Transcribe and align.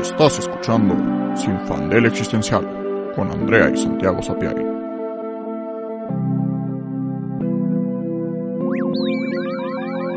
Estás 0.00 0.38
escuchando 0.38 0.94
Sin 1.36 1.58
Fandel 1.66 2.06
Existencial 2.06 3.12
con 3.14 3.30
Andrea 3.30 3.70
y 3.70 3.76
Santiago 3.76 4.22
Sapiari. 4.22 4.62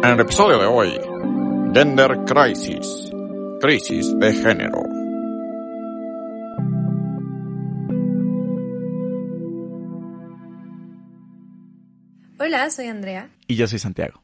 En 0.04 0.10
el 0.10 0.20
episodio 0.20 0.60
de 0.60 0.65
hoy, 0.65 1.00
Gender 1.73 2.18
Crisis, 2.26 3.12
crisis 3.62 4.14
de 4.20 4.34
género. 4.34 4.82
Hola, 12.39 12.70
soy 12.70 12.88
Andrea. 12.88 13.30
Y 13.48 13.55
yo 13.55 13.68
soy 13.68 13.80
Santiago. 13.80 14.21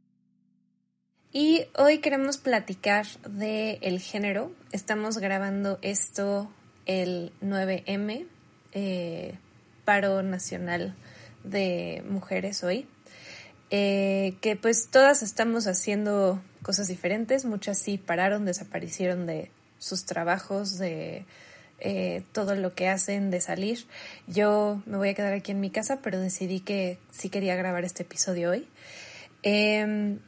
Y 1.37 1.65
hoy 1.77 1.97
queremos 1.97 2.37
platicar 2.37 3.05
de 3.27 3.77
el 3.81 3.99
género. 3.99 4.53
Estamos 4.71 5.17
grabando 5.17 5.79
esto 5.81 6.49
el 6.85 7.33
9M, 7.41 8.25
eh, 8.71 9.37
paro 9.83 10.23
nacional 10.23 10.95
de 11.43 12.05
mujeres 12.07 12.63
hoy. 12.63 12.87
Eh, 13.69 14.35
que 14.39 14.55
pues 14.55 14.87
todas 14.89 15.23
estamos 15.23 15.67
haciendo 15.67 16.41
cosas 16.61 16.87
diferentes, 16.87 17.43
muchas 17.43 17.79
sí 17.79 17.97
pararon, 17.97 18.45
desaparecieron 18.45 19.25
de 19.25 19.51
sus 19.77 20.05
trabajos, 20.05 20.77
de 20.77 21.25
eh, 21.81 22.23
todo 22.31 22.55
lo 22.55 22.73
que 22.75 22.87
hacen, 22.87 23.29
de 23.29 23.41
salir. 23.41 23.87
Yo 24.25 24.81
me 24.85 24.95
voy 24.95 25.09
a 25.09 25.13
quedar 25.13 25.33
aquí 25.33 25.51
en 25.51 25.59
mi 25.59 25.69
casa, 25.69 25.99
pero 26.01 26.17
decidí 26.17 26.61
que 26.61 26.97
sí 27.11 27.27
quería 27.27 27.57
grabar 27.57 27.83
este 27.83 28.03
episodio 28.03 28.51
hoy. 28.51 28.69
Em, 29.43 30.19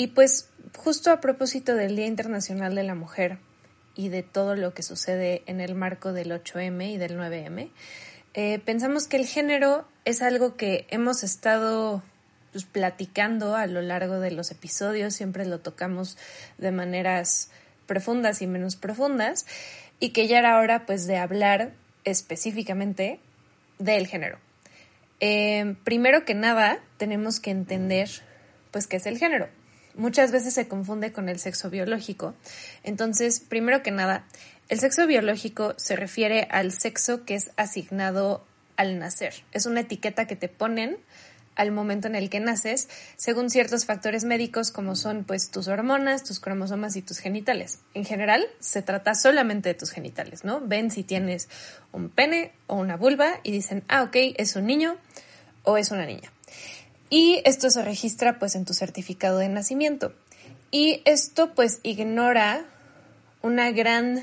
y 0.00 0.06
pues 0.06 0.48
justo 0.78 1.10
a 1.10 1.20
propósito 1.20 1.74
del 1.74 1.94
Día 1.94 2.06
Internacional 2.06 2.74
de 2.74 2.84
la 2.84 2.94
Mujer 2.94 3.36
y 3.94 4.08
de 4.08 4.22
todo 4.22 4.56
lo 4.56 4.72
que 4.72 4.82
sucede 4.82 5.42
en 5.44 5.60
el 5.60 5.74
marco 5.74 6.14
del 6.14 6.30
8M 6.30 6.94
y 6.94 6.96
del 6.96 7.18
9M, 7.18 7.68
eh, 8.32 8.60
pensamos 8.60 9.06
que 9.08 9.18
el 9.18 9.26
género 9.26 9.86
es 10.06 10.22
algo 10.22 10.56
que 10.56 10.86
hemos 10.88 11.22
estado 11.22 12.02
pues, 12.50 12.64
platicando 12.64 13.54
a 13.54 13.66
lo 13.66 13.82
largo 13.82 14.20
de 14.20 14.30
los 14.30 14.50
episodios, 14.50 15.12
siempre 15.12 15.44
lo 15.44 15.60
tocamos 15.60 16.16
de 16.56 16.72
maneras 16.72 17.50
profundas 17.84 18.40
y 18.40 18.46
menos 18.46 18.76
profundas, 18.76 19.44
y 19.98 20.14
que 20.14 20.26
ya 20.26 20.38
era 20.38 20.58
hora 20.60 20.86
pues 20.86 21.06
de 21.06 21.18
hablar 21.18 21.72
específicamente 22.04 23.20
del 23.78 24.06
género. 24.06 24.38
Eh, 25.20 25.76
primero 25.84 26.24
que 26.24 26.32
nada, 26.32 26.80
tenemos 26.96 27.38
que 27.38 27.50
entender 27.50 28.08
pues 28.70 28.86
qué 28.86 28.96
es 28.96 29.04
el 29.04 29.18
género 29.18 29.59
muchas 29.94 30.32
veces 30.32 30.54
se 30.54 30.68
confunde 30.68 31.12
con 31.12 31.28
el 31.28 31.38
sexo 31.38 31.70
biológico. 31.70 32.34
Entonces, 32.82 33.40
primero 33.40 33.82
que 33.82 33.90
nada, 33.90 34.24
el 34.68 34.80
sexo 34.80 35.06
biológico 35.06 35.74
se 35.76 35.96
refiere 35.96 36.46
al 36.50 36.72
sexo 36.72 37.24
que 37.24 37.34
es 37.34 37.50
asignado 37.56 38.44
al 38.76 38.98
nacer. 38.98 39.34
Es 39.52 39.66
una 39.66 39.80
etiqueta 39.80 40.26
que 40.26 40.36
te 40.36 40.48
ponen 40.48 40.98
al 41.56 41.72
momento 41.72 42.06
en 42.08 42.14
el 42.14 42.30
que 42.30 42.40
naces, 42.40 42.88
según 43.16 43.50
ciertos 43.50 43.84
factores 43.84 44.24
médicos 44.24 44.70
como 44.70 44.96
son 44.96 45.24
pues 45.24 45.50
tus 45.50 45.68
hormonas, 45.68 46.24
tus 46.24 46.40
cromosomas 46.40 46.96
y 46.96 47.02
tus 47.02 47.18
genitales. 47.18 47.80
En 47.92 48.04
general, 48.04 48.46
se 48.60 48.80
trata 48.80 49.14
solamente 49.14 49.68
de 49.68 49.74
tus 49.74 49.90
genitales, 49.90 50.44
¿no? 50.44 50.60
Ven 50.60 50.90
si 50.90 51.02
tienes 51.02 51.48
un 51.92 52.08
pene 52.08 52.52
o 52.66 52.76
una 52.76 52.96
vulva 52.96 53.40
y 53.42 53.52
dicen, 53.52 53.84
ah, 53.88 54.04
ok, 54.04 54.16
es 54.36 54.56
un 54.56 54.66
niño 54.66 54.96
o 55.64 55.76
es 55.76 55.90
una 55.90 56.06
niña. 56.06 56.32
Y 57.10 57.42
esto 57.44 57.70
se 57.70 57.82
registra 57.82 58.38
pues 58.38 58.54
en 58.54 58.64
tu 58.64 58.72
certificado 58.72 59.38
de 59.38 59.48
nacimiento. 59.48 60.14
Y 60.70 61.02
esto 61.04 61.54
pues 61.54 61.80
ignora 61.82 62.64
una 63.42 63.72
gran 63.72 64.22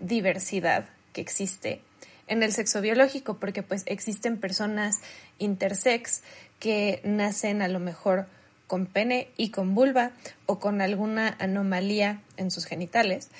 diversidad 0.00 0.88
que 1.12 1.20
existe 1.20 1.82
en 2.28 2.42
el 2.42 2.52
sexo 2.52 2.80
biológico, 2.80 3.38
porque 3.38 3.62
pues 3.62 3.82
existen 3.86 4.38
personas 4.38 5.00
intersex 5.38 6.22
que 6.60 7.00
nacen 7.04 7.62
a 7.62 7.68
lo 7.68 7.80
mejor 7.80 8.26
con 8.68 8.86
pene 8.86 9.28
y 9.36 9.50
con 9.50 9.74
vulva 9.74 10.12
o 10.46 10.60
con 10.60 10.80
alguna 10.80 11.34
anomalía 11.40 12.20
en 12.36 12.50
sus 12.50 12.66
genitales. 12.66 13.30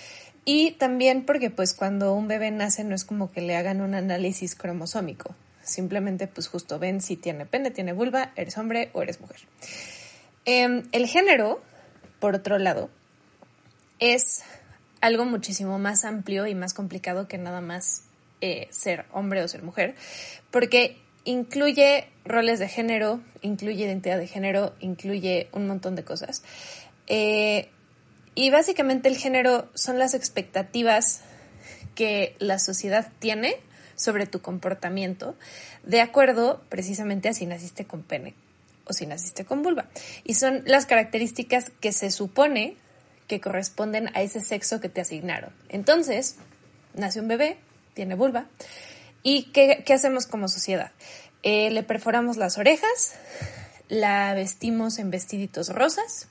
Y 0.44 0.72
también 0.72 1.24
porque 1.24 1.50
pues 1.50 1.74
cuando 1.74 2.14
un 2.14 2.26
bebé 2.26 2.50
nace 2.50 2.82
no 2.82 2.94
es 2.94 3.04
como 3.04 3.30
que 3.30 3.42
le 3.42 3.54
hagan 3.54 3.82
un 3.82 3.94
análisis 3.94 4.54
cromosómico, 4.54 5.34
Simplemente, 5.68 6.26
pues 6.26 6.48
justo 6.48 6.78
ven 6.78 7.02
si 7.02 7.16
tiene 7.16 7.44
pene, 7.44 7.70
tiene 7.70 7.92
vulva, 7.92 8.32
eres 8.36 8.56
hombre 8.56 8.90
o 8.94 9.02
eres 9.02 9.20
mujer. 9.20 9.40
Em, 10.46 10.88
el 10.92 11.06
género, 11.06 11.60
por 12.20 12.34
otro 12.34 12.58
lado, 12.58 12.88
es 13.98 14.42
algo 15.02 15.26
muchísimo 15.26 15.78
más 15.78 16.06
amplio 16.06 16.46
y 16.46 16.54
más 16.54 16.72
complicado 16.72 17.28
que 17.28 17.36
nada 17.36 17.60
más 17.60 18.04
eh, 18.40 18.66
ser 18.70 19.04
hombre 19.12 19.42
o 19.42 19.48
ser 19.48 19.62
mujer, 19.62 19.94
porque 20.50 20.96
incluye 21.24 22.08
roles 22.24 22.58
de 22.58 22.68
género, 22.68 23.20
incluye 23.42 23.84
identidad 23.84 24.18
de 24.18 24.26
género, 24.26 24.74
incluye 24.80 25.48
un 25.52 25.66
montón 25.66 25.96
de 25.96 26.04
cosas. 26.04 26.42
Eh, 27.08 27.68
y 28.34 28.48
básicamente 28.48 29.08
el 29.08 29.18
género 29.18 29.68
son 29.74 29.98
las 29.98 30.14
expectativas 30.14 31.20
que 31.94 32.36
la 32.38 32.58
sociedad 32.58 33.12
tiene 33.18 33.56
sobre 33.98 34.26
tu 34.26 34.40
comportamiento 34.40 35.36
de 35.82 36.00
acuerdo 36.00 36.62
precisamente 36.70 37.28
a 37.28 37.34
si 37.34 37.44
naciste 37.44 37.84
con 37.84 38.02
pene 38.02 38.34
o 38.86 38.94
si 38.94 39.04
naciste 39.04 39.44
con 39.44 39.62
vulva. 39.62 39.86
Y 40.24 40.34
son 40.34 40.62
las 40.64 40.86
características 40.86 41.70
que 41.80 41.92
se 41.92 42.10
supone 42.10 42.76
que 43.26 43.40
corresponden 43.40 44.08
a 44.16 44.22
ese 44.22 44.40
sexo 44.40 44.80
que 44.80 44.88
te 44.88 45.02
asignaron. 45.02 45.52
Entonces, 45.68 46.36
nace 46.94 47.20
un 47.20 47.28
bebé, 47.28 47.58
tiene 47.92 48.14
vulva, 48.14 48.46
¿y 49.22 49.50
qué, 49.52 49.84
hacemos 49.92 50.26
como 50.26 50.48
sociedad? 50.48 50.92
Eh, 51.42 51.70
le 51.70 51.82
perforamos 51.82 52.38
las 52.38 52.56
orejas, 52.56 53.14
la 53.88 54.32
vestimos 54.34 54.98
en 54.98 55.10
vestiditos 55.10 55.68
rosas 55.68 56.28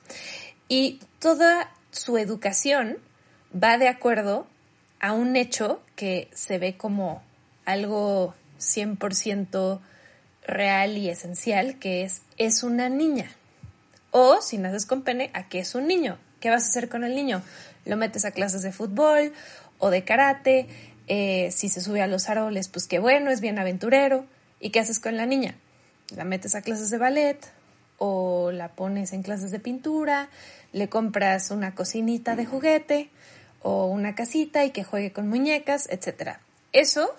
y 0.68 1.00
toda 1.18 1.70
su 1.90 2.18
educación 2.18 2.98
va 3.52 3.78
de 3.78 3.88
acuerdo 3.88 4.46
a 5.00 5.12
un 5.12 5.36
hecho 5.36 5.80
que 5.94 6.28
se 6.34 6.58
ve 6.58 6.76
como 6.76 7.22
algo 7.68 8.34
100% 8.58 9.80
real 10.46 10.96
y 10.96 11.10
esencial, 11.10 11.78
que 11.78 12.02
es, 12.02 12.22
es 12.38 12.62
una 12.62 12.88
niña. 12.88 13.30
O 14.10 14.40
si 14.40 14.56
naces 14.56 14.86
con 14.86 15.02
pene, 15.02 15.30
¿a 15.34 15.48
qué 15.48 15.58
es 15.58 15.74
un 15.74 15.86
niño? 15.86 16.18
¿Qué 16.40 16.48
vas 16.48 16.64
a 16.64 16.68
hacer 16.68 16.88
con 16.88 17.04
el 17.04 17.14
niño? 17.14 17.42
Lo 17.84 17.98
metes 17.98 18.24
a 18.24 18.30
clases 18.30 18.62
de 18.62 18.72
fútbol 18.72 19.34
o 19.78 19.90
de 19.90 20.02
karate, 20.02 20.66
eh, 21.08 21.50
si 21.52 21.68
se 21.68 21.82
sube 21.82 22.00
a 22.00 22.06
los 22.06 22.30
árboles, 22.30 22.68
pues 22.68 22.86
qué 22.86 22.98
bueno, 22.98 23.30
es 23.30 23.42
bien 23.42 23.58
aventurero. 23.58 24.24
¿Y 24.60 24.70
qué 24.70 24.80
haces 24.80 24.98
con 24.98 25.18
la 25.18 25.26
niña? 25.26 25.54
La 26.16 26.24
metes 26.24 26.54
a 26.54 26.62
clases 26.62 26.88
de 26.88 26.96
ballet 26.96 27.38
o 27.98 28.50
la 28.50 28.70
pones 28.70 29.12
en 29.12 29.22
clases 29.22 29.50
de 29.50 29.60
pintura, 29.60 30.30
le 30.72 30.88
compras 30.88 31.50
una 31.50 31.74
cocinita 31.74 32.34
de 32.34 32.46
juguete 32.46 33.10
o 33.60 33.86
una 33.86 34.14
casita 34.14 34.64
y 34.64 34.70
que 34.70 34.84
juegue 34.84 35.12
con 35.12 35.28
muñecas, 35.28 35.86
etc. 35.90 36.38
Eso 36.72 37.14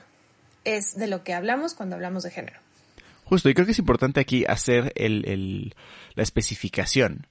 es 0.64 0.96
de 0.96 1.08
lo 1.08 1.24
que 1.24 1.34
hablamos 1.34 1.74
cuando 1.74 1.96
hablamos 1.96 2.24
de 2.24 2.32
género. 2.32 2.60
Justo, 3.24 3.50
y 3.50 3.54
creo 3.54 3.66
que 3.66 3.74
es 3.74 3.80
importante 3.80 4.20
aquí 4.20 4.44
hacer 4.46 4.92
el, 4.96 5.76
la 6.16 6.24
especificación, 6.24 7.28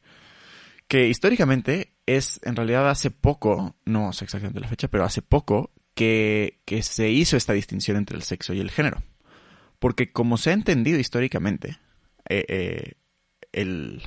que 0.87 1.09
históricamente 1.09 1.93
es, 2.07 2.41
en 2.45 2.57
realidad 2.57 2.89
hace 2.89 3.11
poco, 3.11 3.75
no 3.85 4.13
sé 4.13 4.25
exactamente 4.25 4.61
la 4.61 4.69
fecha, 4.69 4.89
pero 4.89 5.05
hace 5.05 5.23
poco 5.23 5.73
que, 5.95 6.61
que 6.65 6.83
se 6.83 7.11
hizo 7.11 7.37
esta 7.37 7.53
distinción 7.53 7.97
entre 7.97 8.17
el 8.17 8.23
sexo 8.23 8.55
y 8.55 8.61
el 8.61 8.71
género. 8.71 9.03
Porque 9.81 10.13
como 10.13 10.37
se 10.39 10.51
ha 10.51 10.55
entendido 10.55 10.99
históricamente, 10.99 11.79
eh, 12.29 12.45
eh, 12.49 12.93
el, 13.53 14.03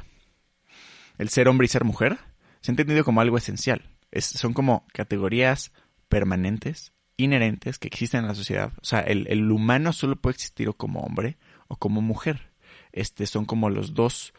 el 1.18 1.30
ser 1.30 1.50
hombre 1.50 1.66
y 1.66 1.68
ser 1.68 1.84
mujer 1.84 2.20
se 2.62 2.72
ha 2.72 2.74
entendido 2.74 3.04
como 3.04 3.22
algo 3.22 3.38
esencial. 3.38 3.90
Es, 4.12 4.26
son 4.26 4.54
como 4.54 4.86
categorías 4.94 5.72
permanentes 6.08 6.91
inherentes 7.18 7.80
que 7.80 7.88
existen 7.88 8.22
en 8.22 8.28
la 8.28 8.36
sociedad. 8.36 8.74
O 8.82 8.86
sea, 8.86 9.02
el, 9.02 9.52
humano 9.52 9.94
solo 9.94 10.16
puede 10.16 10.36
existir 10.36 10.70
o 10.70 10.74
como 10.74 11.02
hombre 11.02 11.38
o 11.68 11.76
como 11.78 12.02
mujer. 12.02 12.52
Este, 12.92 13.26
son 13.26 13.46
como 13.46 13.70
los 13.70 13.94
dos, 13.94 14.34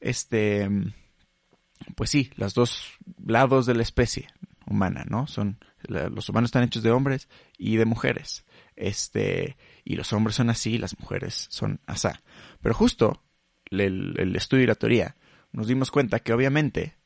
este, 0.00 0.68
pues 1.96 2.10
sí, 2.10 2.30
los 2.36 2.54
dos 2.54 2.92
lados 3.24 3.66
de 3.66 3.74
la 3.74 3.82
especie 3.82 4.28
humana, 4.66 5.04
¿no? 5.08 5.26
Son, 5.26 5.58
los 5.88 6.28
humanos 6.28 6.48
están 6.48 6.62
hechos 6.62 6.82
de 6.82 6.90
hombres 6.90 7.28
y 7.58 7.76
de 7.76 7.84
mujeres. 7.84 8.44
Este, 8.76 9.56
y 9.84 9.96
los 9.96 10.12
hombres 10.12 10.36
son 10.36 10.50
así, 10.50 10.78
las 10.78 10.98
mujeres 10.98 11.46
son 11.50 11.80
asá. 11.86 12.22
Pero 12.62 12.74
justo 12.74 13.22
el, 13.70 14.14
el 14.18 14.36
estudio 14.36 14.64
y 14.64 14.68
la 14.68 14.74
teoría 14.74 15.16
nos 15.52 15.66
dimos 15.66 15.90
cuenta 15.90 16.20
que 16.20 16.32
obviamente 16.32 16.96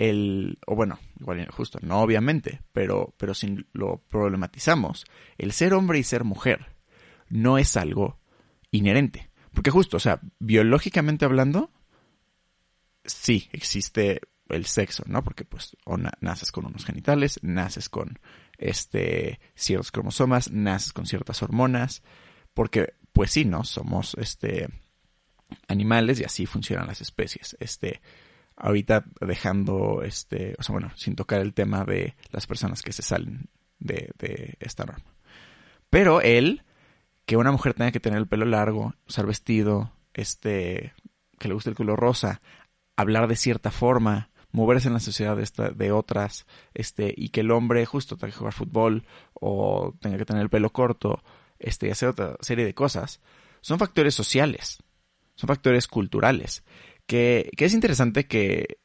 el, 0.00 0.58
o 0.66 0.74
bueno, 0.74 0.98
igual 1.20 1.46
justo, 1.50 1.78
no 1.82 2.00
obviamente, 2.00 2.62
pero, 2.72 3.12
pero 3.18 3.34
si 3.34 3.66
lo 3.74 3.98
problematizamos, 4.08 5.04
el 5.36 5.52
ser 5.52 5.74
hombre 5.74 5.98
y 5.98 6.04
ser 6.04 6.24
mujer 6.24 6.74
no 7.28 7.58
es 7.58 7.76
algo 7.76 8.18
inherente. 8.70 9.30
Porque 9.52 9.70
justo, 9.70 9.98
o 9.98 10.00
sea, 10.00 10.20
biológicamente 10.38 11.26
hablando, 11.26 11.70
sí, 13.04 13.50
existe 13.52 14.22
el 14.48 14.64
sexo, 14.64 15.04
¿no? 15.06 15.22
Porque 15.22 15.44
pues 15.44 15.76
o 15.84 15.98
naces 15.98 16.50
con 16.50 16.64
unos 16.64 16.86
genitales, 16.86 17.38
naces 17.42 17.90
con 17.90 18.18
este 18.56 19.38
ciertos 19.54 19.92
cromosomas, 19.92 20.50
naces 20.50 20.94
con 20.94 21.04
ciertas 21.04 21.42
hormonas, 21.42 22.02
porque 22.54 22.94
pues 23.12 23.32
sí, 23.32 23.44
¿no? 23.44 23.64
Somos 23.64 24.16
este 24.18 24.66
animales 25.68 26.20
y 26.20 26.24
así 26.24 26.46
funcionan 26.46 26.86
las 26.86 27.02
especies. 27.02 27.54
Este 27.60 28.00
ahorita 28.60 29.04
dejando 29.20 30.02
este, 30.02 30.54
o 30.58 30.62
sea, 30.62 30.72
bueno, 30.72 30.92
sin 30.96 31.16
tocar 31.16 31.40
el 31.40 31.54
tema 31.54 31.84
de 31.84 32.14
las 32.30 32.46
personas 32.46 32.82
que 32.82 32.92
se 32.92 33.02
salen 33.02 33.48
de, 33.78 34.10
de 34.18 34.56
esta 34.60 34.84
norma. 34.84 35.14
Pero 35.88 36.20
él, 36.20 36.62
que 37.26 37.36
una 37.36 37.52
mujer 37.52 37.74
tenga 37.74 37.90
que 37.90 38.00
tener 38.00 38.18
el 38.18 38.28
pelo 38.28 38.44
largo, 38.44 38.94
usar 39.08 39.26
vestido, 39.26 39.92
este, 40.14 40.94
que 41.38 41.48
le 41.48 41.54
guste 41.54 41.70
el 41.70 41.76
color 41.76 41.98
rosa, 41.98 42.40
hablar 42.96 43.26
de 43.26 43.36
cierta 43.36 43.70
forma, 43.70 44.30
moverse 44.52 44.88
en 44.88 44.94
la 44.94 45.00
sociedad 45.00 45.36
de, 45.36 45.42
esta, 45.42 45.70
de 45.70 45.92
otras, 45.92 46.46
este, 46.74 47.12
y 47.16 47.30
que 47.30 47.40
el 47.40 47.50
hombre 47.50 47.86
justo 47.86 48.16
tenga 48.16 48.32
que 48.32 48.38
jugar 48.38 48.52
fútbol 48.52 49.06
o 49.34 49.94
tenga 50.00 50.18
que 50.18 50.24
tener 50.24 50.42
el 50.42 50.50
pelo 50.50 50.70
corto, 50.70 51.22
este, 51.58 51.88
y 51.88 51.90
hacer 51.90 52.10
otra 52.10 52.36
serie 52.40 52.64
de 52.64 52.74
cosas, 52.74 53.20
son 53.60 53.78
factores 53.78 54.14
sociales, 54.14 54.82
son 55.34 55.48
factores 55.48 55.88
culturales, 55.88 56.64
que, 57.10 57.50
que 57.56 57.64
es 57.64 57.74
interesante 57.74 58.28
que 58.28 58.78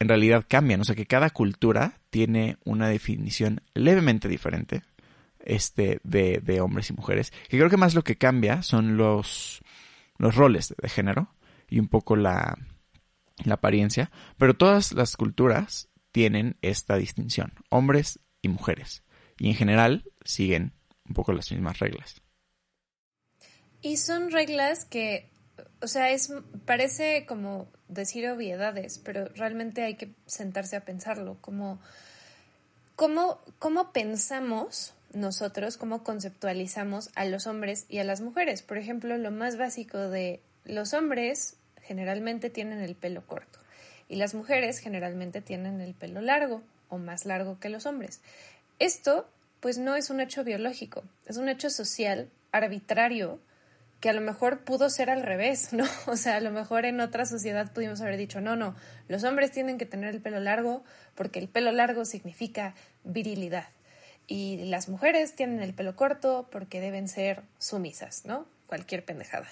en 0.00 0.08
realidad 0.08 0.44
cambian, 0.46 0.82
o 0.82 0.84
sea 0.84 0.94
que 0.94 1.06
cada 1.06 1.30
cultura 1.30 2.02
tiene 2.10 2.58
una 2.62 2.88
definición 2.88 3.62
levemente 3.72 4.28
diferente 4.28 4.82
este, 5.38 5.98
de, 6.04 6.42
de 6.44 6.60
hombres 6.60 6.90
y 6.90 6.92
mujeres, 6.92 7.32
que 7.48 7.56
creo 7.56 7.70
que 7.70 7.78
más 7.78 7.94
lo 7.94 8.04
que 8.04 8.18
cambia 8.18 8.62
son 8.62 8.98
los, 8.98 9.62
los 10.18 10.34
roles 10.34 10.74
de 10.76 10.88
género 10.90 11.34
y 11.70 11.78
un 11.78 11.88
poco 11.88 12.16
la, 12.16 12.58
la 13.46 13.54
apariencia, 13.54 14.10
pero 14.36 14.52
todas 14.52 14.92
las 14.92 15.16
culturas 15.16 15.88
tienen 16.12 16.58
esta 16.60 16.96
distinción, 16.96 17.54
hombres 17.70 18.20
y 18.42 18.48
mujeres, 18.48 19.04
y 19.38 19.48
en 19.48 19.54
general 19.54 20.04
siguen 20.22 20.74
un 21.08 21.14
poco 21.14 21.32
las 21.32 21.50
mismas 21.50 21.78
reglas. 21.78 22.20
Y 23.80 23.96
son 23.96 24.30
reglas 24.30 24.84
que, 24.84 25.30
o 25.82 25.86
sea, 25.86 26.10
es 26.10 26.32
parece 26.64 27.24
como 27.26 27.68
decir 27.88 28.28
obviedades, 28.28 28.98
pero 28.98 29.26
realmente 29.28 29.82
hay 29.82 29.94
que 29.94 30.10
sentarse 30.26 30.76
a 30.76 30.84
pensarlo, 30.84 31.38
como 31.40 31.80
cómo, 32.96 33.40
cómo 33.58 33.92
pensamos 33.92 34.94
nosotros, 35.12 35.76
cómo 35.76 36.04
conceptualizamos 36.04 37.10
a 37.14 37.24
los 37.24 37.46
hombres 37.46 37.86
y 37.88 37.98
a 37.98 38.04
las 38.04 38.20
mujeres. 38.20 38.62
Por 38.62 38.78
ejemplo, 38.78 39.16
lo 39.16 39.30
más 39.30 39.56
básico 39.56 39.98
de 39.98 40.40
los 40.64 40.92
hombres 40.92 41.56
generalmente 41.82 42.50
tienen 42.50 42.80
el 42.80 42.94
pelo 42.94 43.26
corto 43.26 43.58
y 44.08 44.16
las 44.16 44.34
mujeres 44.34 44.78
generalmente 44.78 45.40
tienen 45.40 45.80
el 45.80 45.94
pelo 45.94 46.20
largo 46.20 46.62
o 46.88 46.98
más 46.98 47.24
largo 47.24 47.58
que 47.58 47.70
los 47.70 47.86
hombres. 47.86 48.20
Esto 48.78 49.28
pues 49.60 49.78
no 49.78 49.94
es 49.94 50.10
un 50.10 50.20
hecho 50.20 50.44
biológico, 50.44 51.04
es 51.26 51.36
un 51.36 51.48
hecho 51.48 51.70
social 51.70 52.28
arbitrario 52.52 53.38
que 54.00 54.08
a 54.08 54.12
lo 54.14 54.20
mejor 54.22 54.64
pudo 54.64 54.90
ser 54.90 55.10
al 55.10 55.22
revés, 55.22 55.72
¿no? 55.72 55.84
O 56.06 56.16
sea, 56.16 56.36
a 56.36 56.40
lo 56.40 56.50
mejor 56.50 56.84
en 56.86 57.00
otra 57.00 57.26
sociedad 57.26 57.72
pudimos 57.72 58.00
haber 58.00 58.16
dicho, 58.16 58.40
no, 58.40 58.56
no, 58.56 58.74
los 59.08 59.24
hombres 59.24 59.52
tienen 59.52 59.78
que 59.78 59.86
tener 59.86 60.14
el 60.14 60.20
pelo 60.20 60.40
largo 60.40 60.82
porque 61.14 61.38
el 61.38 61.48
pelo 61.48 61.70
largo 61.72 62.04
significa 62.04 62.74
virilidad 63.04 63.68
y 64.26 64.58
las 64.66 64.88
mujeres 64.88 65.34
tienen 65.34 65.60
el 65.60 65.74
pelo 65.74 65.96
corto 65.96 66.48
porque 66.52 66.80
deben 66.80 67.08
ser 67.08 67.42
sumisas, 67.58 68.24
¿no? 68.24 68.46
Cualquier 68.68 69.04
pendejada. 69.04 69.48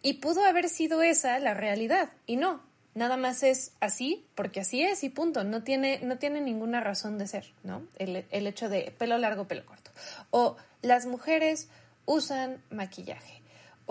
Y 0.00 0.14
pudo 0.14 0.44
haber 0.44 0.68
sido 0.68 1.02
esa 1.02 1.38
la 1.40 1.54
realidad, 1.54 2.10
y 2.24 2.36
no, 2.36 2.62
nada 2.94 3.16
más 3.16 3.42
es 3.42 3.72
así, 3.80 4.24
porque 4.36 4.60
así 4.60 4.82
es 4.82 5.02
y 5.02 5.08
punto, 5.08 5.42
no 5.42 5.64
tiene, 5.64 5.98
no 6.02 6.18
tiene 6.18 6.40
ninguna 6.40 6.80
razón 6.80 7.18
de 7.18 7.26
ser, 7.26 7.52
¿no? 7.64 7.86
El, 7.98 8.24
el 8.30 8.46
hecho 8.46 8.68
de 8.68 8.94
pelo 8.96 9.18
largo, 9.18 9.48
pelo 9.48 9.66
corto. 9.66 9.90
O 10.30 10.56
las 10.82 11.06
mujeres 11.06 11.68
usan 12.04 12.62
maquillaje, 12.70 13.41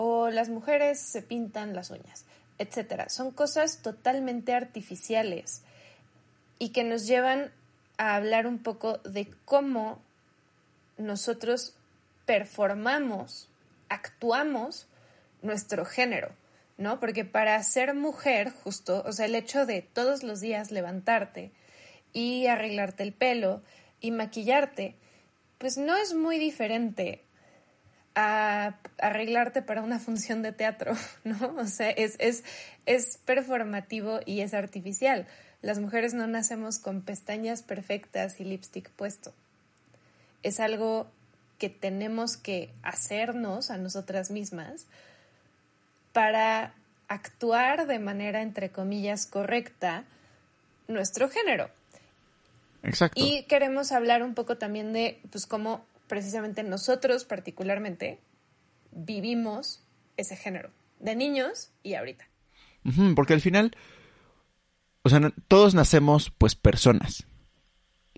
o 0.04 0.30
las 0.30 0.48
mujeres 0.48 0.98
se 0.98 1.22
pintan 1.22 1.76
las 1.76 1.92
uñas, 1.92 2.24
etcétera. 2.58 3.08
Son 3.08 3.30
cosas 3.30 3.82
totalmente 3.82 4.52
artificiales 4.52 5.62
y 6.58 6.70
que 6.70 6.82
nos 6.82 7.06
llevan 7.06 7.52
a 7.98 8.16
hablar 8.16 8.48
un 8.48 8.58
poco 8.58 8.98
de 9.04 9.32
cómo 9.44 10.02
nosotros 10.98 11.76
performamos, 12.26 13.48
actuamos 13.88 14.88
nuestro 15.40 15.84
género, 15.84 16.32
¿no? 16.78 16.98
Porque 16.98 17.24
para 17.24 17.62
ser 17.62 17.94
mujer, 17.94 18.50
justo, 18.64 19.04
o 19.06 19.12
sea, 19.12 19.26
el 19.26 19.36
hecho 19.36 19.66
de 19.66 19.82
todos 19.82 20.24
los 20.24 20.40
días 20.40 20.72
levantarte 20.72 21.52
y 22.12 22.48
arreglarte 22.48 23.04
el 23.04 23.12
pelo 23.12 23.62
y 24.00 24.10
maquillarte, 24.10 24.96
pues 25.58 25.76
no 25.78 25.96
es 25.96 26.12
muy 26.12 26.40
diferente 26.40 27.22
a 28.14 28.74
arreglarte 28.98 29.62
para 29.62 29.82
una 29.82 29.98
función 29.98 30.42
de 30.42 30.52
teatro, 30.52 30.94
¿no? 31.24 31.54
O 31.56 31.66
sea, 31.66 31.90
es, 31.90 32.16
es, 32.18 32.44
es 32.86 33.18
performativo 33.24 34.20
y 34.26 34.40
es 34.40 34.54
artificial. 34.54 35.26
Las 35.62 35.78
mujeres 35.78 36.12
no 36.12 36.26
nacemos 36.26 36.78
con 36.78 37.02
pestañas 37.02 37.62
perfectas 37.62 38.40
y 38.40 38.44
lipstick 38.44 38.90
puesto. 38.90 39.32
Es 40.42 40.58
algo 40.58 41.06
que 41.58 41.70
tenemos 41.70 42.36
que 42.36 42.72
hacernos 42.82 43.70
a 43.70 43.78
nosotras 43.78 44.32
mismas 44.32 44.86
para 46.12 46.74
actuar 47.06 47.86
de 47.86 48.00
manera, 48.00 48.42
entre 48.42 48.70
comillas, 48.70 49.26
correcta 49.26 50.04
nuestro 50.88 51.28
género. 51.28 51.70
Exacto. 52.82 53.20
Y 53.22 53.44
queremos 53.44 53.92
hablar 53.92 54.24
un 54.24 54.34
poco 54.34 54.58
también 54.58 54.92
de, 54.92 55.20
pues, 55.30 55.46
cómo 55.46 55.84
precisamente 56.12 56.62
nosotros 56.62 57.24
particularmente 57.24 58.20
vivimos 58.90 59.82
ese 60.18 60.36
género, 60.36 60.70
de 61.00 61.16
niños 61.16 61.72
y 61.82 61.94
ahorita. 61.94 62.28
porque 63.16 63.32
al 63.32 63.40
final, 63.40 63.74
o 65.04 65.08
sea, 65.08 65.32
todos 65.48 65.74
nacemos, 65.74 66.30
pues, 66.36 66.54
personas, 66.54 67.26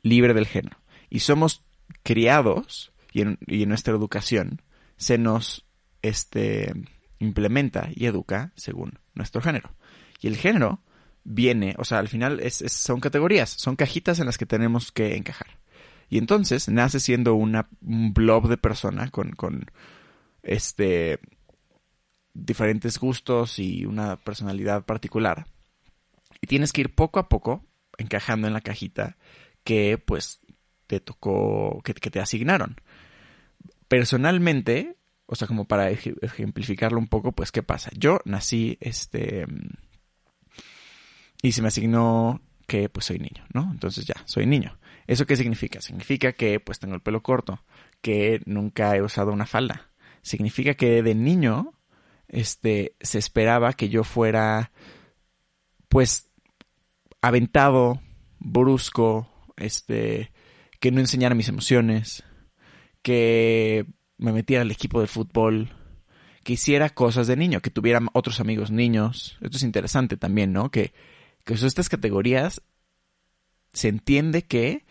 libre 0.02 0.34
del 0.34 0.48
género. 0.48 0.76
Y 1.08 1.20
somos 1.20 1.62
criados, 2.02 2.92
y 3.12 3.20
en, 3.20 3.38
y 3.46 3.62
en 3.62 3.68
nuestra 3.68 3.94
educación, 3.94 4.60
se 4.96 5.16
nos, 5.16 5.64
este, 6.02 6.72
implementa 7.20 7.90
y 7.94 8.06
educa 8.06 8.52
según 8.56 8.98
nuestro 9.14 9.40
género. 9.40 9.72
Y 10.20 10.26
el 10.26 10.36
género 10.36 10.82
viene, 11.22 11.76
o 11.78 11.84
sea, 11.84 12.00
al 12.00 12.08
final 12.08 12.40
es, 12.40 12.56
son 12.56 12.98
categorías, 12.98 13.50
son 13.50 13.76
cajitas 13.76 14.18
en 14.18 14.26
las 14.26 14.36
que 14.36 14.46
tenemos 14.46 14.90
que 14.90 15.14
encajar. 15.14 15.62
Y 16.08 16.18
entonces 16.18 16.68
nace 16.68 17.00
siendo 17.00 17.34
una, 17.34 17.68
un 17.80 18.12
blob 18.12 18.48
de 18.48 18.56
persona 18.56 19.10
con, 19.10 19.32
con 19.32 19.66
este 20.42 21.18
diferentes 22.34 22.98
gustos 22.98 23.58
y 23.58 23.86
una 23.86 24.16
personalidad 24.16 24.84
particular. 24.84 25.46
Y 26.40 26.46
tienes 26.46 26.72
que 26.72 26.82
ir 26.82 26.94
poco 26.94 27.20
a 27.20 27.28
poco 27.28 27.64
encajando 27.96 28.46
en 28.46 28.52
la 28.52 28.60
cajita 28.60 29.16
que 29.62 29.98
pues 29.98 30.40
te 30.86 31.00
tocó, 31.00 31.80
que, 31.84 31.94
que 31.94 32.10
te 32.10 32.20
asignaron. 32.20 32.76
Personalmente, 33.88 34.96
o 35.26 35.34
sea, 35.34 35.48
como 35.48 35.66
para 35.66 35.90
ejemplificarlo 35.90 36.98
un 36.98 37.08
poco, 37.08 37.32
pues, 37.32 37.52
¿qué 37.52 37.62
pasa? 37.62 37.90
Yo 37.94 38.20
nací, 38.24 38.76
este, 38.80 39.46
y 41.42 41.52
se 41.52 41.62
me 41.62 41.68
asignó 41.68 42.42
que, 42.66 42.88
pues, 42.88 43.06
soy 43.06 43.18
niño, 43.18 43.44
¿no? 43.52 43.70
Entonces 43.70 44.04
ya, 44.04 44.14
soy 44.24 44.46
niño. 44.46 44.78
¿Eso 45.06 45.26
qué 45.26 45.36
significa? 45.36 45.80
Significa 45.80 46.32
que, 46.32 46.60
pues, 46.60 46.78
tengo 46.78 46.94
el 46.94 47.02
pelo 47.02 47.22
corto, 47.22 47.64
que 48.00 48.40
nunca 48.46 48.96
he 48.96 49.02
usado 49.02 49.32
una 49.32 49.46
falda. 49.46 49.90
Significa 50.22 50.74
que 50.74 51.02
de 51.02 51.14
niño, 51.14 51.74
este, 52.28 52.96
se 53.00 53.18
esperaba 53.18 53.74
que 53.74 53.88
yo 53.88 54.04
fuera, 54.04 54.72
pues, 55.88 56.30
aventado, 57.20 58.00
brusco, 58.38 59.28
este, 59.56 60.32
que 60.80 60.90
no 60.90 61.00
enseñara 61.00 61.34
mis 61.34 61.48
emociones, 61.48 62.24
que 63.02 63.86
me 64.16 64.32
metiera 64.32 64.62
al 64.62 64.70
equipo 64.70 65.00
de 65.00 65.06
fútbol, 65.06 65.70
que 66.42 66.54
hiciera 66.54 66.90
cosas 66.90 67.26
de 67.26 67.36
niño, 67.36 67.60
que 67.60 67.70
tuviera 67.70 68.00
otros 68.12 68.40
amigos 68.40 68.70
niños. 68.70 69.38
Esto 69.40 69.56
es 69.56 69.62
interesante 69.62 70.16
también, 70.16 70.52
¿no? 70.52 70.70
Que, 70.70 70.92
que 71.44 71.54
estas 71.54 71.88
categorías 71.88 72.62
se 73.72 73.88
entiende 73.88 74.42
que 74.42 74.84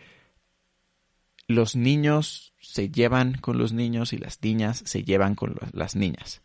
los 1.46 1.76
niños 1.76 2.54
se 2.60 2.90
llevan 2.90 3.34
con 3.34 3.58
los 3.58 3.72
niños 3.72 4.12
y 4.12 4.18
las 4.18 4.42
niñas 4.42 4.82
se 4.84 5.04
llevan 5.04 5.34
con 5.34 5.56
las 5.72 5.96
niñas. 5.96 6.42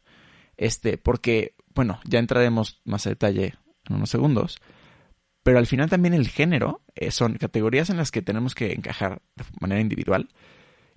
Este, 0.57 0.97
porque, 0.97 1.55
bueno, 1.73 1.99
ya 2.05 2.19
entraremos 2.19 2.81
más 2.83 3.07
a 3.07 3.11
detalle 3.11 3.55
en 3.87 3.95
unos 3.95 4.09
segundos, 4.09 4.59
pero 5.43 5.57
al 5.57 5.67
final 5.67 5.89
también 5.89 6.13
el 6.13 6.27
género 6.27 6.81
eh, 6.95 7.11
son 7.11 7.35
categorías 7.35 7.89
en 7.89 7.97
las 7.97 8.11
que 8.11 8.21
tenemos 8.21 8.55
que 8.55 8.73
encajar 8.73 9.21
de 9.35 9.45
manera 9.61 9.81
individual 9.81 10.29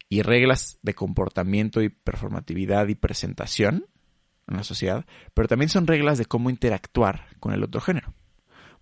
y 0.09 0.23
reglas 0.23 0.79
de 0.83 0.95
comportamiento 0.95 1.81
y 1.81 1.89
performatividad 1.89 2.89
y 2.89 2.97
presentación 2.97 3.87
en 4.49 4.57
la 4.57 4.65
sociedad, 4.65 5.07
pero 5.33 5.49
también 5.49 5.69
son 5.69 5.87
reglas 5.87 6.19
de 6.19 6.27
cómo 6.27 6.51
interactuar 6.51 7.29
con 7.39 7.53
el 7.55 7.63
otro 7.63 7.81
género. 7.81 8.13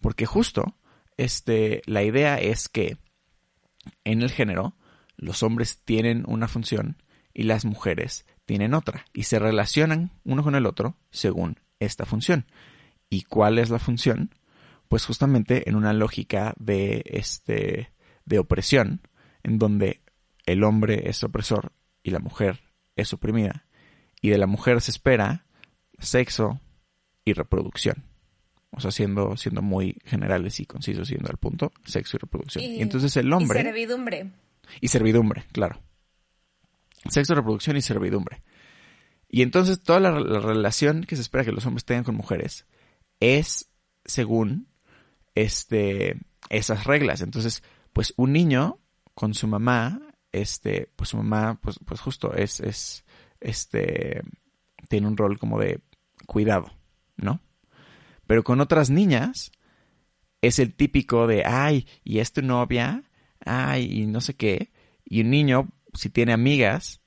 Porque 0.00 0.25
justo 0.25 0.77
este, 1.19 1.83
la 1.85 2.03
idea 2.03 2.39
es 2.39 2.69
que 2.69 2.97
en 4.05 4.23
el 4.23 4.31
género 4.31 4.75
los 5.21 5.43
hombres 5.43 5.81
tienen 5.85 6.25
una 6.27 6.49
función 6.49 6.97
y 7.33 7.45
las 7.45 7.65
mujeres 7.65 8.25
tienen 8.47 8.75
otra 8.75 9.05
y 9.12 9.25
se 9.25 9.39
relacionan 9.39 10.11
uno 10.25 10.43
con 10.43 10.55
el 10.55 10.67
otro 10.67 10.97
según 11.11 11.61
esta 11.79 12.07
función. 12.07 12.47
¿Y 13.09 13.23
cuál 13.23 13.59
es 13.59 13.71
la 13.71 13.79
función? 13.79 14.35
Pues 14.89 15.05
justamente 15.05 15.69
en 15.69 15.77
una 15.77 15.93
lógica 15.93 16.55
de 16.59 17.03
este 17.07 17.93
de 18.25 18.39
opresión 18.39 19.03
en 19.43 19.59
donde 19.59 20.00
el 20.47 20.65
hombre 20.65 21.09
es 21.09 21.23
opresor 21.23 21.73
y 22.03 22.11
la 22.11 22.19
mujer 22.19 22.61
es 22.97 23.12
oprimida 23.12 23.67
y 24.21 24.31
de 24.31 24.39
la 24.39 24.47
mujer 24.47 24.81
se 24.81 24.91
espera 24.91 25.47
sexo 25.99 26.61
y 27.25 27.33
reproducción. 27.33 28.05
O 28.73 28.81
sea, 28.81 28.91
siendo, 28.93 29.37
siendo 29.37 29.62
muy 29.62 29.97
generales 30.05 30.61
y 30.61 30.67
concisos, 30.67 31.09
siendo 31.09 31.29
al 31.29 31.37
punto, 31.37 31.73
sexo 31.85 32.17
y 32.17 32.21
reproducción. 32.21 32.65
Y, 32.65 32.81
entonces 32.81 33.17
el 33.17 33.33
hombre... 33.33 33.61
Y 33.61 33.65
servidumbre. 33.65 34.31
Y 34.81 34.89
servidumbre, 34.89 35.45
claro. 35.53 35.81
Sexo, 37.09 37.35
reproducción 37.35 37.77
y 37.77 37.83
servidumbre. 37.83 38.43
Y 39.29 39.43
entonces 39.43 39.83
toda 39.83 40.00
la, 40.00 40.11
relación 40.11 41.05
que 41.05 41.17
se 41.17 41.23
espera 41.23 41.45
que 41.45 41.53
los 41.53 41.65
hombres 41.65 41.85
tengan 41.85 42.05
con 42.05 42.17
mujeres 42.17 42.67
es 43.21 43.71
según 44.05 44.69
este, 45.35 46.19
esas 46.49 46.85
reglas. 46.85 47.21
Entonces, 47.21 47.62
pues 47.93 48.12
un 48.17 48.33
niño 48.33 48.81
con 49.15 49.35
su 49.35 49.47
mamá, 49.47 50.00
este, 50.33 50.91
pues 50.97 51.11
su 51.11 51.17
mamá, 51.17 51.59
pues, 51.62 51.79
pues 51.85 52.00
justo 52.00 52.35
es, 52.35 52.61
es, 52.61 53.05
este, 53.41 54.23
tiene 54.89 55.07
un 55.07 55.17
rol 55.17 55.39
como 55.39 55.61
de 55.61 55.81
cuidado, 56.27 56.73
¿no? 57.17 57.41
Pero 58.27 58.43
con 58.43 58.61
otras 58.61 58.91
niñas 58.91 59.53
es 60.43 60.59
el 60.59 60.75
típico 60.75 61.27
de, 61.27 61.45
ay, 61.45 61.87
y 62.05 62.19
es 62.19 62.33
tu 62.33 62.43
novia, 62.43 63.05
ay, 63.45 64.03
y 64.03 64.07
no 64.07 64.21
sé 64.21 64.35
qué. 64.35 64.73
Y 65.05 65.23
un 65.23 65.31
niño, 65.31 65.69
si 65.95 66.11
tiene 66.11 66.33
amigas, 66.33 67.01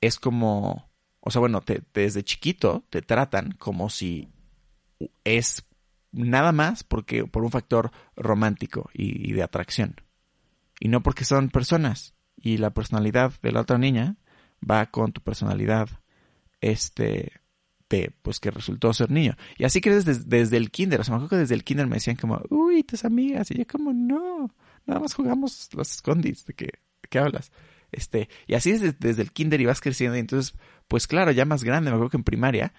es 0.00 0.18
como, 0.18 0.90
o 1.20 1.30
sea, 1.30 1.40
bueno, 1.40 1.62
desde 1.92 2.24
chiquito 2.24 2.84
te 2.90 3.02
tratan 3.02 3.52
como 3.52 3.88
si 3.90 4.28
es 5.24 5.64
nada 6.12 6.52
más 6.52 6.84
porque 6.84 7.24
por 7.24 7.44
un 7.44 7.50
factor 7.50 7.90
romántico 8.16 8.90
y, 8.92 9.32
de 9.32 9.42
atracción. 9.42 9.96
Y 10.80 10.88
no 10.88 11.02
porque 11.02 11.24
son 11.24 11.50
personas. 11.50 12.14
Y 12.36 12.58
la 12.58 12.70
personalidad 12.70 13.32
de 13.42 13.52
la 13.52 13.60
otra 13.60 13.78
niña 13.78 14.16
va 14.68 14.86
con 14.86 15.12
tu 15.12 15.20
personalidad, 15.20 15.88
este, 16.60 17.32
pues 18.22 18.40
que 18.40 18.50
resultó 18.50 18.92
ser 18.92 19.10
niño. 19.10 19.36
Y 19.56 19.64
así 19.64 19.80
crees 19.80 20.04
desde, 20.04 20.24
desde 20.24 20.56
el 20.56 20.70
kinder. 20.70 21.00
O 21.00 21.04
sea, 21.04 21.12
me 21.12 21.16
acuerdo 21.16 21.36
que 21.36 21.40
desde 21.40 21.54
el 21.54 21.64
kinder 21.64 21.86
me 21.86 21.96
decían 21.96 22.16
como, 22.16 22.40
uy, 22.50 22.82
tus 22.82 23.04
amigas. 23.04 23.50
Y 23.50 23.58
yo 23.58 23.66
como, 23.66 23.92
no, 23.92 24.50
nada 24.86 25.00
más 25.00 25.14
jugamos 25.14 25.68
los 25.72 25.92
escondis. 25.92 26.44
¿De 26.46 26.54
qué, 26.54 26.70
qué 27.08 27.18
hablas? 27.18 27.52
Este, 27.92 28.28
y 28.46 28.54
así 28.54 28.72
desde, 28.72 28.92
desde 28.92 29.22
el 29.22 29.32
kinder 29.32 29.60
ibas 29.60 29.80
creciendo. 29.80 30.16
Y 30.16 30.20
entonces, 30.20 30.54
pues 30.88 31.06
claro, 31.06 31.30
ya 31.30 31.44
más 31.44 31.64
grande, 31.64 31.90
me 31.90 31.96
acuerdo 31.96 32.10
que 32.10 32.16
en 32.16 32.24
primaria 32.24 32.72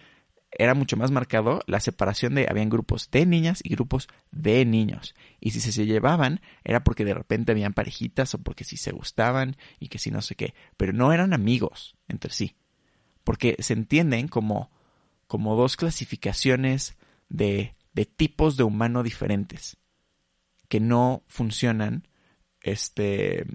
era 0.58 0.74
mucho 0.74 0.96
más 0.96 1.12
marcado 1.12 1.62
la 1.68 1.80
separación 1.80 2.36
de, 2.36 2.48
habían 2.50 2.70
grupos 2.70 3.10
de 3.12 3.26
niñas 3.26 3.60
y 3.64 3.70
grupos 3.70 4.08
de 4.32 4.66
niños. 4.66 5.14
Y 5.40 5.52
si 5.52 5.60
se, 5.60 5.86
llevaban, 5.86 6.42
era 6.64 6.84
porque 6.84 7.04
de 7.04 7.14
repente 7.14 7.52
habían 7.52 7.74
parejitas 7.74 8.34
o 8.34 8.38
porque 8.42 8.64
si 8.64 8.78
se 8.78 8.92
gustaban 8.92 9.58
y 9.80 9.90
que 9.90 10.00
si 10.00 10.12
no 10.12 10.22
sé 10.22 10.36
qué. 10.36 10.54
Pero 10.78 10.94
no 10.94 11.12
eran 11.12 11.34
amigos 11.34 11.96
entre 12.08 12.32
sí. 12.32 12.56
Porque 13.24 13.58
se 13.60 13.74
entienden 13.74 14.28
como 14.28 14.72
como 15.28 15.56
dos 15.56 15.76
clasificaciones 15.76 16.98
de, 17.30 17.76
de 17.94 18.06
tipos 18.06 18.58
de 18.58 18.64
humano 18.64 19.02
diferentes 19.02 19.78
que 20.68 20.80
no 20.80 21.24
funcionan 21.28 22.08
este 22.62 23.46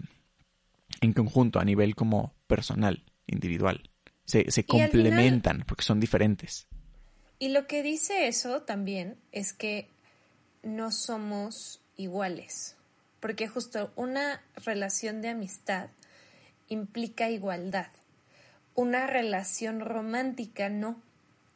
en 1.00 1.12
conjunto 1.12 1.58
a 1.60 1.64
nivel 1.64 1.94
como 1.94 2.34
personal, 2.46 3.04
individual. 3.26 3.90
Se, 4.24 4.50
se 4.50 4.64
complementan 4.64 5.64
porque 5.66 5.82
son 5.82 5.98
diferentes. 5.98 6.68
Y 7.38 7.48
lo 7.48 7.66
que 7.66 7.82
dice 7.82 8.28
eso 8.28 8.62
también 8.62 9.16
es 9.32 9.52
que 9.52 9.88
no 10.62 10.92
somos 10.92 11.80
iguales, 11.96 12.76
porque 13.18 13.48
justo 13.48 13.92
una 13.96 14.42
relación 14.64 15.22
de 15.22 15.30
amistad 15.30 15.88
implica 16.68 17.30
igualdad. 17.30 17.88
Una 18.74 19.06
relación 19.06 19.80
romántica 19.80 20.68
no. 20.68 21.02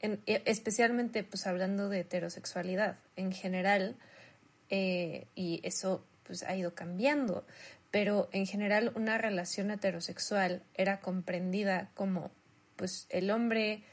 E, 0.00 0.20
especialmente 0.44 1.22
pues 1.22 1.46
hablando 1.46 1.88
de 1.88 2.00
heterosexualidad 2.00 2.98
en 3.16 3.32
general, 3.32 3.96
eh, 4.76 5.28
y 5.36 5.60
eso 5.62 6.04
pues 6.24 6.42
ha 6.42 6.56
ido 6.56 6.74
cambiando, 6.74 7.46
pero 7.92 8.28
en 8.32 8.44
general 8.44 8.90
una 8.96 9.18
relación 9.18 9.70
heterosexual 9.70 10.64
era 10.74 10.98
comprendida 10.98 11.90
como 11.94 12.32
pues 12.74 13.06
el 13.10 13.30
hombre, 13.30 13.84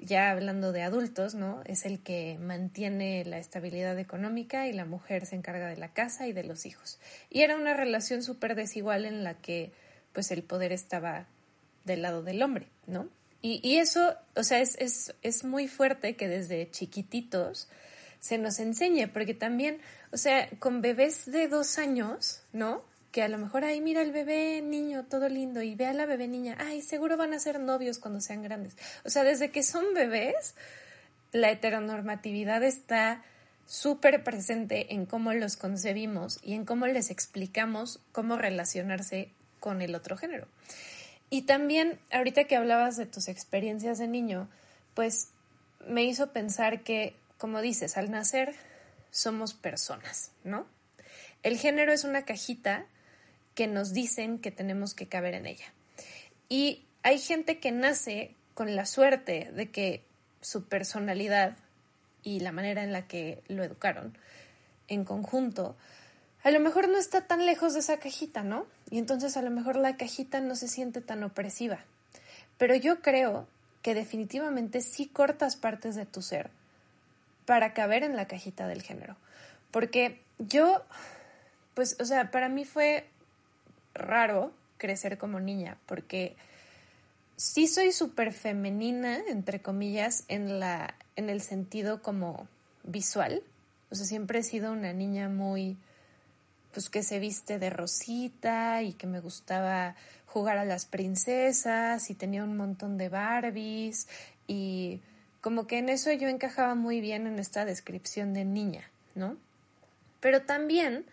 ya 0.00 0.32
hablando 0.32 0.72
de 0.72 0.82
adultos, 0.82 1.36
¿no? 1.36 1.62
Es 1.66 1.84
el 1.84 2.02
que 2.02 2.36
mantiene 2.40 3.24
la 3.24 3.38
estabilidad 3.38 3.96
económica 4.00 4.66
y 4.66 4.72
la 4.72 4.86
mujer 4.86 5.24
se 5.24 5.36
encarga 5.36 5.68
de 5.68 5.76
la 5.76 5.92
casa 5.92 6.26
y 6.26 6.32
de 6.32 6.42
los 6.42 6.66
hijos. 6.66 6.98
Y 7.30 7.42
era 7.42 7.54
una 7.54 7.74
relación 7.74 8.24
súper 8.24 8.56
desigual 8.56 9.04
en 9.04 9.22
la 9.22 9.34
que 9.34 9.70
pues 10.12 10.32
el 10.32 10.42
poder 10.42 10.72
estaba 10.72 11.28
del 11.84 12.02
lado 12.02 12.24
del 12.24 12.42
hombre, 12.42 12.66
¿no? 12.88 13.08
Y, 13.40 13.76
eso, 13.76 14.16
o 14.34 14.42
sea, 14.42 14.60
es, 14.60 14.74
es, 14.80 15.14
es 15.20 15.44
muy 15.44 15.68
fuerte 15.68 16.16
que 16.16 16.28
desde 16.28 16.70
chiquititos 16.70 17.68
se 18.24 18.38
nos 18.38 18.58
enseñe, 18.58 19.06
porque 19.06 19.34
también, 19.34 19.82
o 20.10 20.16
sea, 20.16 20.48
con 20.58 20.80
bebés 20.80 21.26
de 21.30 21.46
dos 21.46 21.76
años, 21.76 22.40
¿no? 22.54 22.82
Que 23.12 23.22
a 23.22 23.28
lo 23.28 23.36
mejor, 23.36 23.64
ay, 23.64 23.82
mira 23.82 24.00
el 24.00 24.12
bebé 24.12 24.62
niño, 24.62 25.04
todo 25.04 25.28
lindo, 25.28 25.60
y 25.60 25.74
ve 25.74 25.84
a 25.84 25.92
la 25.92 26.06
bebé 26.06 26.26
niña, 26.26 26.56
ay, 26.58 26.80
seguro 26.80 27.18
van 27.18 27.34
a 27.34 27.38
ser 27.38 27.60
novios 27.60 27.98
cuando 27.98 28.22
sean 28.22 28.42
grandes. 28.42 28.78
O 29.04 29.10
sea, 29.10 29.24
desde 29.24 29.50
que 29.50 29.62
son 29.62 29.92
bebés, 29.92 30.54
la 31.32 31.50
heteronormatividad 31.50 32.62
está 32.62 33.22
súper 33.66 34.24
presente 34.24 34.94
en 34.94 35.04
cómo 35.04 35.34
los 35.34 35.58
concebimos 35.58 36.40
y 36.42 36.54
en 36.54 36.64
cómo 36.64 36.86
les 36.86 37.10
explicamos 37.10 38.00
cómo 38.12 38.38
relacionarse 38.38 39.32
con 39.60 39.82
el 39.82 39.94
otro 39.94 40.16
género. 40.16 40.48
Y 41.28 41.42
también, 41.42 42.00
ahorita 42.10 42.44
que 42.44 42.56
hablabas 42.56 42.96
de 42.96 43.04
tus 43.04 43.28
experiencias 43.28 43.98
de 43.98 44.08
niño, 44.08 44.48
pues 44.94 45.28
me 45.86 46.04
hizo 46.04 46.32
pensar 46.32 46.84
que, 46.84 47.16
como 47.38 47.60
dices, 47.60 47.96
al 47.96 48.10
nacer 48.10 48.54
somos 49.10 49.54
personas, 49.54 50.30
¿no? 50.44 50.66
El 51.42 51.58
género 51.58 51.92
es 51.92 52.04
una 52.04 52.24
cajita 52.24 52.86
que 53.54 53.66
nos 53.66 53.92
dicen 53.92 54.38
que 54.38 54.50
tenemos 54.50 54.94
que 54.94 55.06
caber 55.06 55.34
en 55.34 55.46
ella. 55.46 55.72
Y 56.48 56.84
hay 57.02 57.18
gente 57.18 57.60
que 57.60 57.70
nace 57.70 58.34
con 58.54 58.74
la 58.74 58.86
suerte 58.86 59.50
de 59.52 59.70
que 59.70 60.04
su 60.40 60.64
personalidad 60.64 61.56
y 62.22 62.40
la 62.40 62.52
manera 62.52 62.82
en 62.82 62.92
la 62.92 63.06
que 63.06 63.42
lo 63.48 63.62
educaron 63.62 64.16
en 64.88 65.04
conjunto 65.04 65.76
a 66.44 66.50
lo 66.50 66.60
mejor 66.60 66.90
no 66.90 66.98
está 66.98 67.22
tan 67.22 67.46
lejos 67.46 67.72
de 67.72 67.80
esa 67.80 67.96
cajita, 67.96 68.44
¿no? 68.44 68.66
Y 68.90 68.98
entonces 68.98 69.38
a 69.38 69.42
lo 69.42 69.50
mejor 69.50 69.76
la 69.76 69.96
cajita 69.96 70.40
no 70.40 70.54
se 70.56 70.68
siente 70.68 71.00
tan 71.00 71.24
opresiva. 71.24 71.78
Pero 72.58 72.74
yo 72.74 73.00
creo 73.00 73.48
que 73.80 73.94
definitivamente 73.94 74.82
sí 74.82 75.06
cortas 75.06 75.56
partes 75.56 75.94
de 75.94 76.04
tu 76.04 76.20
ser 76.20 76.50
para 77.46 77.74
caber 77.74 78.02
en 78.02 78.16
la 78.16 78.26
cajita 78.26 78.66
del 78.66 78.82
género. 78.82 79.16
Porque 79.70 80.20
yo, 80.38 80.84
pues, 81.74 81.96
o 82.00 82.04
sea, 82.04 82.30
para 82.30 82.48
mí 82.48 82.64
fue 82.64 83.06
raro 83.94 84.52
crecer 84.78 85.18
como 85.18 85.40
niña, 85.40 85.78
porque 85.86 86.36
sí 87.36 87.66
soy 87.66 87.92
súper 87.92 88.32
femenina, 88.32 89.18
entre 89.28 89.60
comillas, 89.60 90.24
en, 90.28 90.60
la, 90.60 90.94
en 91.16 91.30
el 91.30 91.40
sentido 91.40 92.02
como 92.02 92.48
visual. 92.82 93.42
O 93.90 93.94
sea, 93.94 94.06
siempre 94.06 94.40
he 94.40 94.42
sido 94.42 94.72
una 94.72 94.92
niña 94.92 95.28
muy 95.28 95.76
pues 96.72 96.90
que 96.90 97.04
se 97.04 97.20
viste 97.20 97.60
de 97.60 97.70
rosita 97.70 98.82
y 98.82 98.94
que 98.94 99.06
me 99.06 99.20
gustaba 99.20 99.94
jugar 100.26 100.58
a 100.58 100.64
las 100.64 100.86
princesas 100.86 102.10
y 102.10 102.14
tenía 102.14 102.42
un 102.42 102.56
montón 102.56 102.98
de 102.98 103.08
Barbies 103.08 104.08
y 104.48 105.00
como 105.44 105.66
que 105.66 105.76
en 105.76 105.90
eso 105.90 106.10
yo 106.10 106.28
encajaba 106.28 106.74
muy 106.74 107.02
bien 107.02 107.26
en 107.26 107.38
esta 107.38 107.66
descripción 107.66 108.32
de 108.32 108.46
niña, 108.46 108.88
¿no? 109.14 109.36
Pero 110.20 110.40
también 110.40 111.04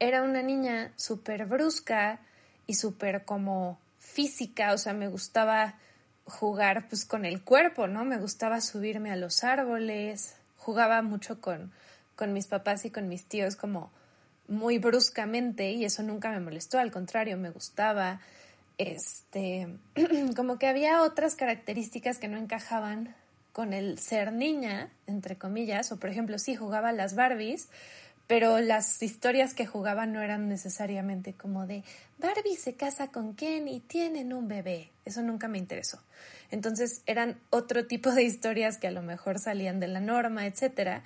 era 0.00 0.24
una 0.24 0.42
niña 0.42 0.90
súper 0.96 1.46
brusca 1.46 2.18
y 2.66 2.74
súper 2.74 3.24
como 3.24 3.78
física, 3.96 4.72
o 4.72 4.78
sea, 4.78 4.94
me 4.94 5.06
gustaba 5.06 5.76
jugar 6.24 6.88
pues 6.88 7.04
con 7.04 7.24
el 7.24 7.44
cuerpo, 7.44 7.86
¿no? 7.86 8.04
Me 8.04 8.18
gustaba 8.18 8.60
subirme 8.60 9.12
a 9.12 9.16
los 9.16 9.44
árboles, 9.44 10.34
jugaba 10.56 11.00
mucho 11.02 11.40
con, 11.40 11.70
con 12.16 12.32
mis 12.32 12.48
papás 12.48 12.84
y 12.84 12.90
con 12.90 13.08
mis 13.08 13.26
tíos 13.26 13.54
como 13.54 13.92
muy 14.48 14.78
bruscamente 14.78 15.70
y 15.70 15.84
eso 15.84 16.02
nunca 16.02 16.32
me 16.32 16.40
molestó, 16.40 16.80
al 16.80 16.90
contrario, 16.90 17.36
me 17.36 17.50
gustaba. 17.50 18.20
Este, 18.76 19.68
como 20.36 20.58
que 20.58 20.66
había 20.66 21.02
otras 21.02 21.36
características 21.36 22.18
que 22.18 22.26
no 22.26 22.38
encajaban 22.38 23.14
con 23.58 23.72
el 23.72 23.98
ser 23.98 24.32
niña, 24.32 24.88
entre 25.08 25.36
comillas, 25.36 25.90
o 25.90 25.98
por 25.98 26.10
ejemplo, 26.10 26.38
sí 26.38 26.54
jugaba 26.54 26.92
las 26.92 27.16
Barbies, 27.16 27.66
pero 28.28 28.60
las 28.60 29.02
historias 29.02 29.52
que 29.52 29.66
jugaban 29.66 30.12
no 30.12 30.22
eran 30.22 30.48
necesariamente 30.48 31.32
como 31.32 31.66
de 31.66 31.82
Barbie 32.18 32.54
se 32.54 32.74
casa 32.74 33.08
con 33.08 33.34
Ken 33.34 33.66
y 33.66 33.80
tienen 33.80 34.32
un 34.32 34.46
bebé. 34.46 34.90
Eso 35.04 35.22
nunca 35.22 35.48
me 35.48 35.58
interesó. 35.58 36.00
Entonces 36.52 37.02
eran 37.06 37.36
otro 37.50 37.84
tipo 37.84 38.12
de 38.12 38.22
historias 38.22 38.76
que 38.76 38.86
a 38.86 38.92
lo 38.92 39.02
mejor 39.02 39.40
salían 39.40 39.80
de 39.80 39.88
la 39.88 39.98
norma, 39.98 40.46
etcétera, 40.46 41.02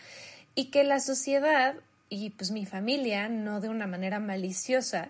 y 0.54 0.66
que 0.66 0.84
la 0.84 1.00
sociedad 1.00 1.76
y 2.10 2.28
pues 2.28 2.50
mi 2.50 2.66
familia, 2.66 3.30
no 3.30 3.62
de 3.62 3.70
una 3.70 3.86
manera 3.86 4.20
maliciosa, 4.20 5.08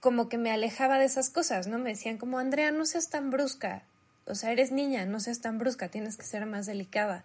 como 0.00 0.28
que 0.28 0.38
me 0.38 0.50
alejaba 0.50 0.98
de 0.98 1.04
esas 1.04 1.30
cosas, 1.30 1.68
¿no? 1.68 1.78
Me 1.78 1.90
decían 1.90 2.18
como, 2.18 2.40
Andrea, 2.40 2.72
no 2.72 2.84
seas 2.84 3.10
tan 3.10 3.30
brusca, 3.30 3.84
o 4.28 4.34
sea, 4.34 4.52
eres 4.52 4.72
niña, 4.72 5.06
no 5.06 5.20
seas 5.20 5.40
tan 5.40 5.58
brusca, 5.58 5.88
tienes 5.88 6.16
que 6.16 6.24
ser 6.24 6.46
más 6.46 6.66
delicada. 6.66 7.24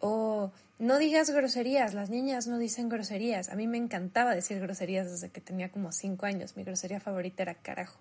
O 0.00 0.52
no 0.78 0.98
digas 0.98 1.30
groserías, 1.30 1.94
las 1.94 2.10
niñas 2.10 2.46
no 2.46 2.58
dicen 2.58 2.88
groserías. 2.88 3.50
A 3.50 3.54
mí 3.54 3.66
me 3.66 3.76
encantaba 3.76 4.34
decir 4.34 4.58
groserías 4.60 5.10
desde 5.10 5.28
que 5.30 5.40
tenía 5.40 5.70
como 5.70 5.92
cinco 5.92 6.26
años. 6.26 6.56
Mi 6.56 6.64
grosería 6.64 7.00
favorita 7.00 7.42
era 7.42 7.54
carajo. 7.54 8.00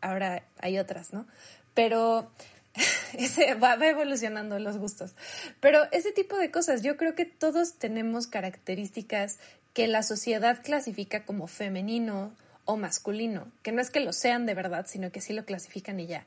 Ahora 0.00 0.42
hay 0.58 0.78
otras, 0.78 1.12
¿no? 1.12 1.26
Pero 1.74 2.30
ese 3.18 3.54
va, 3.54 3.74
evolucionando 3.74 4.58
los 4.58 4.76
gustos. 4.76 5.14
Pero 5.60 5.90
ese 5.92 6.12
tipo 6.12 6.36
de 6.36 6.50
cosas, 6.50 6.82
yo 6.82 6.96
creo 6.96 7.14
que 7.14 7.24
todos 7.24 7.78
tenemos 7.78 8.26
características 8.26 9.38
que 9.72 9.86
la 9.86 10.02
sociedad 10.02 10.62
clasifica 10.62 11.24
como 11.24 11.46
femenino 11.46 12.32
o 12.64 12.76
masculino, 12.76 13.46
que 13.62 13.72
no 13.72 13.80
es 13.80 13.90
que 13.90 14.00
lo 14.00 14.12
sean 14.12 14.46
de 14.46 14.54
verdad, 14.54 14.86
sino 14.88 15.12
que 15.12 15.20
sí 15.20 15.32
lo 15.32 15.44
clasifican 15.44 16.00
y 16.00 16.06
ya. 16.06 16.26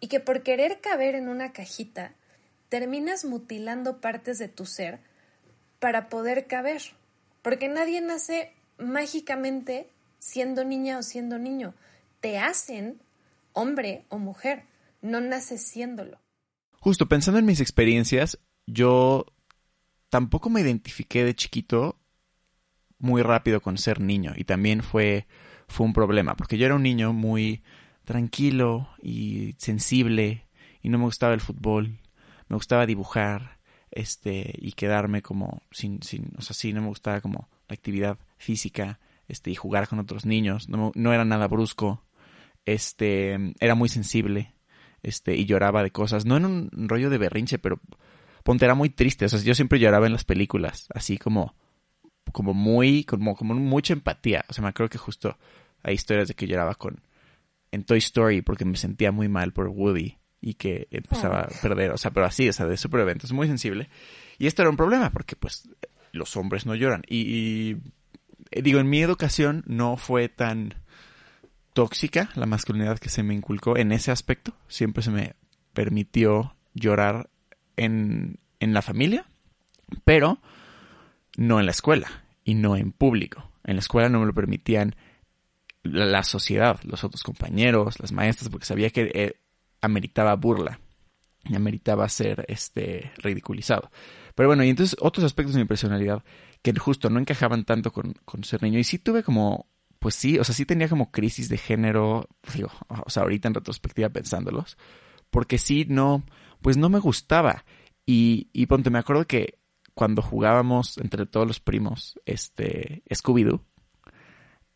Y 0.00 0.08
que 0.08 0.20
por 0.20 0.42
querer 0.42 0.80
caber 0.80 1.14
en 1.14 1.28
una 1.28 1.52
cajita, 1.52 2.14
terminas 2.68 3.24
mutilando 3.24 4.00
partes 4.00 4.38
de 4.38 4.48
tu 4.48 4.66
ser 4.66 5.00
para 5.78 6.08
poder 6.08 6.46
caber. 6.46 6.82
Porque 7.42 7.68
nadie 7.68 8.00
nace 8.00 8.52
mágicamente 8.78 9.88
siendo 10.18 10.64
niña 10.64 10.98
o 10.98 11.02
siendo 11.02 11.38
niño. 11.38 11.74
Te 12.20 12.38
hacen 12.38 13.00
hombre 13.52 14.04
o 14.08 14.18
mujer, 14.18 14.64
no 15.00 15.20
naces 15.20 15.62
siéndolo. 15.62 16.20
Justo 16.80 17.08
pensando 17.08 17.38
en 17.38 17.46
mis 17.46 17.60
experiencias, 17.60 18.38
yo 18.66 19.26
tampoco 20.10 20.50
me 20.50 20.60
identifiqué 20.60 21.24
de 21.24 21.34
chiquito 21.34 21.98
muy 22.98 23.22
rápido 23.22 23.60
con 23.60 23.78
ser 23.78 24.00
niño 24.00 24.32
y 24.36 24.44
también 24.44 24.82
fue, 24.82 25.26
fue 25.68 25.86
un 25.86 25.92
problema 25.92 26.36
porque 26.36 26.58
yo 26.58 26.66
era 26.66 26.74
un 26.74 26.82
niño 26.82 27.12
muy 27.12 27.62
tranquilo 28.06 28.88
y 29.02 29.54
sensible 29.58 30.46
y 30.82 30.88
no 30.88 30.96
me 30.96 31.04
gustaba 31.04 31.34
el 31.34 31.42
fútbol 31.42 31.98
me 32.48 32.56
gustaba 32.56 32.86
dibujar, 32.86 33.58
este, 33.90 34.52
y 34.58 34.72
quedarme 34.72 35.22
como 35.22 35.62
sin, 35.70 36.02
sin, 36.02 36.32
o 36.38 36.42
sea, 36.42 36.54
sí, 36.54 36.72
no 36.72 36.82
me 36.82 36.88
gustaba 36.88 37.20
como 37.20 37.48
la 37.68 37.74
actividad 37.74 38.18
física, 38.38 39.00
este, 39.28 39.50
y 39.50 39.54
jugar 39.54 39.88
con 39.88 39.98
otros 39.98 40.26
niños, 40.26 40.68
no, 40.68 40.92
no 40.94 41.12
era 41.12 41.24
nada 41.24 41.48
brusco, 41.48 42.04
este, 42.64 43.54
era 43.60 43.74
muy 43.74 43.88
sensible, 43.88 44.54
este, 45.02 45.36
y 45.36 45.44
lloraba 45.44 45.82
de 45.82 45.90
cosas, 45.90 46.24
no 46.24 46.36
en 46.36 46.44
un 46.44 46.88
rollo 46.88 47.10
de 47.10 47.18
berrinche, 47.18 47.58
pero 47.58 47.80
ponte, 48.44 48.64
era 48.64 48.74
muy 48.74 48.90
triste, 48.90 49.24
o 49.24 49.28
sea, 49.28 49.40
yo 49.40 49.54
siempre 49.54 49.80
lloraba 49.80 50.06
en 50.06 50.12
las 50.12 50.24
películas, 50.24 50.86
así 50.94 51.18
como, 51.18 51.54
como 52.32 52.54
muy, 52.54 53.04
como, 53.04 53.34
como 53.34 53.54
mucha 53.54 53.92
empatía, 53.92 54.44
o 54.48 54.52
sea, 54.52 54.62
me 54.62 54.68
acuerdo 54.68 54.90
que 54.90 54.98
justo 54.98 55.36
hay 55.82 55.94
historias 55.94 56.28
de 56.28 56.34
que 56.34 56.46
lloraba 56.46 56.74
con, 56.74 57.00
en 57.76 57.84
Toy 57.84 57.98
Story 57.98 58.42
porque 58.42 58.64
me 58.64 58.76
sentía 58.76 59.12
muy 59.12 59.28
mal 59.28 59.52
por 59.52 59.68
Woody 59.68 60.16
y 60.40 60.54
que 60.54 60.88
empezaba 60.90 61.42
a 61.42 61.48
perder, 61.62 61.92
o 61.92 61.98
sea, 61.98 62.10
pero 62.10 62.26
así, 62.26 62.48
o 62.48 62.52
sea, 62.52 62.66
de 62.66 62.76
super 62.76 63.00
eventos, 63.00 63.32
muy 63.32 63.46
sensible. 63.46 63.88
Y 64.38 64.46
esto 64.46 64.62
era 64.62 64.70
un 64.70 64.76
problema 64.76 65.10
porque 65.10 65.36
pues 65.36 65.68
los 66.12 66.36
hombres 66.36 66.66
no 66.66 66.74
lloran. 66.74 67.02
Y, 67.08 67.76
eh, 68.50 68.62
digo, 68.62 68.80
en 68.80 68.88
mi 68.88 69.02
educación 69.02 69.62
no 69.66 69.96
fue 69.96 70.28
tan 70.28 70.74
tóxica 71.72 72.30
la 72.34 72.46
masculinidad 72.46 72.98
que 72.98 73.08
se 73.08 73.22
me 73.22 73.34
inculcó 73.34 73.76
en 73.76 73.92
ese 73.92 74.10
aspecto. 74.10 74.54
Siempre 74.68 75.02
se 75.02 75.10
me 75.10 75.34
permitió 75.72 76.56
llorar 76.74 77.28
en, 77.76 78.38
en 78.60 78.72
la 78.72 78.82
familia, 78.82 79.26
pero 80.04 80.40
no 81.36 81.60
en 81.60 81.66
la 81.66 81.72
escuela 81.72 82.24
y 82.44 82.54
no 82.54 82.76
en 82.76 82.92
público. 82.92 83.50
En 83.64 83.76
la 83.76 83.80
escuela 83.80 84.08
no 84.08 84.20
me 84.20 84.26
lo 84.26 84.32
permitían 84.32 84.94
la, 85.86 86.22
sociedad, 86.22 86.80
los 86.84 87.04
otros 87.04 87.22
compañeros, 87.22 87.98
las 88.00 88.12
maestras, 88.12 88.48
porque 88.48 88.66
sabía 88.66 88.90
que 88.90 89.10
eh, 89.14 89.40
ameritaba 89.80 90.34
burla 90.34 90.80
y 91.44 91.54
ameritaba 91.54 92.08
ser 92.08 92.44
este 92.48 93.12
ridiculizado. 93.18 93.90
Pero 94.34 94.48
bueno, 94.48 94.64
y 94.64 94.70
entonces 94.70 94.96
otros 95.00 95.24
aspectos 95.24 95.54
de 95.54 95.62
mi 95.62 95.66
personalidad 95.66 96.22
que 96.62 96.78
justo 96.78 97.08
no 97.10 97.20
encajaban 97.20 97.64
tanto 97.64 97.92
con, 97.92 98.14
ser 98.42 98.62
niño. 98.62 98.78
Y 98.78 98.84
sí 98.84 98.98
tuve 98.98 99.22
como, 99.22 99.68
pues 99.98 100.14
sí, 100.14 100.38
o 100.38 100.44
sea, 100.44 100.54
sí 100.54 100.66
tenía 100.66 100.88
como 100.88 101.10
crisis 101.10 101.48
de 101.48 101.58
género, 101.58 102.28
digo, 102.54 102.70
o 102.88 103.10
sea, 103.10 103.22
ahorita 103.22 103.48
en 103.48 103.54
retrospectiva 103.54 104.08
pensándolos, 104.08 104.76
porque 105.30 105.58
sí, 105.58 105.86
no, 105.88 106.24
pues 106.60 106.76
no 106.76 106.88
me 106.88 106.98
gustaba. 106.98 107.64
Y, 108.04 108.50
y 108.52 108.66
ponte, 108.66 108.90
me 108.90 108.98
acuerdo 108.98 109.26
que 109.26 109.58
cuando 109.94 110.22
jugábamos 110.22 110.98
entre 110.98 111.24
todos 111.26 111.46
los 111.46 111.60
primos, 111.60 112.20
este, 112.26 113.02
Scooby-Doo, 113.10 113.62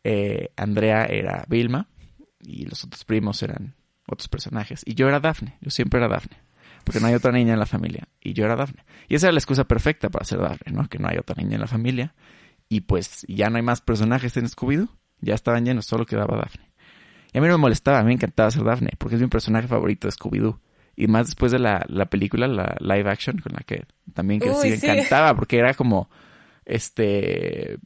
eh, 0.03 0.49
Andrea 0.55 1.05
era 1.05 1.45
Vilma 1.47 1.87
y 2.39 2.65
los 2.65 2.83
otros 2.83 3.03
primos 3.03 3.41
eran 3.43 3.75
otros 4.07 4.27
personajes. 4.27 4.81
Y 4.85 4.95
yo 4.95 5.07
era 5.07 5.19
Daphne, 5.19 5.57
yo 5.61 5.69
siempre 5.69 5.99
era 5.99 6.07
Daphne. 6.07 6.37
Porque 6.83 6.99
no 6.99 7.07
hay 7.07 7.13
otra 7.13 7.31
niña 7.31 7.53
en 7.53 7.59
la 7.59 7.65
familia. 7.65 8.07
Y 8.19 8.33
yo 8.33 8.45
era 8.45 8.55
Daphne. 8.55 8.83
Y 9.07 9.15
esa 9.15 9.27
era 9.27 9.33
la 9.33 9.39
excusa 9.39 9.65
perfecta 9.65 10.09
para 10.09 10.25
ser 10.25 10.39
Daphne, 10.39 10.73
¿no? 10.73 10.89
Que 10.89 10.97
no 10.97 11.07
hay 11.07 11.17
otra 11.17 11.35
niña 11.35 11.55
en 11.55 11.61
la 11.61 11.67
familia. 11.67 12.15
Y 12.69 12.81
pues 12.81 13.25
ya 13.27 13.49
no 13.49 13.57
hay 13.57 13.63
más 13.63 13.81
personajes 13.81 14.35
en 14.37 14.45
Scooby-Doo. 14.45 14.89
Ya 15.19 15.35
estaban 15.35 15.63
llenos, 15.63 15.85
solo 15.85 16.05
quedaba 16.05 16.37
Daphne. 16.37 16.71
Y 17.33 17.37
a 17.37 17.41
mí 17.41 17.47
no 17.47 17.53
me 17.53 17.61
molestaba, 17.61 17.99
a 17.99 18.01
mí 18.01 18.07
me 18.07 18.13
encantaba 18.13 18.49
ser 18.51 18.63
Daphne, 18.63 18.91
porque 18.97 19.15
es 19.15 19.21
mi 19.21 19.27
personaje 19.27 19.67
favorito 19.67 20.07
de 20.07 20.13
Scooby-Doo. 20.13 20.59
Y 20.95 21.07
más 21.07 21.27
después 21.27 21.51
de 21.51 21.59
la, 21.59 21.85
la, 21.87 22.07
película, 22.07 22.47
la 22.47 22.75
live 22.79 23.09
action, 23.09 23.37
con 23.37 23.53
la 23.53 23.61
que 23.61 23.85
también 24.13 24.39
crecí, 24.39 24.69
me 24.69 24.75
encantaba, 24.75 25.35
porque 25.35 25.57
era 25.57 25.73
como, 25.73 26.09
este, 26.65 27.77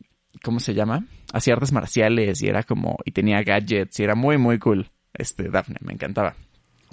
¿cómo 0.44 0.60
se 0.60 0.74
llama? 0.74 1.06
Hacía 1.34 1.54
artes 1.54 1.72
marciales 1.72 2.42
y 2.42 2.48
era 2.48 2.64
como, 2.64 2.98
y 3.06 3.12
tenía 3.12 3.42
gadgets 3.44 4.00
y 4.00 4.04
era 4.04 4.16
muy, 4.16 4.38
muy 4.38 4.60
cool 4.60 4.90
este, 5.18 5.50
Daphne, 5.50 5.78
me 5.82 5.94
encantaba. 5.94 6.36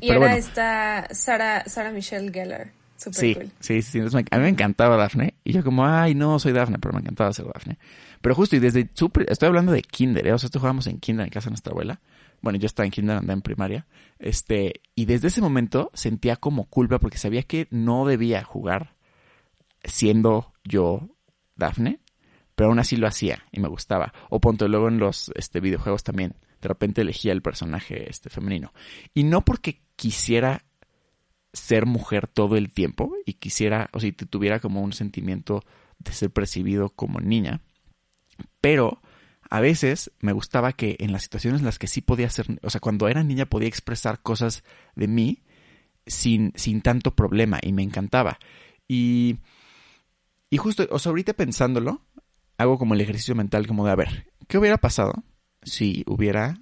Y 0.00 0.10
era 0.10 0.36
esta 0.36 1.08
Sara, 1.12 1.64
Michelle 1.92 2.32
Gellar. 2.32 2.72
Super 2.96 3.20
sí, 3.20 3.34
cool. 3.34 3.50
sí, 3.58 3.82
sí, 3.82 4.00
sí. 4.08 4.16
A 4.30 4.36
mí 4.36 4.42
me 4.42 4.48
encantaba 4.48 4.96
Daphne. 4.96 5.34
Y 5.44 5.52
yo 5.52 5.64
como, 5.64 5.84
ay, 5.86 6.14
no, 6.14 6.38
soy 6.38 6.52
Daphne, 6.52 6.78
pero 6.78 6.94
me 6.94 7.00
encantaba 7.00 7.32
ser 7.32 7.46
Daphne. 7.46 7.78
Pero 8.20 8.34
justo, 8.34 8.54
y 8.54 8.60
desde 8.60 8.88
super, 8.94 9.26
estoy 9.28 9.48
hablando 9.48 9.72
de 9.72 9.82
kinder, 9.82 10.26
¿eh? 10.26 10.32
O 10.32 10.38
sea, 10.38 10.46
esto 10.46 10.60
jugábamos 10.60 10.86
en 10.86 10.98
kinder 10.98 11.26
en 11.26 11.30
casa 11.30 11.46
de 11.46 11.52
nuestra 11.52 11.72
abuela. 11.72 12.00
Bueno, 12.40 12.58
yo 12.58 12.66
estaba 12.66 12.84
en 12.84 12.92
kinder, 12.92 13.16
andaba 13.16 13.34
en 13.34 13.42
primaria. 13.42 13.86
Este, 14.18 14.82
y 14.94 15.06
desde 15.06 15.28
ese 15.28 15.40
momento 15.40 15.90
sentía 15.94 16.36
como 16.36 16.64
culpa 16.66 16.98
porque 16.98 17.18
sabía 17.18 17.42
que 17.42 17.66
no 17.70 18.06
debía 18.06 18.44
jugar 18.44 18.94
siendo 19.84 20.52
yo 20.64 21.08
Daphne, 21.56 21.98
pero 22.62 22.70
aún 22.70 22.78
así 22.78 22.94
lo 22.94 23.08
hacía 23.08 23.44
y 23.50 23.58
me 23.58 23.66
gustaba. 23.66 24.14
O 24.30 24.40
ponte 24.40 24.68
luego 24.68 24.86
en 24.86 24.98
los 24.98 25.32
este, 25.34 25.58
videojuegos 25.58 26.04
también 26.04 26.36
de 26.60 26.68
repente 26.68 27.00
elegía 27.00 27.32
el 27.32 27.42
personaje 27.42 28.08
este 28.08 28.30
femenino. 28.30 28.72
Y 29.14 29.24
no 29.24 29.44
porque 29.44 29.82
quisiera 29.96 30.64
ser 31.52 31.86
mujer 31.86 32.28
todo 32.28 32.56
el 32.56 32.72
tiempo 32.72 33.16
y 33.26 33.32
quisiera, 33.32 33.90
o 33.92 33.98
si 33.98 34.12
tuviera 34.12 34.60
como 34.60 34.80
un 34.80 34.92
sentimiento 34.92 35.64
de 35.98 36.12
ser 36.12 36.30
percibido 36.30 36.90
como 36.90 37.18
niña, 37.18 37.62
pero 38.60 39.02
a 39.50 39.58
veces 39.58 40.12
me 40.20 40.30
gustaba 40.30 40.72
que 40.72 40.94
en 41.00 41.10
las 41.10 41.24
situaciones 41.24 41.62
en 41.62 41.66
las 41.66 41.80
que 41.80 41.88
sí 41.88 42.00
podía 42.00 42.30
ser, 42.30 42.46
o 42.62 42.70
sea, 42.70 42.80
cuando 42.80 43.08
era 43.08 43.24
niña 43.24 43.46
podía 43.46 43.66
expresar 43.66 44.22
cosas 44.22 44.62
de 44.94 45.08
mí 45.08 45.42
sin, 46.06 46.52
sin 46.54 46.80
tanto 46.80 47.16
problema 47.16 47.58
y 47.60 47.72
me 47.72 47.82
encantaba. 47.82 48.38
Y, 48.86 49.38
y 50.48 50.58
justo, 50.58 50.86
o 50.92 51.00
sea, 51.00 51.10
ahorita 51.10 51.32
pensándolo, 51.32 52.02
hago 52.58 52.78
como 52.78 52.94
el 52.94 53.00
ejercicio 53.00 53.34
mental 53.34 53.66
como 53.66 53.84
de, 53.84 53.92
a 53.92 53.96
ver, 53.96 54.32
¿qué 54.48 54.58
hubiera 54.58 54.78
pasado 54.78 55.24
si 55.62 56.04
hubiera 56.06 56.58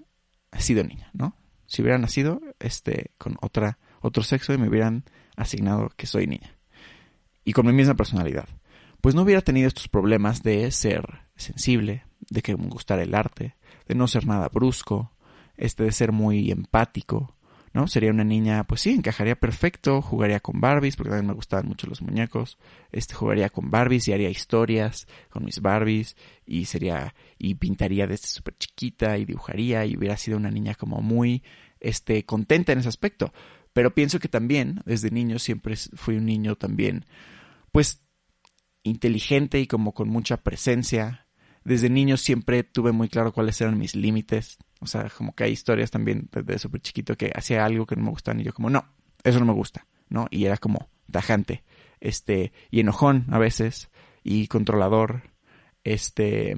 sido 0.58 0.84
niña, 0.84 1.10
¿no? 1.12 1.36
Si 1.66 1.82
hubiera 1.82 1.98
nacido 1.98 2.40
este, 2.58 3.12
con 3.18 3.36
otra, 3.40 3.78
otro 4.00 4.22
sexo 4.22 4.52
y 4.52 4.58
me 4.58 4.68
hubieran 4.68 5.04
asignado 5.36 5.90
que 5.96 6.06
soy 6.06 6.26
niña. 6.26 6.56
Y 7.44 7.52
con 7.52 7.66
mi 7.66 7.72
misma 7.72 7.94
personalidad. 7.94 8.48
Pues 9.00 9.14
no 9.14 9.22
hubiera 9.22 9.40
tenido 9.40 9.68
estos 9.68 9.88
problemas 9.88 10.42
de 10.42 10.70
ser 10.72 11.22
sensible, 11.36 12.04
de 12.28 12.42
que 12.42 12.56
me 12.56 12.68
gustara 12.68 13.02
el 13.02 13.14
arte, 13.14 13.56
de 13.86 13.94
no 13.94 14.06
ser 14.06 14.26
nada 14.26 14.48
brusco, 14.48 15.12
este 15.56 15.84
de 15.84 15.92
ser 15.92 16.12
muy 16.12 16.50
empático, 16.50 17.36
¿no? 17.72 17.86
Sería 17.86 18.10
una 18.10 18.24
niña, 18.24 18.64
pues 18.64 18.80
sí, 18.80 18.90
encajaría 18.90 19.36
perfecto, 19.36 20.02
jugaría 20.02 20.40
con 20.40 20.60
Barbies, 20.60 20.96
porque 20.96 21.10
también 21.10 21.28
me 21.28 21.34
gustaban 21.34 21.68
mucho 21.68 21.86
los 21.86 22.02
muñecos, 22.02 22.58
este, 22.90 23.14
jugaría 23.14 23.48
con 23.48 23.70
Barbies 23.70 24.08
y 24.08 24.12
haría 24.12 24.28
historias 24.28 25.06
con 25.28 25.44
mis 25.44 25.60
Barbies, 25.60 26.16
y 26.44 26.64
sería, 26.64 27.14
y 27.38 27.54
pintaría 27.54 28.06
desde 28.06 28.26
súper 28.26 28.56
chiquita, 28.58 29.18
y 29.18 29.24
dibujaría, 29.24 29.84
y 29.86 29.96
hubiera 29.96 30.16
sido 30.16 30.36
una 30.36 30.50
niña 30.50 30.74
como 30.74 31.00
muy, 31.00 31.42
este, 31.78 32.24
contenta 32.24 32.72
en 32.72 32.80
ese 32.80 32.88
aspecto. 32.88 33.32
Pero 33.72 33.94
pienso 33.94 34.18
que 34.18 34.28
también, 34.28 34.80
desde 34.84 35.10
niño, 35.10 35.38
siempre 35.38 35.76
fui 35.76 36.16
un 36.16 36.26
niño 36.26 36.56
también, 36.56 37.06
pues, 37.70 38.02
inteligente 38.82 39.60
y 39.60 39.66
como 39.66 39.92
con 39.94 40.08
mucha 40.08 40.38
presencia, 40.38 41.26
desde 41.64 41.90
niño 41.90 42.16
siempre 42.16 42.64
tuve 42.64 42.92
muy 42.92 43.08
claro 43.08 43.32
cuáles 43.32 43.60
eran 43.60 43.78
mis 43.78 43.94
límites. 43.94 44.58
O 44.80 44.86
sea, 44.86 45.08
como 45.10 45.34
que 45.34 45.44
hay 45.44 45.52
historias 45.52 45.90
también 45.90 46.28
desde 46.32 46.58
súper 46.58 46.80
chiquito 46.80 47.16
que 47.16 47.30
hacía 47.34 47.64
algo 47.64 47.86
que 47.86 47.96
no 47.96 48.02
me 48.02 48.10
gustaba 48.10 48.40
y 48.40 48.44
yo 48.44 48.52
como, 48.52 48.70
no, 48.70 48.84
eso 49.22 49.38
no 49.38 49.46
me 49.46 49.52
gusta, 49.52 49.86
¿no? 50.08 50.26
Y 50.30 50.46
era 50.46 50.56
como 50.56 50.88
tajante, 51.10 51.64
este, 52.00 52.52
y 52.70 52.80
enojón 52.80 53.26
a 53.30 53.38
veces, 53.38 53.90
y 54.22 54.46
controlador, 54.48 55.30
este, 55.84 56.56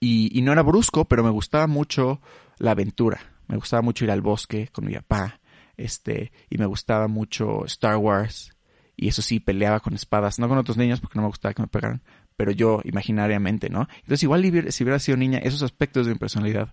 y, 0.00 0.36
y 0.36 0.42
no 0.42 0.52
era 0.52 0.62
brusco, 0.62 1.04
pero 1.06 1.22
me 1.22 1.30
gustaba 1.30 1.66
mucho 1.66 2.20
la 2.58 2.72
aventura. 2.72 3.20
Me 3.46 3.56
gustaba 3.56 3.82
mucho 3.82 4.04
ir 4.04 4.10
al 4.10 4.22
bosque 4.22 4.68
con 4.72 4.86
mi 4.86 4.94
papá, 4.94 5.40
este, 5.76 6.32
y 6.48 6.58
me 6.58 6.66
gustaba 6.66 7.06
mucho 7.08 7.64
Star 7.66 7.96
Wars, 7.96 8.56
y 8.96 9.08
eso 9.08 9.22
sí, 9.22 9.40
peleaba 9.40 9.80
con 9.80 9.94
espadas, 9.94 10.38
no 10.38 10.48
con 10.48 10.58
otros 10.58 10.76
niños 10.76 11.00
porque 11.00 11.18
no 11.18 11.22
me 11.22 11.28
gustaba 11.28 11.54
que 11.54 11.62
me 11.62 11.68
pegaran, 11.68 12.02
pero 12.36 12.50
yo 12.52 12.80
imaginariamente, 12.84 13.68
¿no? 13.68 13.88
Entonces 13.96 14.22
igual 14.22 14.42
si 14.70 14.84
hubiera 14.84 14.98
sido 14.98 15.16
niña, 15.16 15.38
esos 15.38 15.62
aspectos 15.62 16.06
de 16.06 16.12
mi 16.12 16.18
personalidad 16.18 16.72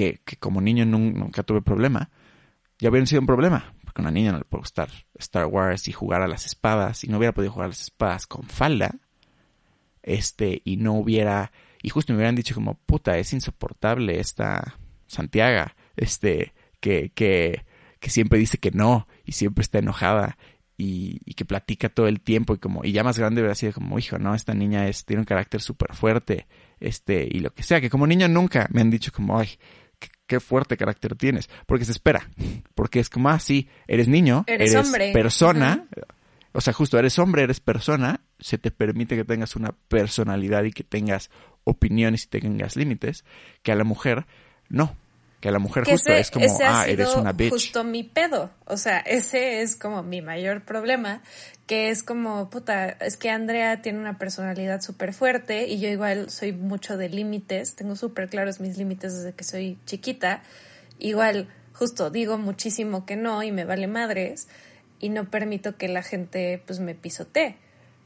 que, 0.00 0.36
como 0.38 0.60
niño 0.60 0.86
nunca 0.86 1.42
tuve 1.42 1.62
problema, 1.62 2.10
ya 2.78 2.88
hubieran 2.90 3.06
sido 3.06 3.20
un 3.20 3.26
problema, 3.26 3.74
porque 3.84 4.00
una 4.00 4.10
niña 4.10 4.32
no 4.32 4.38
le 4.38 4.44
puede 4.44 4.60
gustar 4.60 4.88
Star 5.14 5.46
Wars 5.46 5.88
y 5.88 5.92
jugar 5.92 6.22
a 6.22 6.28
las 6.28 6.46
espadas, 6.46 7.04
y 7.04 7.08
no 7.08 7.18
hubiera 7.18 7.34
podido 7.34 7.52
jugar 7.52 7.66
a 7.66 7.68
las 7.68 7.82
espadas 7.82 8.26
con 8.26 8.44
falda, 8.44 8.94
este, 10.02 10.62
y 10.64 10.76
no 10.78 10.94
hubiera, 10.94 11.52
y 11.82 11.90
justo 11.90 12.12
me 12.12 12.18
hubieran 12.18 12.34
dicho 12.34 12.54
como, 12.54 12.74
puta, 12.74 13.18
es 13.18 13.32
insoportable 13.32 14.18
esta 14.18 14.76
Santiago, 15.06 15.70
este, 15.96 16.54
que, 16.80 17.10
que, 17.14 17.64
que 17.98 18.10
siempre 18.10 18.38
dice 18.38 18.58
que 18.58 18.70
no, 18.70 19.06
y 19.24 19.32
siempre 19.32 19.62
está 19.62 19.78
enojada, 19.78 20.38
y, 20.82 21.34
que 21.34 21.44
platica 21.44 21.88
todo 21.88 22.06
el 22.06 22.20
tiempo 22.20 22.54
y 22.54 22.58
como 22.58 22.84
y 22.84 22.92
ya 22.92 23.04
más 23.04 23.18
grande 23.18 23.40
hubiera 23.40 23.54
sido 23.54 23.72
como 23.72 23.98
hijo 23.98 24.18
no 24.18 24.34
esta 24.34 24.54
niña 24.54 24.90
tiene 25.06 25.20
un 25.20 25.26
carácter 25.26 25.60
súper 25.60 25.94
fuerte 25.94 26.46
este 26.80 27.28
y 27.30 27.40
lo 27.40 27.52
que 27.52 27.62
sea 27.62 27.80
que 27.80 27.90
como 27.90 28.06
niño 28.06 28.28
nunca 28.28 28.68
me 28.70 28.80
han 28.80 28.90
dicho 28.90 29.12
como 29.12 29.38
ay 29.38 29.58
qué, 30.30 30.40
fuerte 30.40 30.76
carácter 30.76 31.16
tienes. 31.16 31.50
Porque 31.66 31.84
se 31.84 31.92
espera. 31.92 32.28
Porque 32.74 33.00
es 33.00 33.10
como 33.10 33.28
ah 33.28 33.38
sí 33.38 33.68
eres 33.86 34.08
niño 34.08 34.44
eres, 34.46 34.74
persona. 35.12 35.86
O 36.52 36.60
sea 36.60 36.72
justo 36.72 36.98
eres 36.98 37.18
hombre 37.18 37.42
eres 37.42 37.60
persona. 37.60 38.20
Se 38.38 38.58
te 38.58 38.70
permite 38.70 39.16
que 39.16 39.24
tengas 39.24 39.56
una 39.56 39.72
personalidad 39.88 40.64
y 40.64 40.72
que 40.72 40.84
tengas 40.84 41.30
opiniones 41.64 42.24
y 42.24 42.28
tengas 42.28 42.76
límites 42.76 43.24
que 43.62 43.72
a 43.72 43.74
la 43.74 43.84
mujer 43.84 44.26
no 44.68 44.96
que 45.40 45.48
a 45.48 45.52
la 45.52 45.58
mujer 45.58 45.84
justo 45.84 46.12
es 46.12 46.30
como, 46.30 46.46
ah, 46.64 46.84
eres 46.86 47.14
una 47.14 47.32
bitch. 47.32 47.50
justo 47.50 47.82
mi 47.82 48.02
pedo. 48.02 48.50
O 48.66 48.76
sea, 48.76 48.98
ese 48.98 49.62
es 49.62 49.74
como 49.74 50.02
mi 50.02 50.20
mayor 50.20 50.64
problema, 50.64 51.22
que 51.66 51.88
es 51.88 52.02
como, 52.02 52.50
puta, 52.50 52.90
es 52.90 53.16
que 53.16 53.30
Andrea 53.30 53.80
tiene 53.80 53.98
una 53.98 54.18
personalidad 54.18 54.82
súper 54.82 55.14
fuerte 55.14 55.66
y 55.66 55.80
yo 55.80 55.88
igual 55.88 56.28
soy 56.30 56.52
mucho 56.52 56.98
de 56.98 57.08
límites, 57.08 57.74
tengo 57.74 57.96
súper 57.96 58.28
claros 58.28 58.60
mis 58.60 58.76
límites 58.76 59.16
desde 59.16 59.32
que 59.32 59.44
soy 59.44 59.78
chiquita. 59.86 60.42
Igual, 60.98 61.48
justo 61.72 62.10
digo 62.10 62.36
muchísimo 62.36 63.06
que 63.06 63.16
no 63.16 63.42
y 63.42 63.50
me 63.50 63.64
vale 63.64 63.86
madres 63.86 64.48
y 64.98 65.08
no 65.08 65.30
permito 65.30 65.76
que 65.76 65.88
la 65.88 66.02
gente 66.02 66.62
pues 66.66 66.80
me 66.80 66.94
pisotee 66.94 67.56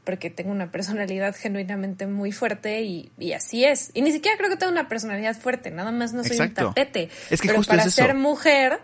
porque 0.05 0.29
tengo 0.29 0.51
una 0.51 0.71
personalidad 0.71 1.35
genuinamente 1.35 2.07
muy 2.07 2.31
fuerte 2.31 2.83
y, 2.83 3.11
así 3.33 3.65
es. 3.65 3.91
Y 3.93 4.01
ni 4.01 4.11
siquiera 4.11 4.37
creo 4.37 4.49
que 4.49 4.55
tenga 4.55 4.71
una 4.71 4.87
personalidad 4.87 5.35
fuerte, 5.35 5.71
nada 5.71 5.91
más 5.91 6.13
no 6.13 6.23
soy 6.23 6.39
un 6.39 6.53
tapete. 6.53 7.09
Es 7.29 7.41
que 7.41 7.47
Pero 7.47 7.57
justo 7.57 7.71
para 7.71 7.83
es 7.83 7.93
ser 7.93 8.13
mujer, 8.13 8.79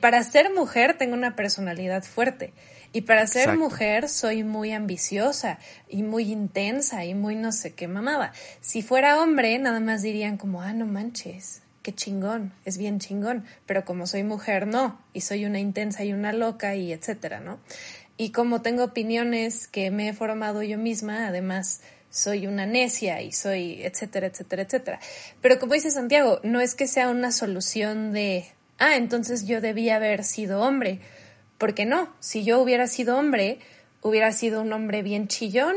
para 0.00 0.22
ser 0.24 0.52
mujer 0.52 0.96
tengo 0.96 1.14
una 1.14 1.36
personalidad 1.36 2.02
fuerte. 2.02 2.52
Y 2.92 3.02
para 3.02 3.24
ser 3.28 3.56
mujer 3.56 4.08
soy 4.08 4.42
muy 4.42 4.72
ambiciosa 4.72 5.60
y 5.88 6.02
muy 6.02 6.32
intensa 6.32 7.04
y 7.04 7.14
muy 7.14 7.36
no 7.36 7.52
sé 7.52 7.72
qué 7.74 7.86
mamada. 7.86 8.32
Si 8.60 8.82
fuera 8.82 9.20
hombre, 9.22 9.56
nada 9.58 9.78
más 9.78 10.02
dirían 10.02 10.36
como, 10.36 10.60
ah, 10.60 10.72
no 10.72 10.86
manches, 10.86 11.62
qué 11.82 11.94
chingón, 11.94 12.52
es 12.64 12.78
bien 12.78 12.98
chingón. 12.98 13.44
Pero 13.64 13.84
como 13.84 14.08
soy 14.08 14.24
mujer, 14.24 14.66
no. 14.66 15.00
Y 15.12 15.20
soy 15.20 15.44
una 15.44 15.60
intensa 15.60 16.02
y 16.02 16.12
una 16.12 16.32
loca 16.32 16.74
y 16.74 16.92
etcétera, 16.92 17.38
¿no? 17.38 17.60
Y 18.20 18.32
como 18.32 18.60
tengo 18.60 18.84
opiniones 18.84 19.66
que 19.66 19.90
me 19.90 20.10
he 20.10 20.12
formado 20.12 20.62
yo 20.62 20.76
misma, 20.76 21.26
además 21.26 21.80
soy 22.10 22.46
una 22.46 22.66
necia 22.66 23.22
y 23.22 23.32
soy 23.32 23.82
etcétera, 23.82 24.26
etcétera, 24.26 24.64
etcétera. 24.64 25.00
Pero 25.40 25.58
como 25.58 25.72
dice 25.72 25.90
Santiago, 25.90 26.38
no 26.42 26.60
es 26.60 26.74
que 26.74 26.86
sea 26.86 27.08
una 27.08 27.32
solución 27.32 28.12
de, 28.12 28.44
ah, 28.76 28.96
entonces 28.96 29.46
yo 29.46 29.62
debía 29.62 29.96
haber 29.96 30.22
sido 30.22 30.60
hombre. 30.60 31.00
Porque 31.56 31.86
no, 31.86 32.14
si 32.20 32.44
yo 32.44 32.60
hubiera 32.60 32.88
sido 32.88 33.16
hombre, 33.16 33.58
hubiera 34.02 34.32
sido 34.32 34.60
un 34.60 34.74
hombre 34.74 35.00
bien 35.00 35.26
chillón 35.26 35.76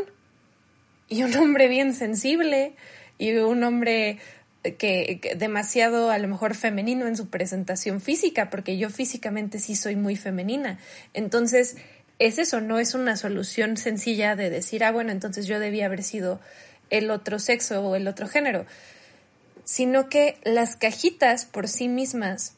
y 1.07 1.23
un 1.23 1.33
hombre 1.37 1.69
bien 1.69 1.93
sensible 1.93 2.75
y 3.17 3.37
un 3.37 3.63
hombre 3.63 4.19
que, 4.63 5.33
demasiado 5.37 6.09
a 6.09 6.17
lo 6.17 6.27
mejor 6.27 6.55
femenino 6.55 7.07
en 7.07 7.15
su 7.15 7.29
presentación 7.29 8.01
física, 8.01 8.49
porque 8.49 8.77
yo 8.77 8.89
físicamente 8.89 9.59
sí 9.59 9.77
soy 9.77 9.95
muy 9.95 10.17
femenina. 10.17 10.77
Entonces, 11.13 11.77
es 12.19 12.39
eso, 12.39 12.61
no 12.61 12.79
es 12.79 12.93
una 12.93 13.17
solución 13.17 13.77
sencilla 13.77 14.35
de 14.35 14.49
decir, 14.49 14.83
ah, 14.83 14.91
bueno, 14.91 15.11
entonces 15.11 15.45
yo 15.45 15.59
debía 15.59 15.87
haber 15.87 16.03
sido 16.03 16.39
el 16.89 17.11
otro 17.11 17.39
sexo 17.39 17.81
o 17.81 17.95
el 17.95 18.07
otro 18.07 18.27
género, 18.27 18.65
sino 19.63 20.09
que 20.09 20.37
las 20.43 20.75
cajitas 20.75 21.45
por 21.45 21.67
sí 21.67 21.87
mismas 21.87 22.53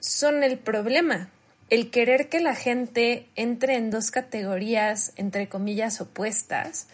son 0.00 0.42
el 0.42 0.58
problema. 0.58 1.30
El 1.70 1.90
querer 1.90 2.28
que 2.28 2.40
la 2.40 2.54
gente 2.54 3.28
entre 3.36 3.76
en 3.76 3.90
dos 3.90 4.10
categorías, 4.10 5.12
entre 5.16 5.48
comillas, 5.48 6.00
opuestas, 6.00 6.86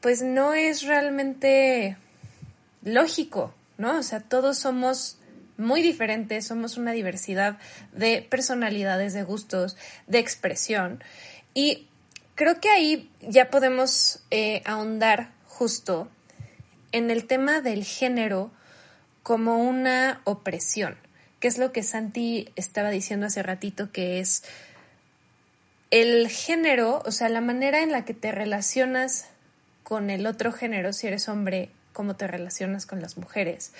pues 0.00 0.22
no 0.22 0.52
es 0.52 0.82
realmente 0.82 1.96
lógico, 2.82 3.54
¿no? 3.78 3.98
O 3.98 4.02
sea, 4.02 4.20
todos 4.20 4.58
somos 4.58 5.15
muy 5.56 5.82
diferentes, 5.82 6.46
somos 6.46 6.76
una 6.76 6.92
diversidad 6.92 7.58
de 7.92 8.26
personalidades, 8.28 9.14
de 9.14 9.22
gustos, 9.22 9.76
de 10.06 10.18
expresión. 10.18 11.02
Y 11.54 11.88
creo 12.34 12.60
que 12.60 12.70
ahí 12.70 13.10
ya 13.20 13.50
podemos 13.50 14.22
eh, 14.30 14.62
ahondar 14.64 15.30
justo 15.46 16.08
en 16.92 17.10
el 17.10 17.26
tema 17.26 17.60
del 17.60 17.84
género 17.84 18.50
como 19.22 19.58
una 19.58 20.20
opresión, 20.24 20.96
que 21.40 21.48
es 21.48 21.58
lo 21.58 21.72
que 21.72 21.82
Santi 21.82 22.48
estaba 22.56 22.90
diciendo 22.90 23.26
hace 23.26 23.42
ratito, 23.42 23.90
que 23.90 24.20
es 24.20 24.44
el 25.90 26.28
género, 26.28 27.02
o 27.04 27.10
sea, 27.10 27.28
la 27.28 27.40
manera 27.40 27.82
en 27.82 27.92
la 27.92 28.04
que 28.04 28.14
te 28.14 28.32
relacionas 28.32 29.26
con 29.82 30.10
el 30.10 30.26
otro 30.26 30.52
género, 30.52 30.92
si 30.92 31.06
eres 31.06 31.28
hombre, 31.28 31.70
cómo 31.92 32.16
te 32.16 32.26
relacionas 32.26 32.86
con 32.86 33.00
las 33.00 33.16
mujeres, 33.16 33.72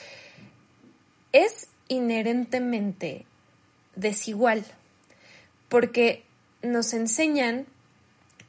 es 1.44 1.68
inherentemente 1.88 3.26
desigual, 3.94 4.64
porque 5.68 6.24
nos 6.62 6.94
enseñan 6.94 7.66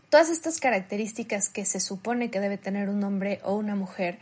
todas 0.10 0.30
estas 0.30 0.60
características 0.60 1.50
que 1.50 1.66
se 1.66 1.80
supone 1.80 2.32
que 2.32 2.40
debe 2.40 2.58
tener 2.58 2.90
un 2.90 3.04
hombre 3.04 3.42
o 3.44 3.56
una 3.56 3.76
mujer. 3.76 4.20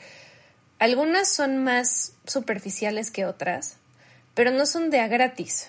Algunas 0.79 1.31
son 1.31 1.63
más 1.63 2.13
superficiales 2.25 3.11
que 3.11 3.25
otras, 3.25 3.77
pero 4.33 4.51
no 4.51 4.65
son 4.65 4.89
de 4.89 4.99
a 4.99 5.07
gratis. 5.07 5.67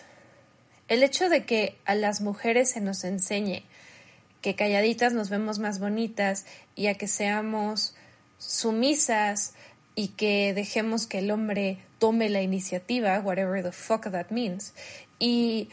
El 0.88 1.02
hecho 1.02 1.28
de 1.28 1.44
que 1.44 1.76
a 1.84 1.94
las 1.94 2.20
mujeres 2.20 2.70
se 2.70 2.80
nos 2.80 3.04
enseñe 3.04 3.64
que 4.40 4.54
calladitas 4.54 5.12
nos 5.12 5.28
vemos 5.28 5.58
más 5.58 5.80
bonitas 5.80 6.46
y 6.76 6.86
a 6.86 6.94
que 6.94 7.08
seamos 7.08 7.94
sumisas 8.38 9.54
y 9.94 10.08
que 10.08 10.54
dejemos 10.54 11.06
que 11.06 11.18
el 11.18 11.30
hombre 11.30 11.78
tome 11.98 12.28
la 12.28 12.42
iniciativa, 12.42 13.20
whatever 13.20 13.62
the 13.62 13.72
fuck 13.72 14.10
that 14.10 14.30
means, 14.30 14.74
y 15.18 15.68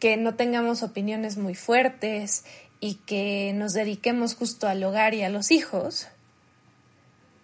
que 0.00 0.16
no 0.16 0.34
tengamos 0.34 0.82
opiniones 0.82 1.36
muy 1.36 1.54
fuertes 1.54 2.44
y 2.80 2.96
que 3.06 3.52
nos 3.54 3.72
dediquemos 3.72 4.34
justo 4.34 4.68
al 4.68 4.82
hogar 4.84 5.14
y 5.14 5.22
a 5.22 5.28
los 5.28 5.50
hijos, 5.50 6.08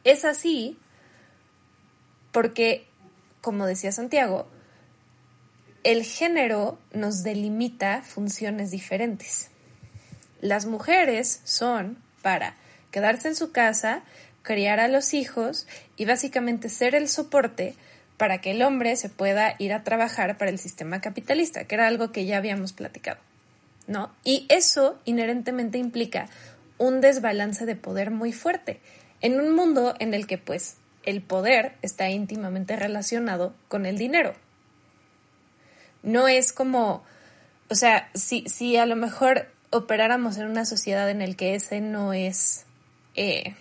es 0.04 0.24
así 0.24 0.78
porque, 2.32 2.86
como 3.40 3.66
decía 3.66 3.92
Santiago, 3.92 4.48
el 5.84 6.04
género 6.04 6.78
nos 6.92 7.22
delimita 7.22 8.02
funciones 8.02 8.70
diferentes. 8.70 9.50
Las 10.40 10.66
mujeres 10.66 11.40
son 11.44 11.98
para 12.22 12.56
quedarse 12.90 13.28
en 13.28 13.36
su 13.36 13.52
casa, 13.52 14.02
criar 14.42 14.80
a 14.80 14.88
los 14.88 15.14
hijos 15.14 15.66
y 15.96 16.04
básicamente 16.04 16.68
ser 16.68 16.94
el 16.94 17.08
soporte 17.08 17.74
para 18.16 18.40
que 18.40 18.52
el 18.52 18.62
hombre 18.62 18.96
se 18.96 19.08
pueda 19.08 19.54
ir 19.58 19.72
a 19.72 19.84
trabajar 19.84 20.38
para 20.38 20.50
el 20.50 20.58
sistema 20.58 21.00
capitalista, 21.00 21.64
que 21.64 21.74
era 21.74 21.86
algo 21.86 22.12
que 22.12 22.24
ya 22.24 22.36
habíamos 22.36 22.72
platicado. 22.72 23.18
¿No? 23.86 24.14
Y 24.22 24.46
eso 24.48 25.00
inherentemente 25.04 25.78
implica 25.78 26.28
un 26.78 27.00
desbalance 27.00 27.66
de 27.66 27.76
poder 27.76 28.10
muy 28.10 28.32
fuerte 28.32 28.80
en 29.20 29.40
un 29.40 29.54
mundo 29.54 29.94
en 29.98 30.14
el 30.14 30.26
que 30.26 30.38
pues 30.38 30.76
el 31.04 31.22
poder 31.22 31.74
está 31.82 32.08
íntimamente 32.10 32.76
relacionado 32.76 33.54
con 33.68 33.86
el 33.86 33.98
dinero. 33.98 34.34
No 36.02 36.28
es 36.28 36.52
como, 36.52 37.02
o 37.70 37.74
sea, 37.74 38.08
si, 38.14 38.44
si 38.48 38.76
a 38.76 38.86
lo 38.86 38.96
mejor 38.96 39.48
operáramos 39.70 40.36
en 40.36 40.46
una 40.46 40.64
sociedad 40.64 41.08
en 41.10 41.22
el 41.22 41.36
que 41.36 41.54
ese 41.54 41.80
no 41.80 42.12
es 42.12 42.66
eh, 43.14 43.54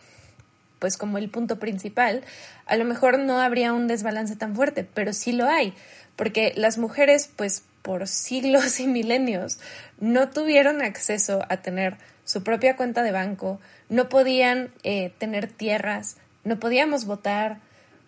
pues 0.81 0.97
como 0.97 1.19
el 1.19 1.29
punto 1.29 1.59
principal, 1.59 2.23
a 2.65 2.75
lo 2.75 2.85
mejor 2.85 3.19
no 3.19 3.39
habría 3.39 3.71
un 3.71 3.85
desbalance 3.87 4.35
tan 4.35 4.55
fuerte, 4.55 4.83
pero 4.83 5.13
sí 5.13 5.31
lo 5.31 5.47
hay, 5.47 5.75
porque 6.15 6.53
las 6.55 6.79
mujeres 6.79 7.29
pues 7.35 7.63
por 7.83 8.07
siglos 8.07 8.79
y 8.79 8.87
milenios 8.87 9.59
no 9.99 10.31
tuvieron 10.31 10.81
acceso 10.81 11.45
a 11.49 11.57
tener 11.57 11.97
su 12.25 12.41
propia 12.41 12.75
cuenta 12.75 13.03
de 13.03 13.11
banco, 13.11 13.59
no 13.89 14.09
podían 14.09 14.73
eh, 14.81 15.13
tener 15.19 15.51
tierras, 15.51 16.17
no 16.43 16.59
podíamos 16.59 17.05
votar, 17.05 17.59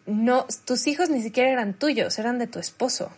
no, 0.07 0.47
tus 0.65 0.88
hijos 0.88 1.12
ni 1.12 1.21
siquiera 1.21 1.51
eran 1.51 1.75
tuyos, 1.75 2.17
eran 2.17 2.39
de 2.39 2.47
tu 2.47 2.57
esposo. 2.57 3.12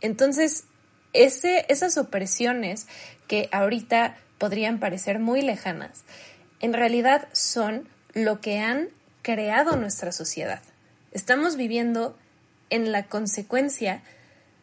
Entonces, 0.00 0.64
ese, 1.12 1.66
esas 1.68 1.98
opresiones 1.98 2.88
que 3.28 3.48
ahorita 3.52 4.16
podrían 4.38 4.80
parecer 4.80 5.20
muy 5.20 5.40
lejanas, 5.40 6.02
en 6.60 6.72
realidad 6.72 7.28
son 7.32 7.88
lo 8.16 8.40
que 8.40 8.60
han 8.60 8.88
creado 9.20 9.76
nuestra 9.76 10.10
sociedad. 10.10 10.62
Estamos 11.12 11.56
viviendo 11.56 12.16
en 12.70 12.90
la 12.90 13.04
consecuencia 13.08 14.02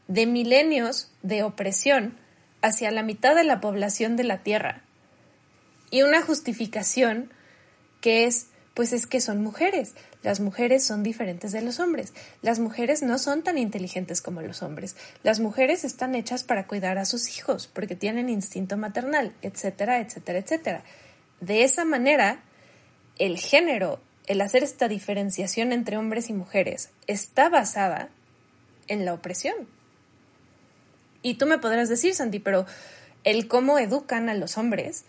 de 0.08 0.26
milenios 0.26 1.12
de 1.22 1.44
opresión 1.44 2.18
hacia 2.64 2.90
la 2.90 3.04
mitad 3.04 3.36
de 3.36 3.44
la 3.44 3.62
población 3.62 4.16
de 4.16 4.24
la 4.24 4.40
Tierra. 4.40 4.82
Y 5.92 6.02
una 6.02 6.24
justificación 6.24 7.30
que 8.02 8.26
es, 8.26 8.48
pues 8.74 8.92
es 8.92 9.06
que 9.06 9.22
son 9.22 9.44
mujeres. 9.44 9.94
Las 10.24 10.40
mujeres 10.40 10.84
son 10.84 11.04
diferentes 11.04 11.52
de 11.52 11.62
los 11.62 11.80
hombres. 11.80 12.12
Las 12.42 12.58
mujeres 12.58 13.04
no 13.04 13.20
son 13.20 13.44
tan 13.44 13.60
inteligentes 13.60 14.24
como 14.24 14.42
los 14.42 14.64
hombres. 14.64 14.96
Las 15.22 15.40
mujeres 15.40 15.84
están 15.84 16.16
hechas 16.16 16.44
para 16.44 16.66
cuidar 16.66 16.98
a 16.98 17.06
sus 17.06 17.38
hijos 17.38 17.68
porque 17.68 17.96
tienen 17.96 18.30
instinto 18.30 18.78
maternal, 18.78 19.32
etcétera, 19.44 20.00
etcétera, 20.00 20.40
etcétera. 20.40 20.84
De 21.40 21.64
esa 21.64 21.86
manera, 21.86 22.42
el 23.20 23.38
género, 23.38 24.00
el 24.28 24.42
hacer 24.42 24.64
esta 24.64 24.88
diferenciación 24.88 25.72
entre 25.72 25.98
hombres 25.98 26.30
y 26.30 26.34
mujeres, 26.34 26.92
está 27.08 27.50
basada 27.50 28.10
en 28.88 29.06
la 29.06 29.14
opresión. 29.14 29.56
Y 31.22 31.36
tú 31.36 31.46
me 31.46 31.58
podrás 31.58 31.90
decir, 31.90 32.14
Santi, 32.14 32.40
pero 32.40 32.66
el 33.24 33.48
cómo 33.48 33.80
educan 33.80 34.30
a 34.30 34.34
los 34.34 34.58
hombres 34.58 35.06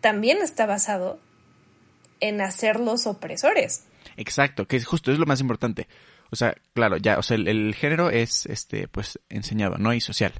también 0.00 0.38
está 0.42 0.66
basado 0.66 1.20
en 2.20 2.40
hacerlos 2.40 3.06
opresores. 3.06 3.84
Exacto, 4.16 4.66
que 4.66 4.76
es 4.76 4.86
justo, 4.86 5.12
es 5.12 5.18
lo 5.18 5.26
más 5.26 5.40
importante. 5.40 5.88
O 6.30 6.36
sea, 6.36 6.54
claro, 6.72 6.96
ya, 6.96 7.18
o 7.18 7.22
sea, 7.22 7.36
el, 7.36 7.74
género 7.74 8.10
es, 8.10 8.46
este, 8.46 8.88
pues, 8.88 9.20
enseñado, 9.28 9.76
¿no? 9.78 9.92
Y 9.92 10.00
social. 10.00 10.32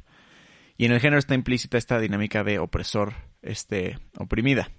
Y 0.79 0.87
en 0.87 0.93
el 0.93 1.01
género 1.01 1.19
está 1.19 1.35
implícita 1.35 1.77
esta 1.77 1.99
dinámica 1.99 2.45
de 2.45 2.59
opresor, 2.59 3.15
este, 3.43 3.99
oprimida. 4.19 4.71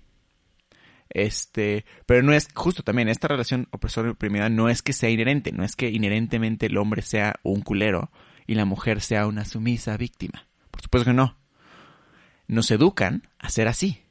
Este, 1.13 1.86
pero 2.08 2.23
no 2.23 2.34
es 2.34 2.47
justo 2.56 2.82
también 2.82 3.08
esta 3.08 3.28
relación 3.28 3.67
opresor 3.69 4.08
oprimida 4.08 4.49
no 4.49 4.67
es 4.67 4.82
que 4.82 4.93
sea 4.93 5.12
inherente, 5.12 5.52
no 5.52 5.63
es 5.63 5.76
que 5.76 5.89
inherentemente 5.89 6.65
el 6.65 6.78
hombre 6.78 7.04
sea 7.04 7.36
un 7.43 7.62
culero 7.62 8.12
y 8.47 8.56
la 8.56 8.65
mujer 8.65 8.99
sea 8.99 9.28
una 9.28 9.45
sumisa 9.45 9.95
víctima. 9.95 10.47
Por 10.71 10.82
supuesto 10.82 11.12
que 11.12 11.13
no. 11.13 11.38
Nos 12.47 12.71
educan 12.71 13.30
a 13.38 13.49
ser 13.49 13.67
así. 13.67 14.02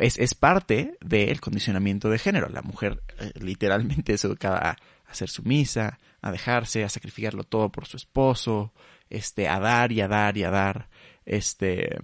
Es, 0.00 0.18
es 0.18 0.34
parte 0.34 0.96
del 1.00 1.40
condicionamiento 1.40 2.08
de 2.08 2.18
género. 2.18 2.48
La 2.48 2.62
mujer 2.62 3.02
eh, 3.18 3.32
literalmente 3.40 4.14
es 4.14 4.24
educada 4.24 4.76
a, 5.06 5.14
ser 5.14 5.28
sumisa, 5.28 5.98
a 6.22 6.32
dejarse, 6.32 6.84
a 6.84 6.88
sacrificarlo 6.88 7.44
todo 7.44 7.70
por 7.70 7.86
su 7.86 7.98
esposo, 7.98 8.72
este, 9.10 9.46
a 9.46 9.60
dar 9.60 9.92
y 9.92 10.00
a 10.00 10.08
dar 10.08 10.36
y 10.36 10.42
a 10.42 10.50
dar, 10.50 10.88
este, 11.24 11.98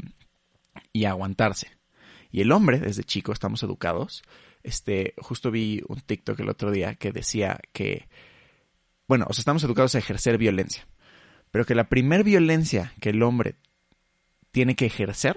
y 0.92 1.06
a 1.06 1.10
aguantarse. 1.10 1.73
Y 2.34 2.40
el 2.40 2.50
hombre, 2.50 2.80
desde 2.80 3.04
chico, 3.04 3.32
estamos 3.32 3.62
educados. 3.62 4.22
Este, 4.62 5.14
justo 5.18 5.50
vi 5.50 5.82
un 5.88 6.00
TikTok 6.00 6.40
el 6.40 6.48
otro 6.48 6.70
día 6.70 6.94
que 6.96 7.12
decía 7.12 7.60
que, 7.72 8.08
bueno, 9.06 9.26
o 9.28 9.32
sea, 9.32 9.42
estamos 9.42 9.62
educados 9.62 9.94
a 9.94 9.98
ejercer 9.98 10.36
violencia 10.38 10.86
pero 11.54 11.64
que 11.64 11.76
la 11.76 11.88
primer 11.88 12.24
violencia 12.24 12.92
que 13.00 13.10
el 13.10 13.22
hombre 13.22 13.54
tiene 14.50 14.74
que 14.74 14.86
ejercer, 14.86 15.36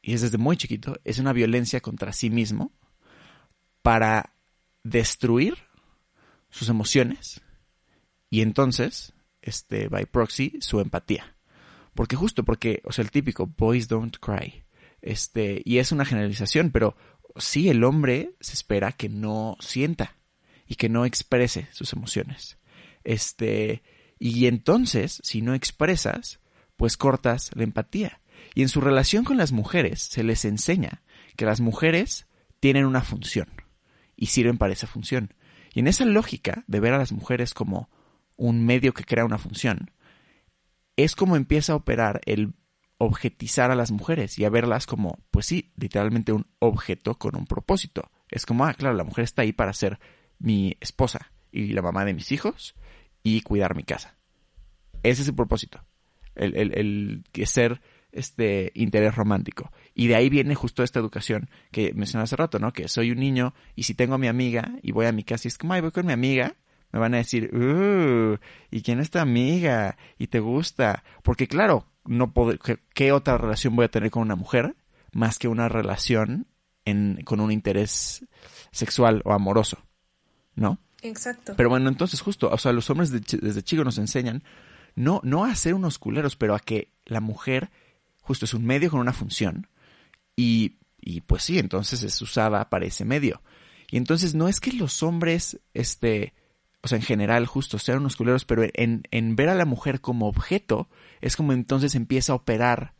y 0.00 0.14
es 0.14 0.20
desde 0.20 0.38
muy 0.38 0.56
chiquito, 0.56 1.00
es 1.02 1.18
una 1.18 1.32
violencia 1.32 1.80
contra 1.80 2.12
sí 2.12 2.30
mismo 2.30 2.70
para 3.82 4.36
destruir 4.84 5.58
sus 6.48 6.68
emociones 6.68 7.40
y 8.30 8.42
entonces, 8.42 9.14
este, 9.40 9.88
by 9.88 10.06
proxy, 10.06 10.58
su 10.60 10.78
empatía. 10.78 11.36
Porque 11.92 12.14
justo 12.14 12.44
porque, 12.44 12.80
o 12.84 12.92
sea, 12.92 13.02
el 13.02 13.10
típico 13.10 13.48
boys 13.48 13.88
don't 13.88 14.18
cry, 14.20 14.62
este, 15.02 15.60
y 15.64 15.78
es 15.78 15.92
una 15.92 16.04
generalización, 16.04 16.70
pero 16.70 16.96
sí 17.36 17.68
el 17.68 17.84
hombre 17.84 18.34
se 18.40 18.54
espera 18.54 18.92
que 18.92 19.08
no 19.08 19.56
sienta 19.60 20.16
y 20.66 20.76
que 20.76 20.88
no 20.88 21.04
exprese 21.04 21.68
sus 21.72 21.92
emociones. 21.92 22.58
Este, 23.04 23.82
y 24.18 24.46
entonces, 24.46 25.20
si 25.24 25.42
no 25.42 25.54
expresas, 25.54 26.40
pues 26.76 26.96
cortas 26.96 27.50
la 27.54 27.64
empatía. 27.64 28.20
Y 28.54 28.62
en 28.62 28.68
su 28.68 28.80
relación 28.80 29.24
con 29.24 29.36
las 29.36 29.52
mujeres 29.52 30.02
se 30.02 30.22
les 30.22 30.44
enseña 30.44 31.02
que 31.36 31.44
las 31.44 31.60
mujeres 31.60 32.26
tienen 32.60 32.86
una 32.86 33.02
función 33.02 33.48
y 34.16 34.26
sirven 34.26 34.58
para 34.58 34.72
esa 34.72 34.86
función. 34.86 35.34
Y 35.74 35.80
en 35.80 35.88
esa 35.88 36.04
lógica 36.04 36.64
de 36.66 36.80
ver 36.80 36.92
a 36.92 36.98
las 36.98 37.12
mujeres 37.12 37.54
como 37.54 37.90
un 38.36 38.64
medio 38.64 38.94
que 38.94 39.04
crea 39.04 39.24
una 39.24 39.38
función, 39.38 39.90
es 40.96 41.16
como 41.16 41.36
empieza 41.36 41.72
a 41.72 41.76
operar 41.76 42.20
el 42.26 42.54
objetizar 43.04 43.72
a 43.72 43.74
las 43.74 43.90
mujeres 43.90 44.38
y 44.38 44.44
a 44.44 44.50
verlas 44.50 44.86
como, 44.86 45.18
pues 45.32 45.46
sí, 45.46 45.72
literalmente 45.76 46.32
un 46.32 46.46
objeto 46.60 47.18
con 47.18 47.34
un 47.34 47.46
propósito. 47.46 48.12
Es 48.30 48.46
como, 48.46 48.64
ah, 48.64 48.74
claro, 48.74 48.94
la 48.94 49.02
mujer 49.02 49.24
está 49.24 49.42
ahí 49.42 49.52
para 49.52 49.72
ser 49.72 49.98
mi 50.38 50.76
esposa 50.80 51.32
y 51.50 51.72
la 51.72 51.82
mamá 51.82 52.04
de 52.04 52.14
mis 52.14 52.30
hijos 52.30 52.76
y 53.24 53.42
cuidar 53.42 53.74
mi 53.74 53.82
casa. 53.82 54.16
Ese 55.02 55.22
es 55.22 55.28
el 55.28 55.34
propósito. 55.34 55.84
El, 56.36 56.56
el, 56.56 57.24
el 57.32 57.46
ser 57.46 57.80
este 58.12 58.70
interés 58.74 59.16
romántico. 59.16 59.72
Y 59.94 60.06
de 60.06 60.14
ahí 60.14 60.28
viene 60.28 60.54
justo 60.54 60.84
esta 60.84 61.00
educación 61.00 61.50
que 61.72 61.92
mencioné 61.94 62.22
hace 62.22 62.36
rato, 62.36 62.60
¿no? 62.60 62.72
Que 62.72 62.86
soy 62.86 63.10
un 63.10 63.18
niño 63.18 63.52
y 63.74 63.82
si 63.82 63.94
tengo 63.94 64.14
a 64.14 64.18
mi 64.18 64.28
amiga 64.28 64.76
y 64.80 64.92
voy 64.92 65.06
a 65.06 65.12
mi 65.12 65.24
casa 65.24 65.48
y 65.48 65.48
es 65.48 65.58
como, 65.58 65.72
ay, 65.72 65.80
voy 65.80 65.90
con 65.90 66.06
mi 66.06 66.12
amiga, 66.12 66.54
me 66.92 67.00
van 67.00 67.14
a 67.14 67.16
decir, 67.16 67.52
uh, 67.52 68.38
¿y 68.70 68.82
quién 68.82 69.00
es 69.00 69.10
tu 69.10 69.18
amiga? 69.18 69.96
¿Y 70.18 70.28
te 70.28 70.38
gusta? 70.38 71.02
Porque 71.24 71.48
claro, 71.48 71.86
no 72.04 72.32
puedo, 72.32 72.58
¿qué, 72.94 73.12
otra 73.12 73.38
relación 73.38 73.76
voy 73.76 73.84
a 73.84 73.90
tener 73.90 74.10
con 74.10 74.22
una 74.22 74.36
mujer 74.36 74.76
más 75.12 75.38
que 75.38 75.48
una 75.48 75.68
relación 75.68 76.46
en, 76.84 77.22
con 77.24 77.40
un 77.40 77.52
interés 77.52 78.24
sexual 78.70 79.22
o 79.24 79.32
amoroso? 79.32 79.78
¿No? 80.54 80.78
Exacto. 81.02 81.54
Pero 81.56 81.68
bueno, 81.68 81.88
entonces 81.88 82.20
justo, 82.20 82.50
o 82.50 82.58
sea, 82.58 82.72
los 82.72 82.88
hombres 82.90 83.10
desde 83.10 83.62
chicos 83.62 83.84
nos 83.84 83.98
enseñan 83.98 84.44
no, 84.94 85.20
no 85.24 85.44
a 85.44 85.54
ser 85.54 85.74
unos 85.74 85.98
culeros, 85.98 86.36
pero 86.36 86.54
a 86.54 86.60
que 86.60 86.92
la 87.06 87.20
mujer 87.20 87.70
justo 88.20 88.44
es 88.44 88.54
un 88.54 88.64
medio 88.64 88.90
con 88.90 89.00
una 89.00 89.12
función 89.12 89.68
y, 90.36 90.76
y 91.00 91.22
pues 91.22 91.42
sí, 91.42 91.58
entonces 91.58 92.02
es 92.02 92.20
usada 92.22 92.68
para 92.68 92.86
ese 92.86 93.04
medio. 93.04 93.42
Y 93.90 93.96
entonces 93.96 94.34
no 94.34 94.48
es 94.48 94.60
que 94.60 94.72
los 94.72 95.02
hombres, 95.02 95.60
este, 95.74 96.34
o 96.82 96.88
sea, 96.88 96.96
en 96.96 97.04
general 97.04 97.46
justo 97.46 97.78
sean 97.78 97.98
unos 97.98 98.16
culeros, 98.16 98.44
pero 98.44 98.64
en, 98.74 99.02
en 99.10 99.36
ver 99.36 99.48
a 99.48 99.54
la 99.54 99.64
mujer 99.64 100.00
como 100.00 100.26
objeto 100.26 100.88
es 101.20 101.36
como 101.36 101.52
entonces 101.52 101.94
empieza 101.94 102.32
a 102.32 102.36
operar 102.36 102.94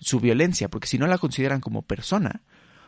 su 0.00 0.20
violencia, 0.20 0.68
porque 0.68 0.88
si 0.88 0.98
no 0.98 1.06
la 1.06 1.18
consideran 1.18 1.60
como 1.60 1.82
persona, 1.82 2.42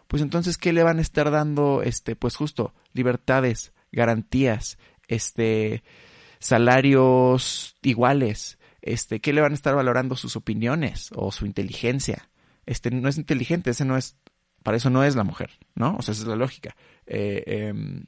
pues 0.09 0.23
entonces 0.23 0.59
¿qué 0.59 0.73
le 0.73 0.83
van 0.83 0.99
a 0.99 1.03
estar 1.03 1.31
dando, 1.31 1.83
este, 1.83 2.17
pues 2.17 2.37
justo 2.37 2.75
libertades, 2.93 3.73
garantías, 3.93 4.79
este, 5.07 5.85
salarios 6.41 7.77
iguales, 7.83 8.59
este, 8.83 9.21
¿qué 9.21 9.33
le 9.33 9.41
van 9.41 9.53
a 9.53 9.55
estar 9.55 9.75
valorando 9.75 10.17
sus 10.17 10.37
opiniones 10.37 11.11
o 11.15 11.31
su 11.31 11.47
inteligencia? 11.47 12.29
Este, 12.67 12.91
no 12.91 13.09
es 13.09 13.19
inteligente, 13.19 13.71
ese 13.71 13.85
no 13.85 13.97
es, 13.97 14.17
para 14.63 14.77
eso 14.77 14.91
no 14.91 15.05
es 15.05 15.17
la 15.17 15.25
mujer, 15.25 15.51
¿no? 15.75 15.97
O 15.97 16.03
sea, 16.03 16.13
esa 16.13 16.23
es 16.23 16.29
la 16.29 16.37
lógica. 16.37 16.77
Eh, 17.07 17.43
em, 17.47 18.05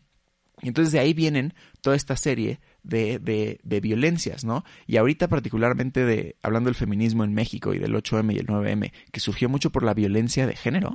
entonces 0.61 0.93
de 0.93 1.01
ahí 1.01 1.15
vienen 1.15 1.55
toda 1.81 1.97
esta 1.97 2.17
serie 2.17 2.61
de, 2.83 3.19
de, 3.19 3.59
de, 3.63 3.81
violencias, 3.81 4.45
¿no? 4.45 4.65
Y 4.87 4.97
ahorita 4.97 5.29
particularmente 5.29 6.05
de, 6.05 6.37
hablando 6.43 6.69
del 6.69 6.75
feminismo 6.75 7.25
en 7.25 7.35
México 7.35 7.75
y 7.75 7.79
del 7.79 7.95
8M 7.95 8.35
y 8.35 8.39
el 8.39 8.47
9M, 8.47 8.93
que 9.11 9.21
surgió 9.21 9.49
mucho 9.49 9.71
por 9.71 9.83
la 9.83 9.95
violencia 9.95 10.47
de 10.47 10.57
género, 10.57 10.95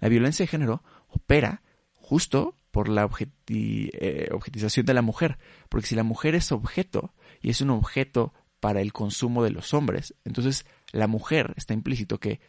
la 0.00 0.08
violencia 0.08 0.44
de 0.44 0.48
género 0.48 0.82
opera 1.08 1.62
justo 1.94 2.56
por 2.70 2.88
la 2.88 3.08
eh, 3.48 4.28
objetización 4.32 4.86
de 4.86 4.94
la 4.94 5.02
mujer. 5.02 5.38
Porque 5.68 5.88
si 5.88 5.94
la 5.94 6.02
mujer 6.02 6.34
es 6.34 6.52
objeto 6.52 7.14
y 7.40 7.50
es 7.50 7.60
un 7.60 7.70
objeto 7.70 8.32
para 8.60 8.80
el 8.80 8.92
consumo 8.92 9.42
de 9.42 9.50
los 9.50 9.74
hombres, 9.74 10.14
entonces 10.24 10.66
la 10.92 11.06
mujer 11.06 11.54
está 11.56 11.74
implícito 11.74 12.18
que 12.18 12.40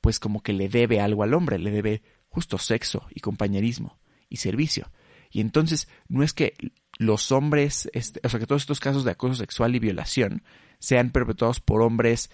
pues 0.00 0.20
como 0.20 0.42
que 0.42 0.52
le 0.52 0.68
debe 0.68 1.00
algo 1.00 1.22
al 1.22 1.34
hombre, 1.34 1.58
le 1.58 1.70
debe 1.70 2.02
justo 2.28 2.58
sexo 2.58 3.06
y 3.10 3.20
compañerismo 3.20 3.98
y 4.28 4.36
servicio. 4.36 4.90
Y 5.36 5.42
entonces 5.42 5.86
no 6.08 6.22
es 6.22 6.32
que 6.32 6.54
los 6.96 7.30
hombres, 7.30 7.90
este, 7.92 8.20
o 8.24 8.28
sea, 8.30 8.40
que 8.40 8.46
todos 8.46 8.62
estos 8.62 8.80
casos 8.80 9.04
de 9.04 9.10
acoso 9.10 9.34
sexual 9.34 9.76
y 9.76 9.78
violación 9.78 10.42
sean 10.78 11.10
perpetuados 11.10 11.60
por 11.60 11.82
hombres 11.82 12.30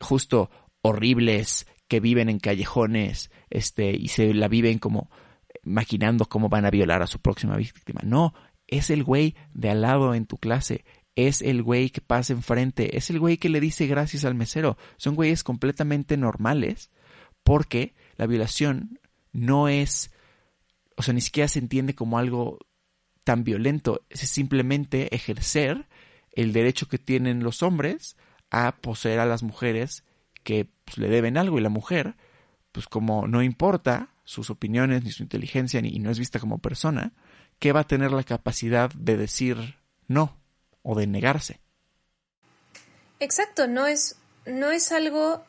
justo 0.00 0.50
horribles 0.80 1.66
que 1.88 2.00
viven 2.00 2.30
en 2.30 2.38
callejones, 2.38 3.30
este, 3.50 3.90
y 3.90 4.08
se 4.08 4.32
la 4.32 4.48
viven 4.48 4.78
como 4.78 5.10
maquinando 5.62 6.24
cómo 6.24 6.48
van 6.48 6.64
a 6.64 6.70
violar 6.70 7.02
a 7.02 7.06
su 7.06 7.18
próxima 7.18 7.54
víctima. 7.54 8.00
No, 8.02 8.32
es 8.66 8.88
el 8.88 9.04
güey 9.04 9.34
de 9.52 9.68
al 9.68 9.82
lado 9.82 10.14
en 10.14 10.24
tu 10.24 10.38
clase, 10.38 10.86
es 11.16 11.42
el 11.42 11.62
güey 11.62 11.90
que 11.90 12.00
pasa 12.00 12.32
enfrente, 12.32 12.96
es 12.96 13.10
el 13.10 13.20
güey 13.20 13.36
que 13.36 13.50
le 13.50 13.60
dice 13.60 13.86
gracias 13.86 14.24
al 14.24 14.34
mesero. 14.34 14.78
Son 14.96 15.16
güeyes 15.16 15.44
completamente 15.44 16.16
normales 16.16 16.90
porque 17.44 17.94
la 18.16 18.26
violación 18.26 19.00
no 19.34 19.68
es, 19.68 20.10
o 20.96 21.02
sea, 21.02 21.14
ni 21.14 21.20
siquiera 21.20 21.48
se 21.48 21.58
entiende 21.58 21.94
como 21.94 22.18
algo 22.18 22.58
tan 23.24 23.44
violento, 23.44 24.06
es 24.08 24.20
simplemente 24.20 25.14
ejercer 25.14 25.86
el 26.32 26.52
derecho 26.52 26.88
que 26.88 26.98
tienen 26.98 27.42
los 27.42 27.62
hombres 27.62 28.16
a 28.50 28.76
poseer 28.76 29.20
a 29.20 29.26
las 29.26 29.42
mujeres 29.42 30.04
que 30.44 30.68
pues, 30.84 30.98
le 30.98 31.08
deben 31.08 31.36
algo 31.36 31.58
y 31.58 31.62
la 31.62 31.68
mujer, 31.68 32.14
pues 32.72 32.86
como 32.86 33.26
no 33.26 33.42
importa 33.42 34.10
sus 34.24 34.50
opiniones 34.50 35.04
ni 35.04 35.10
su 35.10 35.22
inteligencia 35.22 35.80
ni 35.80 35.98
no 35.98 36.10
es 36.10 36.18
vista 36.18 36.38
como 36.38 36.58
persona, 36.58 37.12
que 37.58 37.72
va 37.72 37.80
a 37.80 37.86
tener 37.86 38.12
la 38.12 38.24
capacidad 38.24 38.90
de 38.90 39.16
decir 39.16 39.76
no 40.08 40.36
o 40.82 40.94
de 40.94 41.06
negarse. 41.06 41.60
Exacto, 43.18 43.66
no 43.66 43.86
es, 43.86 44.16
no 44.46 44.70
es 44.70 44.92
algo 44.92 45.44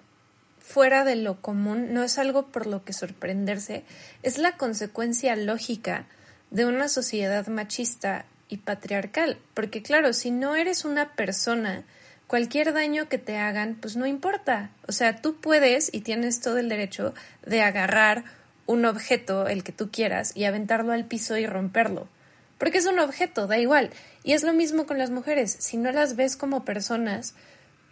fuera 0.68 1.06
de 1.06 1.16
lo 1.16 1.42
común, 1.42 1.94
no 1.94 2.04
es 2.04 2.18
algo 2.18 2.48
por 2.48 2.68
lo 2.68 2.84
que 2.84 2.92
sorprenderse, 2.92 3.86
es 4.22 4.38
la 4.38 4.58
consecuencia 4.58 5.34
lógica 5.38 6.08
de 6.52 6.66
una 6.66 6.90
sociedad 6.90 7.48
machista 7.48 8.26
y 8.50 8.58
patriarcal. 8.58 9.38
Porque 9.54 9.82
claro, 9.82 10.12
si 10.12 10.30
no 10.30 10.58
eres 10.58 10.84
una 10.84 11.14
persona, 11.16 11.86
cualquier 12.28 12.74
daño 12.74 13.08
que 13.08 13.18
te 13.18 13.38
hagan, 13.38 13.78
pues 13.80 13.96
no 13.96 14.06
importa. 14.08 14.70
O 14.90 14.92
sea, 14.92 15.22
tú 15.22 15.38
puedes 15.38 15.90
y 15.94 16.02
tienes 16.02 16.42
todo 16.42 16.58
el 16.58 16.68
derecho 16.68 17.14
de 17.46 17.62
agarrar 17.62 18.26
un 18.66 18.84
objeto, 18.84 19.48
el 19.48 19.64
que 19.64 19.72
tú 19.72 19.90
quieras, 19.90 20.34
y 20.36 20.44
aventarlo 20.44 20.92
al 20.92 21.06
piso 21.06 21.38
y 21.38 21.48
romperlo. 21.48 22.10
Porque 22.58 22.80
es 22.80 22.88
un 22.88 23.00
objeto, 23.00 23.48
da 23.48 23.58
igual. 23.58 23.92
Y 24.26 24.34
es 24.34 24.44
lo 24.44 24.52
mismo 24.52 24.86
con 24.86 24.98
las 24.98 25.12
mujeres. 25.12 25.56
Si 25.60 25.78
no 25.78 25.94
las 25.94 26.18
ves 26.18 26.36
como 26.36 26.66
personas, 26.66 27.36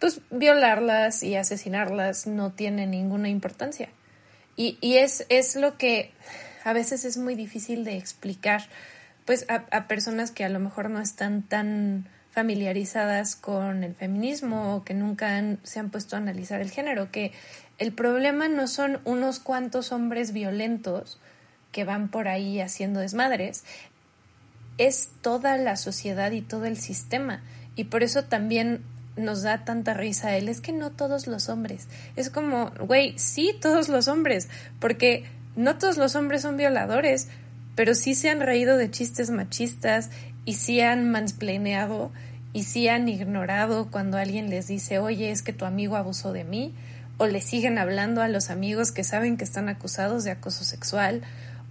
pues 0.00 0.20
violarlas 0.30 1.22
y 1.22 1.36
asesinarlas 1.36 2.26
no 2.26 2.52
tiene 2.52 2.86
ninguna 2.86 3.28
importancia. 3.28 3.88
Y, 4.56 4.78
y 4.80 4.96
es, 4.96 5.26
es 5.28 5.56
lo 5.56 5.76
que 5.78 6.12
a 6.64 6.72
veces 6.72 7.04
es 7.04 7.16
muy 7.16 7.34
difícil 7.34 7.84
de 7.84 7.96
explicar 7.96 8.62
pues 9.26 9.44
a, 9.48 9.88
personas 9.88 10.30
que 10.30 10.44
a 10.44 10.48
lo 10.48 10.60
mejor 10.60 10.88
no 10.88 11.00
están 11.00 11.42
tan 11.42 12.08
familiarizadas 12.30 13.34
con 13.34 13.82
el 13.82 13.94
feminismo 13.94 14.76
o 14.76 14.84
que 14.84 14.94
nunca 14.94 15.42
se 15.64 15.80
han 15.80 15.90
puesto 15.90 16.16
a 16.16 16.20
analizar 16.20 16.60
el 16.60 16.70
género, 16.70 17.10
que 17.10 17.32
el 17.78 17.92
problema 17.92 18.48
no 18.48 18.68
son 18.68 19.00
unos 19.04 19.40
cuantos 19.40 19.90
hombres 19.90 20.32
violentos 20.32 21.20
que 21.72 21.84
van 21.84 22.08
por 22.08 22.28
ahí 22.28 22.60
haciendo 22.60 23.00
desmadres, 23.00 23.64
es 24.78 25.10
toda 25.22 25.56
la 25.56 25.76
sociedad 25.76 26.30
y 26.30 26.40
todo 26.40 26.66
el 26.66 26.76
sistema. 26.76 27.42
Y 27.74 27.84
por 27.84 28.02
eso 28.02 28.24
también 28.24 28.82
nos 29.16 29.42
da 29.42 29.64
tanta 29.64 29.94
risa 29.94 30.36
él, 30.36 30.48
es 30.48 30.60
que 30.60 30.72
no 30.72 30.90
todos 30.90 31.26
los 31.26 31.48
hombres. 31.48 31.88
Es 32.16 32.30
como, 32.30 32.70
güey, 32.80 33.18
sí, 33.18 33.54
todos 33.60 33.88
los 33.88 34.08
hombres, 34.08 34.48
porque 34.78 35.24
no 35.56 35.78
todos 35.78 35.96
los 35.96 36.14
hombres 36.14 36.42
son 36.42 36.56
violadores, 36.56 37.28
pero 37.74 37.94
sí 37.94 38.14
se 38.14 38.30
han 38.30 38.40
reído 38.40 38.76
de 38.76 38.90
chistes 38.90 39.30
machistas 39.30 40.10
y 40.44 40.54
sí 40.54 40.80
han 40.80 41.10
mansplaneado 41.10 42.12
y 42.52 42.62
sí 42.64 42.88
han 42.88 43.08
ignorado 43.08 43.90
cuando 43.90 44.16
alguien 44.16 44.48
les 44.48 44.66
dice, 44.66 44.98
oye, 44.98 45.30
es 45.30 45.42
que 45.42 45.52
tu 45.52 45.64
amigo 45.64 45.96
abusó 45.96 46.32
de 46.32 46.44
mí, 46.44 46.74
o 47.18 47.26
le 47.26 47.40
siguen 47.40 47.78
hablando 47.78 48.22
a 48.22 48.28
los 48.28 48.50
amigos 48.50 48.92
que 48.92 49.04
saben 49.04 49.36
que 49.36 49.44
están 49.44 49.68
acusados 49.68 50.24
de 50.24 50.30
acoso 50.30 50.64
sexual, 50.64 51.22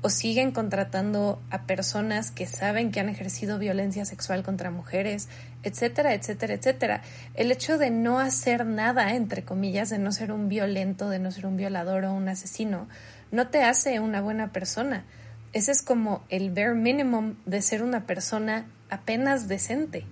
o 0.05 0.09
siguen 0.11 0.51
contratando 0.51 1.41
a 1.49 1.63
personas 1.63 2.29
que 2.29 2.45
saben 2.45 2.91
que 2.91 2.99
han 2.99 3.09
ejercido 3.09 3.57
violencia 3.57 4.05
sexual 4.05 4.43
contra 4.43 4.69
mujeres, 4.69 5.29
etcétera, 5.63 6.13
etcétera, 6.13 6.53
etcétera. 6.53 7.01
El 7.33 7.51
hecho 7.51 7.79
de 7.79 7.89
no 7.89 8.19
hacer 8.19 8.67
nada, 8.67 9.15
entre 9.15 9.43
comillas, 9.43 9.89
de 9.89 9.97
no 9.97 10.11
ser 10.11 10.31
un 10.31 10.47
violento, 10.47 11.09
de 11.09 11.17
no 11.17 11.31
ser 11.31 11.47
un 11.47 11.57
violador 11.57 12.05
o 12.05 12.13
un 12.13 12.29
asesino, 12.29 12.87
no 13.31 13.47
te 13.47 13.63
hace 13.63 13.99
una 13.99 14.21
buena 14.21 14.51
persona. 14.51 15.05
Ese 15.53 15.71
es 15.71 15.81
como 15.81 16.23
el 16.29 16.51
bare 16.51 16.75
minimum 16.75 17.37
de 17.47 17.63
ser 17.63 17.81
una 17.81 18.05
persona 18.05 18.67
apenas 18.91 19.47
decente. 19.47 20.05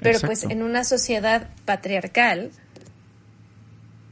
Pero 0.00 0.20
pues 0.20 0.42
en 0.42 0.62
una 0.62 0.84
sociedad 0.84 1.48
patriarcal 1.64 2.50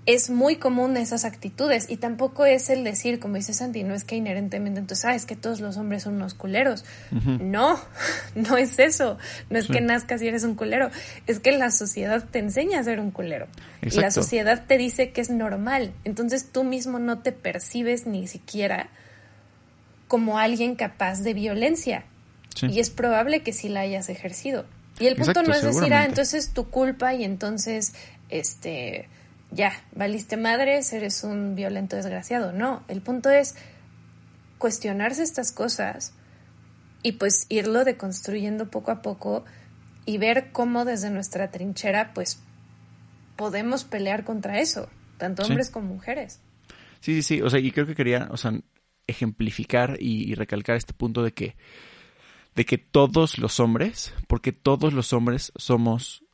es 0.09 0.31
muy 0.31 0.57
común 0.57 0.97
esas 0.97 1.27
actitudes 1.27 1.85
y 1.91 1.99
tampoco 1.99 2.47
es 2.47 2.71
el 2.71 2.83
decir, 2.83 3.21
como 3.21 3.35
dice 3.35 3.53
Santi, 3.53 3.83
no 3.83 3.95
es 3.95 4.05
que 4.05 4.17
inherentemente 4.17 4.81
entonces, 4.81 5.05
ah, 5.05 5.15
es 5.15 5.27
que 5.27 5.37
todos 5.37 5.61
los 5.61 5.77
hombres 5.77 6.05
son 6.05 6.15
unos 6.15 6.33
culeros. 6.33 6.87
No, 7.11 7.79
no 8.35 8.57
es 8.57 8.79
eso. 8.79 9.19
No 9.51 9.59
es 9.59 9.67
que 9.67 9.83
nazcas 9.83 10.23
y 10.23 10.29
eres 10.29 10.45
un 10.45 10.55
culero. 10.55 10.91
Es 11.27 11.41
que 11.41 11.53
la 11.53 11.71
sociedad 11.71 12.25
te 12.25 12.39
enseña 12.39 12.81
a 12.81 12.85
ser 12.85 13.01
un 13.01 13.11
culero. 13.11 13.49
Y 13.83 13.91
la 14.01 14.11
sociedad 14.11 14.65
te 14.67 14.79
dice 14.79 15.11
que 15.11 15.21
es 15.21 15.29
normal. 15.29 15.93
Entonces 16.05 16.53
tú 16.53 16.65
mismo 16.65 16.99
no 16.99 17.19
te 17.19 17.33
percibes 17.33 18.07
ni 18.07 18.27
siquiera 18.29 18.89
como 20.07 20.39
alguien 20.39 20.75
capaz 20.75 21.21
de 21.21 21.35
violencia. 21.35 22.05
Y 22.63 22.81
es 22.81 22.89
probable 22.89 23.43
que 23.43 23.53
sí 23.53 23.69
la 23.69 23.81
hayas 23.81 24.09
ejercido. 24.09 24.65
Y 24.99 25.07
el 25.07 25.17
punto 25.17 25.43
no 25.43 25.53
es 25.53 25.63
decir, 25.63 25.93
ah, 25.93 26.07
entonces 26.07 26.55
tu 26.55 26.71
culpa 26.71 27.13
y 27.13 27.25
entonces, 27.25 27.93
este, 28.31 29.07
ya, 29.51 29.73
valiste 29.95 30.37
madres, 30.37 30.93
eres 30.93 31.25
un 31.25 31.55
violento 31.55 31.97
desgraciado. 31.97 32.53
No, 32.53 32.83
el 32.89 33.01
punto 33.01 33.31
es 33.31 33.57
cuestionarse 34.59 35.23
estas 35.23 35.53
cosas 35.53 36.13
y 37.03 37.13
pues 37.13 37.47
irlo 37.49 37.85
deconstruyendo 37.85 38.71
poco 38.71 38.91
a 38.91 39.03
poco 39.03 39.45
y 40.05 40.19
ver 40.19 40.51
cómo 40.53 40.85
desde 40.85 41.11
nuestra 41.11 41.51
trinchera 41.51 42.13
pues 42.13 42.41
podemos 43.37 43.85
pelear 43.85 44.25
contra 44.25 44.59
eso, 44.61 44.89
tanto 45.17 45.45
hombres 45.45 45.71
como 45.71 45.95
mujeres. 45.95 46.41
Sí, 47.01 47.15
sí, 47.15 47.23
sí, 47.23 47.43
o 47.43 47.49
sea, 47.49 47.61
y 47.61 47.71
creo 47.71 47.87
que 47.87 47.95
quería, 47.95 48.29
o 48.31 48.37
sea, 48.37 48.53
ejemplificar 49.07 49.97
y, 50.01 50.35
recalcar 50.35 50.77
este 50.77 50.93
punto 50.93 51.23
de 51.23 51.33
que 51.33 51.57
de 52.55 52.65
que 52.65 52.77
todos 52.77 53.39
los 53.39 53.61
hombres, 53.61 54.13
porque 54.27 54.51
todos 54.51 54.93
los 54.93 55.13
hombres 55.13 55.53
somos 55.57 56.25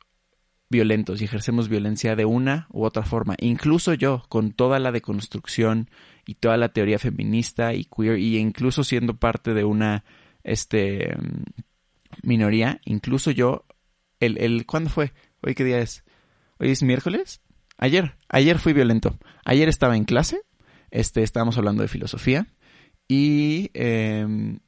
violentos 0.69 1.21
y 1.21 1.25
ejercemos 1.25 1.69
violencia 1.69 2.15
de 2.15 2.25
una 2.25 2.67
u 2.71 2.85
otra 2.85 3.03
forma. 3.03 3.35
Incluso 3.39 3.93
yo, 3.93 4.23
con 4.29 4.51
toda 4.51 4.79
la 4.79 4.91
deconstrucción 4.91 5.89
y 6.25 6.35
toda 6.35 6.57
la 6.57 6.69
teoría 6.69 6.99
feminista 6.99 7.73
y 7.73 7.85
queer, 7.85 8.19
y 8.19 8.37
incluso 8.37 8.83
siendo 8.83 9.17
parte 9.17 9.53
de 9.53 9.63
una 9.63 10.03
este 10.43 11.15
minoría, 12.23 12.79
incluso 12.85 13.31
yo, 13.31 13.65
el, 14.19 14.37
el 14.39 14.65
¿cuándo 14.65 14.89
fue? 14.89 15.13
¿Hoy 15.41 15.53
qué 15.53 15.63
día 15.63 15.79
es? 15.79 16.03
¿Hoy 16.57 16.71
es 16.71 16.81
miércoles? 16.81 17.41
Ayer, 17.77 18.15
ayer 18.29 18.57
fui 18.57 18.73
violento. 18.73 19.17
Ayer 19.43 19.67
estaba 19.67 19.97
en 19.97 20.05
clase, 20.05 20.41
este, 20.91 21.23
estábamos 21.23 21.57
hablando 21.57 21.81
de 21.81 21.89
filosofía, 21.89 22.47
y 23.07 23.69
em, 23.73 24.59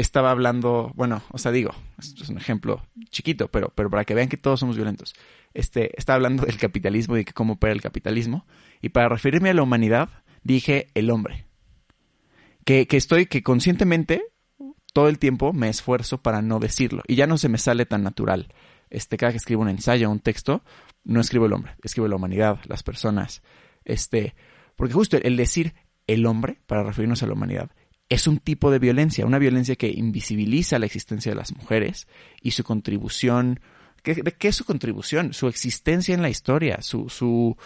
estaba 0.00 0.30
hablando, 0.30 0.92
bueno, 0.94 1.22
o 1.30 1.38
sea, 1.38 1.52
digo, 1.52 1.72
esto 1.98 2.22
es 2.22 2.28
un 2.28 2.38
ejemplo 2.38 2.86
chiquito, 3.10 3.48
pero, 3.48 3.72
pero 3.74 3.90
para 3.90 4.04
que 4.04 4.14
vean 4.14 4.28
que 4.28 4.36
todos 4.36 4.60
somos 4.60 4.76
violentos. 4.76 5.14
Este, 5.54 5.98
estaba 5.98 6.16
hablando 6.16 6.44
del 6.44 6.58
capitalismo 6.58 7.16
y 7.16 7.24
de 7.24 7.32
cómo 7.32 7.54
opera 7.54 7.72
el 7.72 7.82
capitalismo. 7.82 8.46
Y 8.80 8.90
para 8.90 9.08
referirme 9.08 9.50
a 9.50 9.54
la 9.54 9.62
humanidad, 9.62 10.08
dije 10.42 10.88
el 10.94 11.10
hombre. 11.10 11.46
Que, 12.64 12.86
que 12.86 12.96
estoy, 12.96 13.26
que 13.26 13.42
conscientemente, 13.42 14.22
todo 14.92 15.08
el 15.08 15.18
tiempo 15.18 15.52
me 15.52 15.68
esfuerzo 15.68 16.22
para 16.22 16.42
no 16.42 16.58
decirlo. 16.58 17.02
Y 17.06 17.16
ya 17.16 17.26
no 17.26 17.38
se 17.38 17.48
me 17.48 17.58
sale 17.58 17.86
tan 17.86 18.02
natural. 18.02 18.52
Este, 18.90 19.16
cada 19.16 19.32
que 19.32 19.38
escribo 19.38 19.62
un 19.62 19.68
ensayo, 19.68 20.10
un 20.10 20.20
texto, 20.20 20.62
no 21.04 21.20
escribo 21.20 21.46
el 21.46 21.52
hombre, 21.52 21.76
escribo 21.82 22.08
la 22.08 22.16
humanidad, 22.16 22.58
las 22.66 22.82
personas. 22.82 23.42
Este, 23.84 24.34
porque 24.76 24.94
justo 24.94 25.16
el 25.16 25.36
decir 25.36 25.74
el 26.06 26.26
hombre, 26.26 26.60
para 26.66 26.82
referirnos 26.82 27.22
a 27.22 27.26
la 27.26 27.34
humanidad, 27.34 27.70
es 28.10 28.26
un 28.26 28.38
tipo 28.38 28.70
de 28.70 28.80
violencia, 28.80 29.24
una 29.24 29.38
violencia 29.38 29.76
que 29.76 29.88
invisibiliza 29.88 30.78
la 30.78 30.86
existencia 30.86 31.32
de 31.32 31.36
las 31.36 31.56
mujeres 31.56 32.08
y 32.42 32.50
su 32.50 32.64
contribución. 32.64 33.60
¿Qué, 34.02 34.16
qué 34.16 34.48
es 34.48 34.56
su 34.56 34.64
contribución? 34.64 35.32
Su 35.32 35.46
existencia 35.46 36.14
en 36.14 36.20
la 36.20 36.28
historia, 36.28 36.82
su, 36.82 37.08
su 37.08 37.56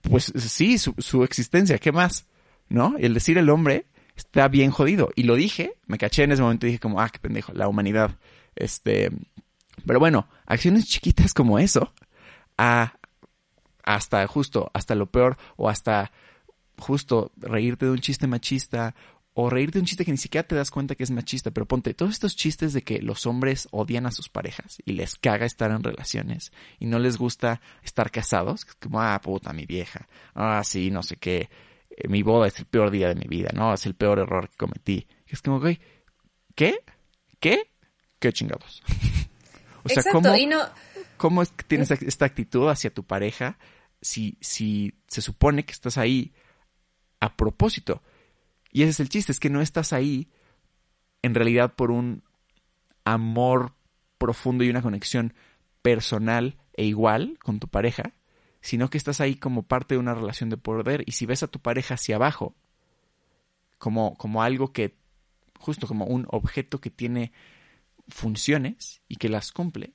pues 0.00 0.32
sí, 0.36 0.78
su, 0.78 0.94
su 0.98 1.24
existencia, 1.24 1.78
¿qué 1.78 1.92
más? 1.92 2.26
¿No? 2.68 2.96
El 2.98 3.14
decir 3.14 3.36
el 3.38 3.50
hombre 3.50 3.86
está 4.16 4.48
bien 4.48 4.70
jodido. 4.70 5.10
Y 5.14 5.24
lo 5.24 5.34
dije, 5.34 5.74
me 5.86 5.98
caché 5.98 6.22
en 6.24 6.32
ese 6.32 6.42
momento 6.42 6.66
y 6.66 6.70
dije 6.70 6.80
como, 6.80 7.00
ah, 7.00 7.10
qué 7.10 7.18
pendejo, 7.18 7.52
la 7.52 7.68
humanidad. 7.68 8.18
Este, 8.56 9.10
pero 9.86 9.98
bueno, 10.00 10.28
acciones 10.46 10.86
chiquitas 10.86 11.34
como 11.34 11.58
eso, 11.58 11.92
a, 12.56 12.94
hasta 13.84 14.26
justo, 14.26 14.70
hasta 14.72 14.94
lo 14.94 15.10
peor, 15.10 15.36
o 15.56 15.68
hasta 15.68 16.12
justo 16.78 17.32
reírte 17.36 17.86
de 17.86 17.92
un 17.92 17.98
chiste 17.98 18.26
machista 18.26 18.94
o 19.40 19.48
reírte 19.48 19.78
de 19.78 19.82
un 19.82 19.86
chiste 19.86 20.04
que 20.04 20.10
ni 20.10 20.16
siquiera 20.16 20.44
te 20.44 20.56
das 20.56 20.68
cuenta 20.68 20.96
que 20.96 21.04
es 21.04 21.12
machista, 21.12 21.52
pero 21.52 21.64
ponte 21.64 21.94
todos 21.94 22.10
estos 22.10 22.34
chistes 22.34 22.72
de 22.72 22.82
que 22.82 23.00
los 23.00 23.24
hombres 23.24 23.68
odian 23.70 24.04
a 24.04 24.10
sus 24.10 24.28
parejas 24.28 24.78
y 24.84 24.94
les 24.94 25.14
caga 25.14 25.46
estar 25.46 25.70
en 25.70 25.84
relaciones 25.84 26.50
y 26.80 26.86
no 26.86 26.98
les 26.98 27.18
gusta 27.18 27.60
estar 27.84 28.10
casados, 28.10 28.64
como, 28.64 29.00
ah, 29.00 29.20
puta, 29.20 29.52
mi 29.52 29.64
vieja, 29.64 30.08
ah, 30.34 30.60
sí, 30.64 30.90
no 30.90 31.04
sé 31.04 31.14
qué. 31.18 31.50
mi 32.08 32.24
boda 32.24 32.48
es 32.48 32.58
el 32.58 32.64
peor 32.64 32.90
día 32.90 33.06
de 33.10 33.14
mi 33.14 33.28
vida, 33.28 33.50
¿no? 33.54 33.72
Es 33.72 33.86
el 33.86 33.94
peor 33.94 34.18
error 34.18 34.50
que 34.50 34.56
cometí. 34.56 35.06
es 35.28 35.40
como, 35.40 35.60
güey, 35.60 35.78
¿qué? 36.56 36.80
¿Qué? 37.38 37.70
¿Qué 38.18 38.32
chingados? 38.32 38.82
o 39.84 39.88
sea, 39.88 40.02
¿cómo, 40.10 40.30
¿cómo 41.16 41.42
es 41.42 41.50
que 41.50 41.62
tienes 41.62 41.92
esta 41.92 42.24
actitud 42.24 42.68
hacia 42.68 42.92
tu 42.92 43.04
pareja 43.04 43.56
si, 44.00 44.36
si 44.40 44.98
se 45.06 45.22
supone 45.22 45.64
que 45.64 45.70
estás 45.70 45.96
ahí 45.96 46.32
a 47.20 47.36
propósito? 47.36 48.02
Y 48.78 48.82
ese 48.82 48.90
es 48.90 49.00
el 49.00 49.08
chiste, 49.08 49.32
es 49.32 49.40
que 49.40 49.50
no 49.50 49.60
estás 49.60 49.92
ahí 49.92 50.28
en 51.22 51.34
realidad 51.34 51.74
por 51.74 51.90
un 51.90 52.22
amor 53.02 53.74
profundo 54.18 54.62
y 54.62 54.70
una 54.70 54.82
conexión 54.82 55.34
personal 55.82 56.58
e 56.74 56.84
igual 56.84 57.40
con 57.42 57.58
tu 57.58 57.66
pareja, 57.66 58.12
sino 58.60 58.88
que 58.88 58.96
estás 58.96 59.20
ahí 59.20 59.34
como 59.34 59.64
parte 59.64 59.96
de 59.96 59.98
una 59.98 60.14
relación 60.14 60.48
de 60.48 60.58
poder. 60.58 61.02
Y 61.06 61.12
si 61.12 61.26
ves 61.26 61.42
a 61.42 61.48
tu 61.48 61.58
pareja 61.58 61.94
hacia 61.94 62.14
abajo, 62.14 62.54
como, 63.78 64.14
como 64.14 64.44
algo 64.44 64.72
que, 64.72 64.96
justo 65.58 65.88
como 65.88 66.04
un 66.04 66.28
objeto 66.30 66.80
que 66.80 66.90
tiene 66.90 67.32
funciones 68.06 69.02
y 69.08 69.16
que 69.16 69.28
las 69.28 69.50
cumple, 69.50 69.92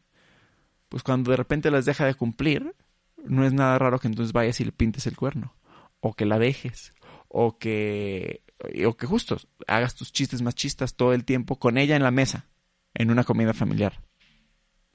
pues 0.89 1.03
cuando 1.03 1.31
de 1.31 1.37
repente 1.37 1.71
las 1.71 1.85
deja 1.85 2.05
de 2.05 2.15
cumplir, 2.15 2.75
no 3.23 3.45
es 3.45 3.53
nada 3.53 3.79
raro 3.79 3.97
que 3.99 4.09
entonces 4.09 4.33
vayas 4.33 4.59
y 4.59 4.65
le 4.65 4.73
pintes 4.73 5.07
el 5.07 5.15
cuerno, 5.15 5.55
o 6.01 6.15
que 6.15 6.25
la 6.25 6.37
dejes, 6.37 6.93
o 7.29 7.57
que, 7.57 8.43
o 8.85 8.95
que 8.95 9.07
justo 9.07 9.37
hagas 9.67 9.95
tus 9.95 10.11
chistes 10.11 10.41
más 10.41 10.55
chistas 10.55 10.95
todo 10.95 11.13
el 11.13 11.25
tiempo 11.25 11.57
con 11.59 11.77
ella 11.77 11.95
en 11.95 12.03
la 12.03 12.11
mesa, 12.11 12.45
en 12.93 13.11
una 13.11 13.23
comida 13.23 13.53
familiar. 13.53 14.01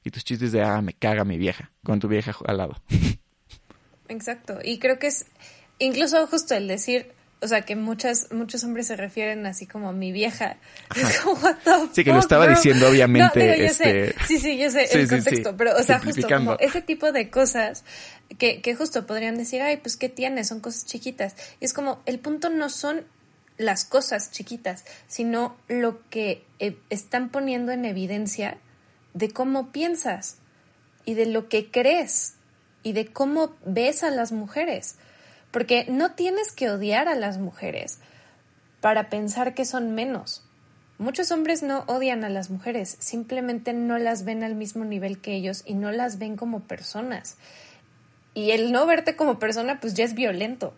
Y 0.04 0.10
tus 0.10 0.24
chistes 0.24 0.52
de, 0.52 0.62
ah, 0.62 0.80
me 0.80 0.94
caga 0.94 1.24
mi 1.24 1.36
vieja, 1.36 1.72
con 1.82 2.00
tu 2.00 2.08
vieja 2.08 2.34
al 2.46 2.56
lado. 2.56 2.80
Exacto. 4.08 4.58
Y 4.64 4.78
creo 4.78 4.98
que 4.98 5.08
es 5.08 5.26
incluso 5.78 6.26
justo 6.26 6.54
el 6.54 6.66
decir, 6.66 7.12
o 7.40 7.46
sea, 7.46 7.62
que 7.62 7.76
muchas, 7.76 8.32
muchos 8.32 8.64
hombres 8.64 8.88
se 8.88 8.96
refieren 8.96 9.46
así 9.46 9.66
como 9.66 9.88
a 9.88 9.92
mi 9.92 10.12
vieja. 10.12 10.56
sí, 11.92 12.04
que 12.04 12.12
lo 12.12 12.18
estaba 12.18 12.48
diciendo 12.48 12.88
obviamente. 12.88 13.64
este... 13.64 14.14
Sí, 14.26 14.38
sí, 14.38 14.58
yo 14.58 14.70
sé 14.70 14.88
el 14.92 15.08
contexto, 15.08 15.56
pero, 15.56 15.76
o 15.76 15.82
sea, 15.82 16.00
justo 16.00 16.26
como 16.26 16.56
ese 16.58 16.82
tipo 16.82 17.12
de 17.12 17.30
cosas 17.30 17.84
que, 18.38 18.60
que 18.60 18.74
justo 18.74 19.06
podrían 19.06 19.36
decir, 19.36 19.62
ay, 19.62 19.76
pues, 19.76 19.96
¿qué 19.96 20.08
tiene? 20.08 20.44
Son 20.44 20.60
cosas 20.60 20.86
chiquitas. 20.86 21.36
Y 21.60 21.66
es 21.66 21.72
como, 21.72 22.02
el 22.06 22.18
punto 22.18 22.50
no 22.50 22.70
son 22.70 23.04
las 23.58 23.84
cosas 23.84 24.30
chiquitas, 24.30 24.84
sino 25.06 25.56
lo 25.68 26.08
que 26.08 26.44
eh, 26.60 26.78
están 26.90 27.28
poniendo 27.28 27.72
en 27.72 27.84
evidencia 27.84 28.58
de 29.14 29.30
cómo 29.30 29.72
piensas 29.72 30.38
y 31.04 31.14
de 31.14 31.26
lo 31.26 31.48
que 31.48 31.70
crees 31.70 32.34
y 32.82 32.92
de 32.92 33.06
cómo 33.06 33.54
ves 33.64 34.02
a 34.02 34.10
las 34.10 34.32
mujeres. 34.32 34.96
Porque 35.50 35.86
no 35.88 36.12
tienes 36.12 36.52
que 36.52 36.70
odiar 36.70 37.08
a 37.08 37.14
las 37.14 37.38
mujeres 37.38 37.98
para 38.80 39.10
pensar 39.10 39.54
que 39.54 39.64
son 39.64 39.94
menos. 39.94 40.44
Muchos 40.98 41.30
hombres 41.30 41.62
no 41.62 41.84
odian 41.86 42.24
a 42.24 42.28
las 42.28 42.50
mujeres, 42.50 42.96
simplemente 42.98 43.72
no 43.72 43.98
las 43.98 44.24
ven 44.24 44.42
al 44.42 44.54
mismo 44.54 44.84
nivel 44.84 45.20
que 45.20 45.34
ellos 45.34 45.62
y 45.64 45.74
no 45.74 45.92
las 45.92 46.18
ven 46.18 46.36
como 46.36 46.60
personas. 46.60 47.36
Y 48.34 48.50
el 48.50 48.72
no 48.72 48.84
verte 48.86 49.16
como 49.16 49.38
persona, 49.38 49.80
pues 49.80 49.94
ya 49.94 50.04
es 50.04 50.14
violento. 50.14 50.74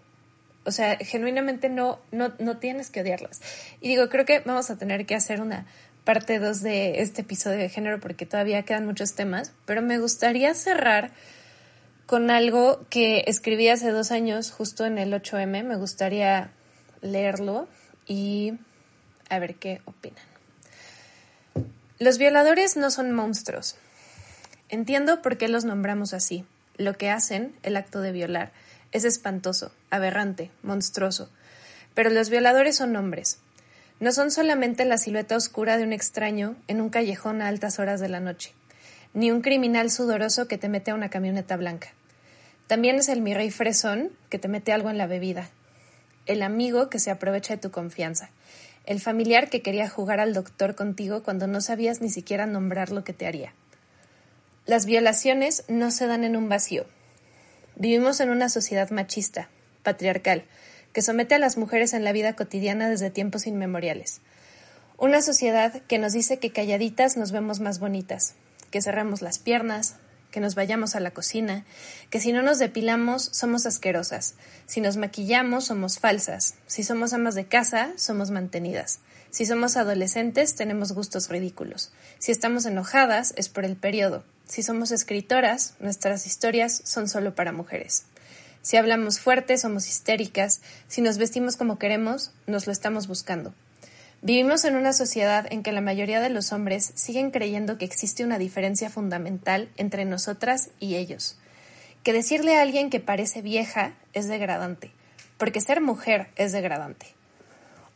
O 0.64 0.72
sea, 0.72 0.96
genuinamente 0.98 1.68
no, 1.68 2.00
no, 2.12 2.32
no 2.38 2.58
tienes 2.58 2.90
que 2.90 3.00
odiarlas. 3.00 3.40
Y 3.80 3.88
digo, 3.88 4.08
creo 4.08 4.24
que 4.24 4.40
vamos 4.40 4.70
a 4.70 4.76
tener 4.76 5.06
que 5.06 5.14
hacer 5.14 5.40
una 5.40 5.66
parte 6.04 6.38
2 6.38 6.62
de 6.62 7.00
este 7.00 7.22
episodio 7.22 7.58
de 7.58 7.68
género 7.68 8.00
porque 8.00 8.26
todavía 8.26 8.62
quedan 8.62 8.86
muchos 8.86 9.14
temas, 9.14 9.52
pero 9.64 9.82
me 9.82 9.98
gustaría 9.98 10.54
cerrar 10.54 11.12
con 12.06 12.30
algo 12.30 12.84
que 12.90 13.24
escribí 13.26 13.68
hace 13.68 13.90
dos 13.90 14.10
años, 14.10 14.50
justo 14.50 14.84
en 14.84 14.98
el 14.98 15.12
8M. 15.12 15.62
Me 15.62 15.76
gustaría 15.76 16.50
leerlo 17.02 17.68
y 18.06 18.54
a 19.28 19.38
ver 19.38 19.54
qué 19.54 19.80
opinan. 19.84 20.24
Los 22.00 22.18
violadores 22.18 22.76
no 22.76 22.90
son 22.90 23.12
monstruos. 23.12 23.76
Entiendo 24.68 25.22
por 25.22 25.38
qué 25.38 25.48
los 25.48 25.64
nombramos 25.64 26.12
así. 26.12 26.44
Lo 26.76 26.94
que 26.94 27.10
hacen, 27.10 27.54
el 27.62 27.76
acto 27.76 28.00
de 28.00 28.10
violar, 28.10 28.52
es 28.92 29.04
espantoso, 29.04 29.72
aberrante, 29.90 30.50
monstruoso. 30.62 31.30
Pero 31.94 32.10
los 32.10 32.30
violadores 32.30 32.76
son 32.76 32.96
hombres. 32.96 33.38
No 34.00 34.12
son 34.12 34.30
solamente 34.30 34.84
la 34.84 34.98
silueta 34.98 35.36
oscura 35.36 35.76
de 35.76 35.84
un 35.84 35.92
extraño 35.92 36.56
en 36.68 36.80
un 36.80 36.88
callejón 36.88 37.42
a 37.42 37.48
altas 37.48 37.78
horas 37.78 38.00
de 38.00 38.08
la 38.08 38.20
noche, 38.20 38.52
ni 39.12 39.30
un 39.30 39.42
criminal 39.42 39.90
sudoroso 39.90 40.48
que 40.48 40.58
te 40.58 40.68
mete 40.68 40.90
a 40.90 40.94
una 40.94 41.10
camioneta 41.10 41.56
blanca. 41.56 41.92
También 42.66 42.96
es 42.96 43.08
el 43.08 43.20
mi 43.20 43.34
rey 43.34 43.50
fresón 43.50 44.10
que 44.28 44.38
te 44.38 44.48
mete 44.48 44.72
algo 44.72 44.90
en 44.90 44.98
la 44.98 45.06
bebida, 45.06 45.50
el 46.26 46.42
amigo 46.42 46.88
que 46.88 46.98
se 46.98 47.10
aprovecha 47.10 47.56
de 47.56 47.60
tu 47.60 47.70
confianza, 47.70 48.30
el 48.86 49.00
familiar 49.00 49.50
que 49.50 49.62
quería 49.62 49.88
jugar 49.88 50.20
al 50.20 50.32
doctor 50.32 50.74
contigo 50.74 51.22
cuando 51.22 51.46
no 51.46 51.60
sabías 51.60 52.00
ni 52.00 52.10
siquiera 52.10 52.46
nombrar 52.46 52.92
lo 52.92 53.04
que 53.04 53.12
te 53.12 53.26
haría. 53.26 53.52
Las 54.66 54.86
violaciones 54.86 55.64
no 55.68 55.90
se 55.90 56.06
dan 56.06 56.22
en 56.22 56.36
un 56.36 56.48
vacío. 56.48 56.86
Vivimos 57.80 58.20
en 58.20 58.28
una 58.28 58.50
sociedad 58.50 58.90
machista, 58.90 59.48
patriarcal, 59.82 60.44
que 60.92 61.00
somete 61.00 61.36
a 61.36 61.38
las 61.38 61.56
mujeres 61.56 61.94
en 61.94 62.04
la 62.04 62.12
vida 62.12 62.36
cotidiana 62.36 62.90
desde 62.90 63.08
tiempos 63.08 63.46
inmemoriales. 63.46 64.20
Una 64.98 65.22
sociedad 65.22 65.80
que 65.88 65.96
nos 65.96 66.12
dice 66.12 66.38
que 66.38 66.52
calladitas 66.52 67.16
nos 67.16 67.32
vemos 67.32 67.58
más 67.60 67.78
bonitas, 67.78 68.34
que 68.70 68.82
cerremos 68.82 69.22
las 69.22 69.38
piernas, 69.38 69.94
que 70.30 70.40
nos 70.40 70.56
vayamos 70.56 70.94
a 70.94 71.00
la 71.00 71.12
cocina, 71.12 71.64
que 72.10 72.20
si 72.20 72.34
no 72.34 72.42
nos 72.42 72.58
depilamos 72.58 73.30
somos 73.32 73.64
asquerosas, 73.64 74.34
si 74.66 74.82
nos 74.82 74.98
maquillamos 74.98 75.64
somos 75.64 75.98
falsas, 75.98 76.56
si 76.66 76.84
somos 76.84 77.14
amas 77.14 77.34
de 77.34 77.46
casa 77.46 77.92
somos 77.96 78.30
mantenidas, 78.30 78.98
si 79.30 79.46
somos 79.46 79.78
adolescentes 79.78 80.54
tenemos 80.54 80.92
gustos 80.92 81.30
ridículos, 81.30 81.92
si 82.18 82.30
estamos 82.30 82.66
enojadas 82.66 83.32
es 83.38 83.48
por 83.48 83.64
el 83.64 83.76
periodo, 83.76 84.22
si 84.50 84.64
somos 84.64 84.90
escritoras 84.90 85.74
nuestras 85.78 86.26
historias 86.26 86.82
son 86.84 87.08
solo 87.08 87.36
para 87.36 87.52
mujeres. 87.52 88.06
Si 88.62 88.76
hablamos 88.76 89.20
fuerte, 89.20 89.56
somos 89.56 89.88
histéricas. 89.88 90.60
Si 90.88 91.02
nos 91.02 91.18
vestimos 91.18 91.56
como 91.56 91.78
queremos, 91.78 92.32
nos 92.48 92.66
lo 92.66 92.72
estamos 92.72 93.06
buscando. 93.06 93.54
Vivimos 94.22 94.64
en 94.64 94.74
una 94.74 94.92
sociedad 94.92 95.46
en 95.52 95.62
que 95.62 95.70
la 95.70 95.80
mayoría 95.80 96.20
de 96.20 96.30
los 96.30 96.52
hombres 96.52 96.90
siguen 96.96 97.30
creyendo 97.30 97.78
que 97.78 97.84
existe 97.84 98.24
una 98.24 98.38
diferencia 98.38 98.90
fundamental 98.90 99.68
entre 99.76 100.04
nosotras 100.04 100.70
y 100.80 100.96
ellos, 100.96 101.38
que 102.02 102.12
decirle 102.12 102.56
a 102.56 102.62
alguien 102.62 102.90
que 102.90 102.98
parece 102.98 103.42
vieja 103.42 103.94
es 104.14 104.26
degradante, 104.26 104.90
porque 105.38 105.60
ser 105.60 105.80
mujer 105.80 106.26
es 106.34 106.50
degradante. 106.50 107.19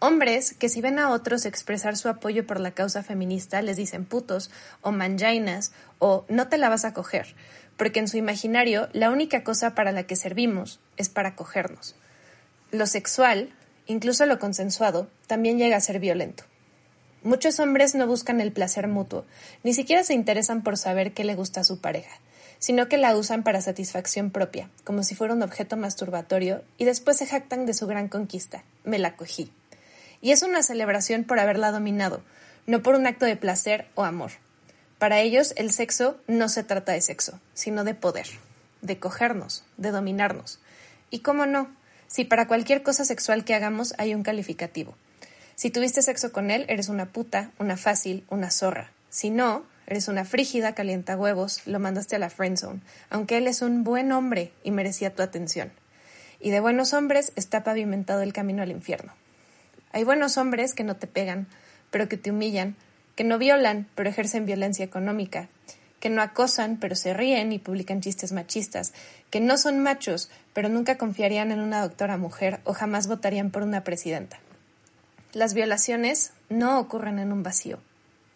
Hombres 0.06 0.52
que 0.52 0.68
si 0.68 0.82
ven 0.82 0.98
a 0.98 1.08
otros 1.08 1.46
expresar 1.46 1.96
su 1.96 2.10
apoyo 2.10 2.46
por 2.46 2.60
la 2.60 2.72
causa 2.72 3.02
feminista 3.02 3.62
les 3.62 3.78
dicen 3.78 4.04
putos 4.04 4.50
o 4.82 4.92
manjainas 4.92 5.72
o 5.98 6.26
no 6.28 6.46
te 6.48 6.58
la 6.58 6.68
vas 6.68 6.84
a 6.84 6.92
coger, 6.92 7.34
porque 7.78 8.00
en 8.00 8.08
su 8.08 8.18
imaginario 8.18 8.90
la 8.92 9.08
única 9.08 9.42
cosa 9.44 9.74
para 9.74 9.92
la 9.92 10.02
que 10.02 10.14
servimos 10.14 10.78
es 10.98 11.08
para 11.08 11.34
cogernos. 11.34 11.96
Lo 12.70 12.86
sexual, 12.86 13.54
incluso 13.86 14.26
lo 14.26 14.38
consensuado, 14.38 15.08
también 15.26 15.56
llega 15.56 15.78
a 15.78 15.80
ser 15.80 16.00
violento. 16.00 16.44
Muchos 17.22 17.58
hombres 17.58 17.94
no 17.94 18.06
buscan 18.06 18.42
el 18.42 18.52
placer 18.52 18.88
mutuo, 18.88 19.24
ni 19.62 19.72
siquiera 19.72 20.04
se 20.04 20.12
interesan 20.12 20.62
por 20.62 20.76
saber 20.76 21.14
qué 21.14 21.24
le 21.24 21.34
gusta 21.34 21.60
a 21.60 21.64
su 21.64 21.80
pareja, 21.80 22.20
sino 22.58 22.88
que 22.88 22.98
la 22.98 23.16
usan 23.16 23.42
para 23.42 23.62
satisfacción 23.62 24.30
propia, 24.30 24.68
como 24.84 25.02
si 25.02 25.14
fuera 25.14 25.32
un 25.32 25.42
objeto 25.42 25.78
masturbatorio, 25.78 26.62
y 26.76 26.84
después 26.84 27.16
se 27.16 27.26
jactan 27.26 27.64
de 27.64 27.72
su 27.72 27.86
gran 27.86 28.08
conquista, 28.08 28.64
me 28.84 28.98
la 28.98 29.16
cogí. 29.16 29.50
Y 30.24 30.32
es 30.32 30.40
una 30.40 30.62
celebración 30.62 31.24
por 31.24 31.38
haberla 31.38 31.70
dominado, 31.70 32.22
no 32.66 32.82
por 32.82 32.94
un 32.94 33.06
acto 33.06 33.26
de 33.26 33.36
placer 33.36 33.88
o 33.94 34.04
amor. 34.04 34.30
Para 34.98 35.20
ellos 35.20 35.52
el 35.58 35.70
sexo 35.70 36.18
no 36.26 36.48
se 36.48 36.64
trata 36.64 36.92
de 36.92 37.02
sexo, 37.02 37.38
sino 37.52 37.84
de 37.84 37.92
poder, 37.92 38.26
de 38.80 38.98
cogernos, 38.98 39.64
de 39.76 39.90
dominarnos. 39.90 40.60
Y 41.10 41.18
cómo 41.18 41.44
no, 41.44 41.68
si 42.06 42.24
para 42.24 42.48
cualquier 42.48 42.82
cosa 42.82 43.04
sexual 43.04 43.44
que 43.44 43.54
hagamos 43.54 43.92
hay 43.98 44.14
un 44.14 44.22
calificativo. 44.22 44.96
Si 45.56 45.68
tuviste 45.68 46.00
sexo 46.00 46.32
con 46.32 46.50
él, 46.50 46.64
eres 46.70 46.88
una 46.88 47.04
puta, 47.04 47.50
una 47.58 47.76
fácil, 47.76 48.24
una 48.30 48.50
zorra. 48.50 48.92
Si 49.10 49.28
no, 49.28 49.66
eres 49.86 50.08
una 50.08 50.24
frígida, 50.24 50.74
calienta 50.74 51.18
huevos, 51.18 51.60
lo 51.66 51.80
mandaste 51.80 52.16
a 52.16 52.18
la 52.18 52.30
friendzone, 52.30 52.80
aunque 53.10 53.36
él 53.36 53.46
es 53.46 53.60
un 53.60 53.84
buen 53.84 54.10
hombre 54.10 54.52
y 54.62 54.70
merecía 54.70 55.14
tu 55.14 55.22
atención. 55.22 55.70
Y 56.40 56.48
de 56.48 56.60
buenos 56.60 56.94
hombres 56.94 57.32
está 57.36 57.62
pavimentado 57.62 58.22
el 58.22 58.32
camino 58.32 58.62
al 58.62 58.70
infierno. 58.70 59.12
Hay 59.94 60.02
buenos 60.02 60.38
hombres 60.38 60.74
que 60.74 60.82
no 60.82 60.96
te 60.96 61.06
pegan, 61.06 61.46
pero 61.92 62.08
que 62.08 62.16
te 62.16 62.32
humillan, 62.32 62.74
que 63.14 63.22
no 63.22 63.38
violan, 63.38 63.86
pero 63.94 64.10
ejercen 64.10 64.44
violencia 64.44 64.84
económica, 64.84 65.48
que 66.00 66.10
no 66.10 66.20
acosan, 66.20 66.78
pero 66.80 66.96
se 66.96 67.14
ríen 67.14 67.52
y 67.52 67.60
publican 67.60 68.00
chistes 68.00 68.32
machistas, 68.32 68.92
que 69.30 69.38
no 69.38 69.56
son 69.56 69.78
machos, 69.78 70.30
pero 70.52 70.68
nunca 70.68 70.98
confiarían 70.98 71.52
en 71.52 71.60
una 71.60 71.80
doctora 71.80 72.16
mujer 72.16 72.58
o 72.64 72.72
jamás 72.72 73.06
votarían 73.06 73.52
por 73.52 73.62
una 73.62 73.84
presidenta. 73.84 74.40
Las 75.32 75.54
violaciones 75.54 76.32
no 76.48 76.80
ocurren 76.80 77.20
en 77.20 77.30
un 77.30 77.44
vacío, 77.44 77.78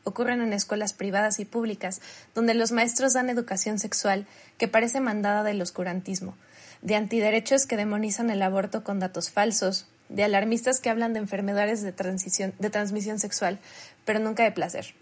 ocurren 0.05 0.41
en 0.41 0.53
escuelas 0.53 0.93
privadas 0.93 1.41
y 1.41 1.45
públicas, 1.45 2.01
donde 2.37 2.55
los 2.55 2.71
maestros 2.71 3.15
dan 3.15 3.31
educación 3.31 3.81
sexual 3.81 4.29
que 4.59 4.69
parece 4.69 5.01
mandada 5.01 5.43
del 5.43 5.61
oscurantismo, 5.61 6.37
de 6.83 6.95
antiderechos 6.95 7.67
que 7.67 7.77
demonizan 7.77 8.31
el 8.31 8.43
aborto 8.43 8.85
con 8.85 9.01
datos 9.01 9.33
falsos, 9.33 9.89
de 10.09 10.25
alarmistas 10.25 10.81
que 10.81 10.91
hablan 10.91 11.13
de 11.13 11.21
enfermedades 11.21 11.83
de, 11.83 11.93
de 11.93 12.71
transmisión 12.71 13.19
sexual, 13.19 13.59
pero 14.05 14.19
nunca 14.19 14.45
de 14.45 14.53
placer. 14.53 14.95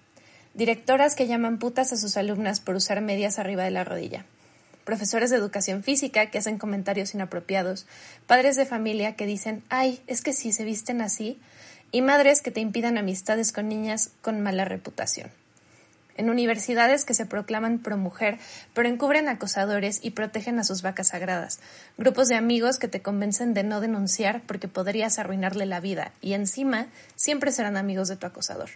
Directoras 0.54 1.14
que 1.14 1.26
llaman 1.26 1.58
putas 1.58 1.92
a 1.92 1.96
sus 1.96 2.16
alumnas 2.16 2.60
por 2.60 2.76
usar 2.76 3.00
medias 3.00 3.38
arriba 3.38 3.64
de 3.64 3.70
la 3.70 3.84
rodilla. 3.84 4.24
Profesores 4.84 5.30
de 5.30 5.36
educación 5.36 5.82
física 5.82 6.26
que 6.30 6.38
hacen 6.38 6.58
comentarios 6.58 7.14
inapropiados. 7.14 7.86
Padres 8.26 8.56
de 8.56 8.66
familia 8.66 9.16
que 9.16 9.26
dicen, 9.26 9.62
ay, 9.68 10.00
es 10.06 10.22
que 10.22 10.32
si 10.32 10.52
se 10.52 10.64
visten 10.64 11.00
así. 11.00 11.38
Y 11.92 12.02
madres 12.02 12.40
que 12.40 12.50
te 12.50 12.60
impidan 12.60 12.98
amistades 12.98 13.52
con 13.52 13.68
niñas 13.68 14.10
con 14.22 14.40
mala 14.40 14.64
reputación 14.64 15.30
en 16.16 16.30
universidades 16.30 17.04
que 17.04 17.14
se 17.14 17.26
proclaman 17.26 17.78
pro 17.78 17.96
mujer, 17.96 18.38
pero 18.74 18.88
encubren 18.88 19.28
acosadores 19.28 20.00
y 20.02 20.10
protegen 20.10 20.58
a 20.58 20.64
sus 20.64 20.82
vacas 20.82 21.08
sagradas, 21.08 21.60
grupos 21.96 22.28
de 22.28 22.34
amigos 22.34 22.78
que 22.78 22.88
te 22.88 23.02
convencen 23.02 23.54
de 23.54 23.64
no 23.64 23.80
denunciar 23.80 24.42
porque 24.46 24.68
podrías 24.68 25.18
arruinarle 25.18 25.66
la 25.66 25.80
vida 25.80 26.12
y 26.20 26.32
encima 26.32 26.86
siempre 27.14 27.52
serán 27.52 27.76
amigos 27.76 28.08
de 28.08 28.16
tu 28.16 28.26
acosador. 28.26 28.70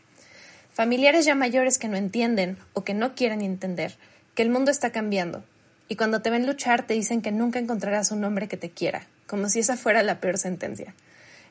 Familiares 0.73 1.25
ya 1.25 1.35
mayores 1.35 1.79
que 1.79 1.89
no 1.89 1.97
entienden 1.97 2.59
o 2.73 2.85
que 2.85 2.95
no 2.95 3.15
quieren 3.15 3.41
entender 3.41 3.97
que 4.35 4.43
el 4.43 4.51
mundo 4.51 4.71
está 4.71 4.91
cambiando 4.91 5.45
y 5.89 5.97
cuando 5.97 6.23
te 6.23 6.31
ven 6.31 6.47
luchar 6.47 6.87
te 6.87 6.95
dicen 6.95 7.21
que 7.21 7.33
nunca 7.33 7.59
encontrarás 7.59 8.13
un 8.13 8.23
hombre 8.25 8.49
que 8.49 8.57
te 8.57 8.71
quiera, 8.71 9.07
como 9.27 9.49
si 9.49 9.61
esa 9.61 9.77
fuera 9.77 10.03
la 10.03 10.21
peor 10.21 10.39
sentencia. 10.39 10.95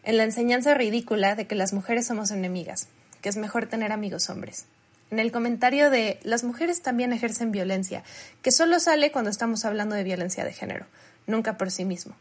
En 0.03 0.15
la 0.15 0.23
enseñanza 0.23 0.73
ridícula 0.75 1.35
de 1.35 1.45
que 1.45 1.55
las 1.55 1.73
mujeres 1.73 2.07
somos 2.07 2.31
enemigas, 2.31 2.87
que 3.21 3.27
es 3.27 3.35
mejor 3.35 3.67
tener 3.67 3.91
amigos 3.91 4.29
hombres 4.29 4.65
en 5.11 5.19
el 5.19 5.31
comentario 5.31 5.89
de 5.89 6.19
las 6.23 6.43
mujeres 6.43 6.81
también 6.81 7.13
ejercen 7.13 7.51
violencia, 7.51 8.03
que 8.41 8.51
solo 8.51 8.79
sale 8.79 9.11
cuando 9.11 9.31
estamos 9.31 9.65
hablando 9.65 9.95
de 9.95 10.03
violencia 10.03 10.45
de 10.45 10.53
género, 10.53 10.85
nunca 11.25 11.57
por 11.57 11.71
sí 11.71 11.85
mismo. 11.85 12.15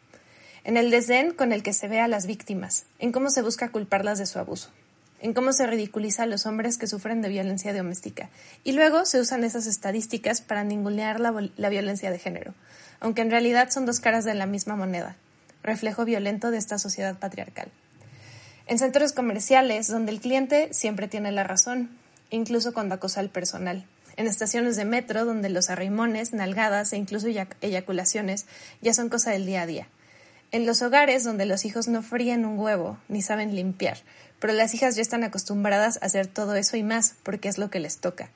En 0.64 0.76
el 0.76 0.90
desdén 0.90 1.32
con 1.32 1.52
el 1.52 1.62
que 1.62 1.72
se 1.72 1.88
ve 1.88 2.00
a 2.00 2.08
las 2.08 2.26
víctimas, 2.26 2.84
en 2.98 3.12
cómo 3.12 3.30
se 3.30 3.42
busca 3.42 3.70
culparlas 3.70 4.18
de 4.18 4.26
su 4.26 4.38
abuso, 4.38 4.70
en 5.20 5.34
cómo 5.34 5.52
se 5.52 5.66
ridiculiza 5.66 6.22
a 6.22 6.26
los 6.26 6.46
hombres 6.46 6.78
que 6.78 6.86
sufren 6.86 7.22
de 7.22 7.28
violencia 7.28 7.74
doméstica, 7.74 8.30
y 8.64 8.72
luego 8.72 9.04
se 9.04 9.20
usan 9.20 9.44
esas 9.44 9.66
estadísticas 9.66 10.40
para 10.40 10.64
ningunear 10.64 11.20
la, 11.20 11.48
la 11.56 11.68
violencia 11.68 12.10
de 12.10 12.18
género, 12.18 12.54
aunque 13.00 13.22
en 13.22 13.30
realidad 13.30 13.70
son 13.70 13.86
dos 13.86 14.00
caras 14.00 14.24
de 14.24 14.34
la 14.34 14.46
misma 14.46 14.76
moneda, 14.76 15.16
reflejo 15.62 16.04
violento 16.04 16.50
de 16.50 16.58
esta 16.58 16.78
sociedad 16.78 17.18
patriarcal. 17.18 17.70
En 18.66 18.78
centros 18.78 19.12
comerciales, 19.12 19.88
donde 19.88 20.12
el 20.12 20.20
cliente 20.20 20.68
siempre 20.72 21.08
tiene 21.08 21.32
la 21.32 21.44
razón, 21.44 21.97
incluso 22.30 22.72
cuando 22.72 22.94
acosa 22.94 23.20
al 23.20 23.30
personal. 23.30 23.86
En 24.16 24.26
estaciones 24.26 24.76
de 24.76 24.84
metro, 24.84 25.24
donde 25.24 25.48
los 25.48 25.70
arrimones, 25.70 26.32
nalgadas 26.32 26.92
e 26.92 26.96
incluso 26.96 27.28
eyaculaciones 27.60 28.46
ya 28.80 28.92
son 28.92 29.08
cosa 29.08 29.30
del 29.30 29.46
día 29.46 29.62
a 29.62 29.66
día. 29.66 29.88
En 30.50 30.66
los 30.66 30.82
hogares 30.82 31.24
donde 31.24 31.46
los 31.46 31.64
hijos 31.64 31.88
no 31.88 32.02
fríen 32.02 32.44
un 32.44 32.58
huevo 32.58 32.98
ni 33.08 33.22
saben 33.22 33.54
limpiar, 33.54 33.98
pero 34.40 34.52
las 34.52 34.74
hijas 34.74 34.96
ya 34.96 35.02
están 35.02 35.22
acostumbradas 35.22 35.98
a 36.02 36.06
hacer 36.06 36.26
todo 36.26 36.56
eso 36.56 36.76
y 36.76 36.82
más 36.82 37.14
porque 37.22 37.48
es 37.48 37.58
lo 37.58 37.70
que 37.70 37.80
les 37.80 37.98
toca. 37.98 38.30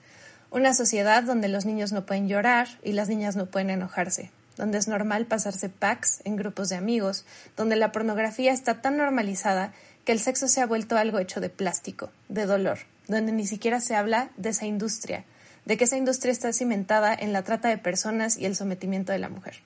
Una 0.51 0.74
sociedad 0.74 1.22
donde 1.22 1.49
los 1.49 1.64
niños 1.64 1.93
no 1.93 2.05
pueden 2.05 2.28
llorar 2.28 2.68
y 2.84 2.93
las 2.93 3.09
niñas 3.09 3.34
no 3.34 3.47
pueden 3.47 3.70
enojarse, 3.70 4.30
donde 4.57 4.76
es 4.76 4.88
normal 4.88 5.24
pasarse 5.26 5.70
packs 5.70 6.20
en 6.24 6.36
grupos 6.36 6.68
de 6.68 6.76
amigos, 6.76 7.24
donde 7.57 7.76
la 7.76 7.90
pornografía 7.90 8.53
está 8.53 8.82
tan 8.82 8.99
normalizada 8.99 9.72
que 10.05 10.12
el 10.12 10.20
sexo 10.20 10.49
se 10.49 10.61
ha 10.61 10.66
vuelto 10.66 10.97
algo 10.97 11.18
hecho 11.18 11.40
de 11.40 11.49
plástico, 11.49 12.11
de 12.28 12.45
dolor, 12.45 12.80
donde 13.09 13.32
ni 13.32 13.46
siquiera 13.46 13.80
se 13.80 13.94
habla 13.94 14.30
de 14.36 14.50
esa 14.50 14.66
industria, 14.66 15.24
de 15.64 15.76
que 15.76 15.84
esa 15.84 15.96
industria 15.96 16.32
está 16.32 16.53
cimentada 16.53 17.14
en 17.14 17.32
la 17.32 17.42
trata 17.42 17.68
de 17.68 17.78
personas 17.78 18.36
y 18.36 18.46
el 18.46 18.57
sometimiento 18.57 19.12
de 19.12 19.18
la 19.18 19.28
mujer. 19.28 19.57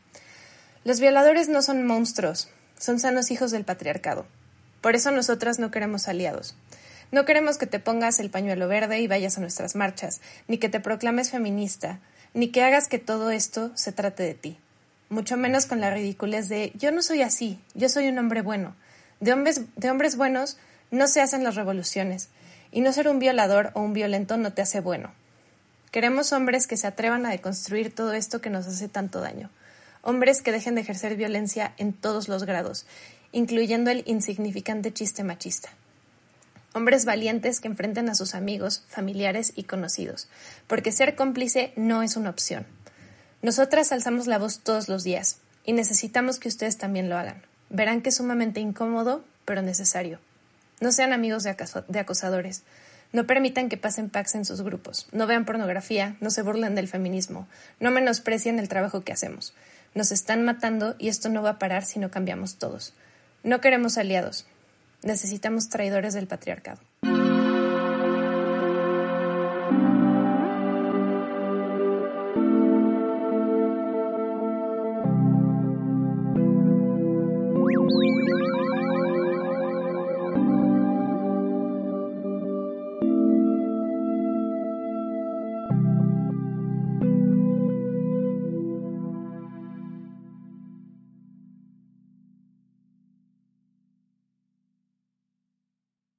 Los 0.85 1.01
violadores 1.01 1.49
no 1.49 1.63
son 1.63 1.87
monstruos, 1.87 2.49
son 2.79 3.01
sanos 3.01 3.31
hijos 3.31 3.51
del 3.51 3.65
patriarcado. 3.65 4.27
Por 4.81 4.95
eso 4.95 5.11
nosotras 5.11 5.59
no 5.59 5.71
queremos 5.71 6.09
aliados. 6.09 6.57
No 7.13 7.25
queremos 7.25 7.57
que 7.57 7.67
te 7.67 7.79
pongas 7.79 8.19
el 8.19 8.31
pañuelo 8.31 8.69
verde 8.69 9.01
y 9.01 9.07
vayas 9.07 9.39
a 9.39 9.41
nuestras 9.41 9.77
marchas, 9.77 10.21
ni 10.49 10.59
que 10.59 10.69
te 10.69 10.81
proclames 10.81 11.31
feminista, 11.31 12.01
ni 12.35 12.49
que 12.49 12.63
hagas 12.63 12.89
que 12.89 12.99
todo 12.99 13.31
esto 13.31 13.71
se 13.75 13.93
trate 13.93 14.23
de 14.23 14.35
ti. 14.35 14.59
Mucho 15.09 15.37
menos 15.37 15.67
con 15.67 15.81
la 15.81 15.91
ridiculez 15.91 16.49
de 16.49 16.73
yo 16.75 16.91
no 16.91 17.03
soy 17.03 17.23
así, 17.23 17.61
yo 17.75 17.89
soy 17.89 18.09
un 18.09 18.19
hombre 18.19 18.43
bueno. 18.43 18.75
De 19.21 19.33
hombres, 19.33 19.63
de 19.77 19.91
hombres 19.91 20.17
buenos 20.17 20.59
no 20.91 21.07
se 21.07 21.21
hacen 21.21 21.45
las 21.45 21.55
revoluciones, 21.55 22.29
y 22.77 22.83
no 22.83 22.93
ser 22.93 23.09
un 23.09 23.19
violador 23.19 23.71
o 23.73 23.81
un 23.81 23.95
violento 23.95 24.37
no 24.37 24.53
te 24.53 24.61
hace 24.61 24.81
bueno. 24.81 25.15
Queremos 25.93 26.35
hombres 26.35 26.67
que 26.67 26.77
se 26.77 26.87
atrevan 26.87 27.25
a 27.25 27.31
deconstruir 27.31 27.91
todo 27.95 28.13
esto 28.13 28.43
que 28.43 28.51
nos 28.51 28.67
hace 28.67 28.87
tanto 28.87 29.23
daño. 29.23 29.49
Hombres 30.03 30.43
que 30.43 30.53
dejen 30.53 30.75
de 30.75 30.83
ejercer 30.83 31.17
violencia 31.17 31.73
en 31.79 31.95
todos 31.95 32.29
los 32.29 32.45
grados, 32.45 32.85
incluyendo 33.33 33.91
el 33.91 34.03
insignificante 34.05 34.93
chiste 34.93 35.25
machista. 35.25 35.71
Hombres 36.75 37.07
valientes 37.07 37.61
que 37.61 37.69
enfrenten 37.69 38.11
a 38.11 38.15
sus 38.15 38.35
amigos, 38.35 38.85
familiares 38.89 39.55
y 39.57 39.63
conocidos, 39.63 40.29
porque 40.67 40.93
ser 40.93 41.17
cómplice 41.17 41.73
no 41.77 42.03
es 42.03 42.15
una 42.15 42.29
opción. 42.29 42.67
Nosotras 43.41 43.91
alzamos 43.91 44.27
la 44.27 44.37
voz 44.37 44.59
todos 44.59 44.91
los 44.91 45.03
días 45.03 45.39
y 45.65 45.73
necesitamos 45.73 46.39
que 46.39 46.49
ustedes 46.49 46.77
también 46.77 47.09
lo 47.09 47.17
hagan. 47.17 47.41
Verán 47.71 48.03
que 48.03 48.11
es 48.11 48.17
sumamente 48.17 48.61
incómodo, 48.61 49.25
pero 49.47 49.63
necesario. 49.63 50.21
No 50.81 50.93
sean 50.93 51.13
amigos 51.13 51.43
de, 51.43 51.51
acosadores. 52.01 52.63
No 53.13 53.27
permitan 53.27 53.69
que 53.69 53.77
pasen 53.77 54.11
packs 54.11 54.35
en 54.35 54.45
sus 54.45 54.63
grupos. 54.63 55.09
No 55.13 55.27
vean 55.27 55.45
pornografía. 55.45 56.17
No 56.21 56.31
se 56.31 56.43
burlen 56.43 56.75
del 56.75 56.89
feminismo. 56.89 57.49
No 57.81 57.91
menosprecien 57.91 58.59
el 58.59 58.69
trabajo 58.69 59.03
que 59.03 59.13
hacemos. 59.13 59.55
Nos 59.95 60.13
están 60.13 60.45
matando 60.45 60.97
y 60.99 61.09
esto 61.09 61.29
no 61.29 61.43
va 61.43 61.51
a 61.51 61.59
parar 61.59 61.85
si 61.85 61.99
no 61.99 62.11
cambiamos 62.11 62.57
todos. 62.57 62.93
No 63.43 63.61
queremos 63.61 63.97
aliados. 63.97 64.47
Necesitamos 65.03 65.69
traidores 65.69 66.15
del 66.15 66.27
patriarcado. 66.27 66.81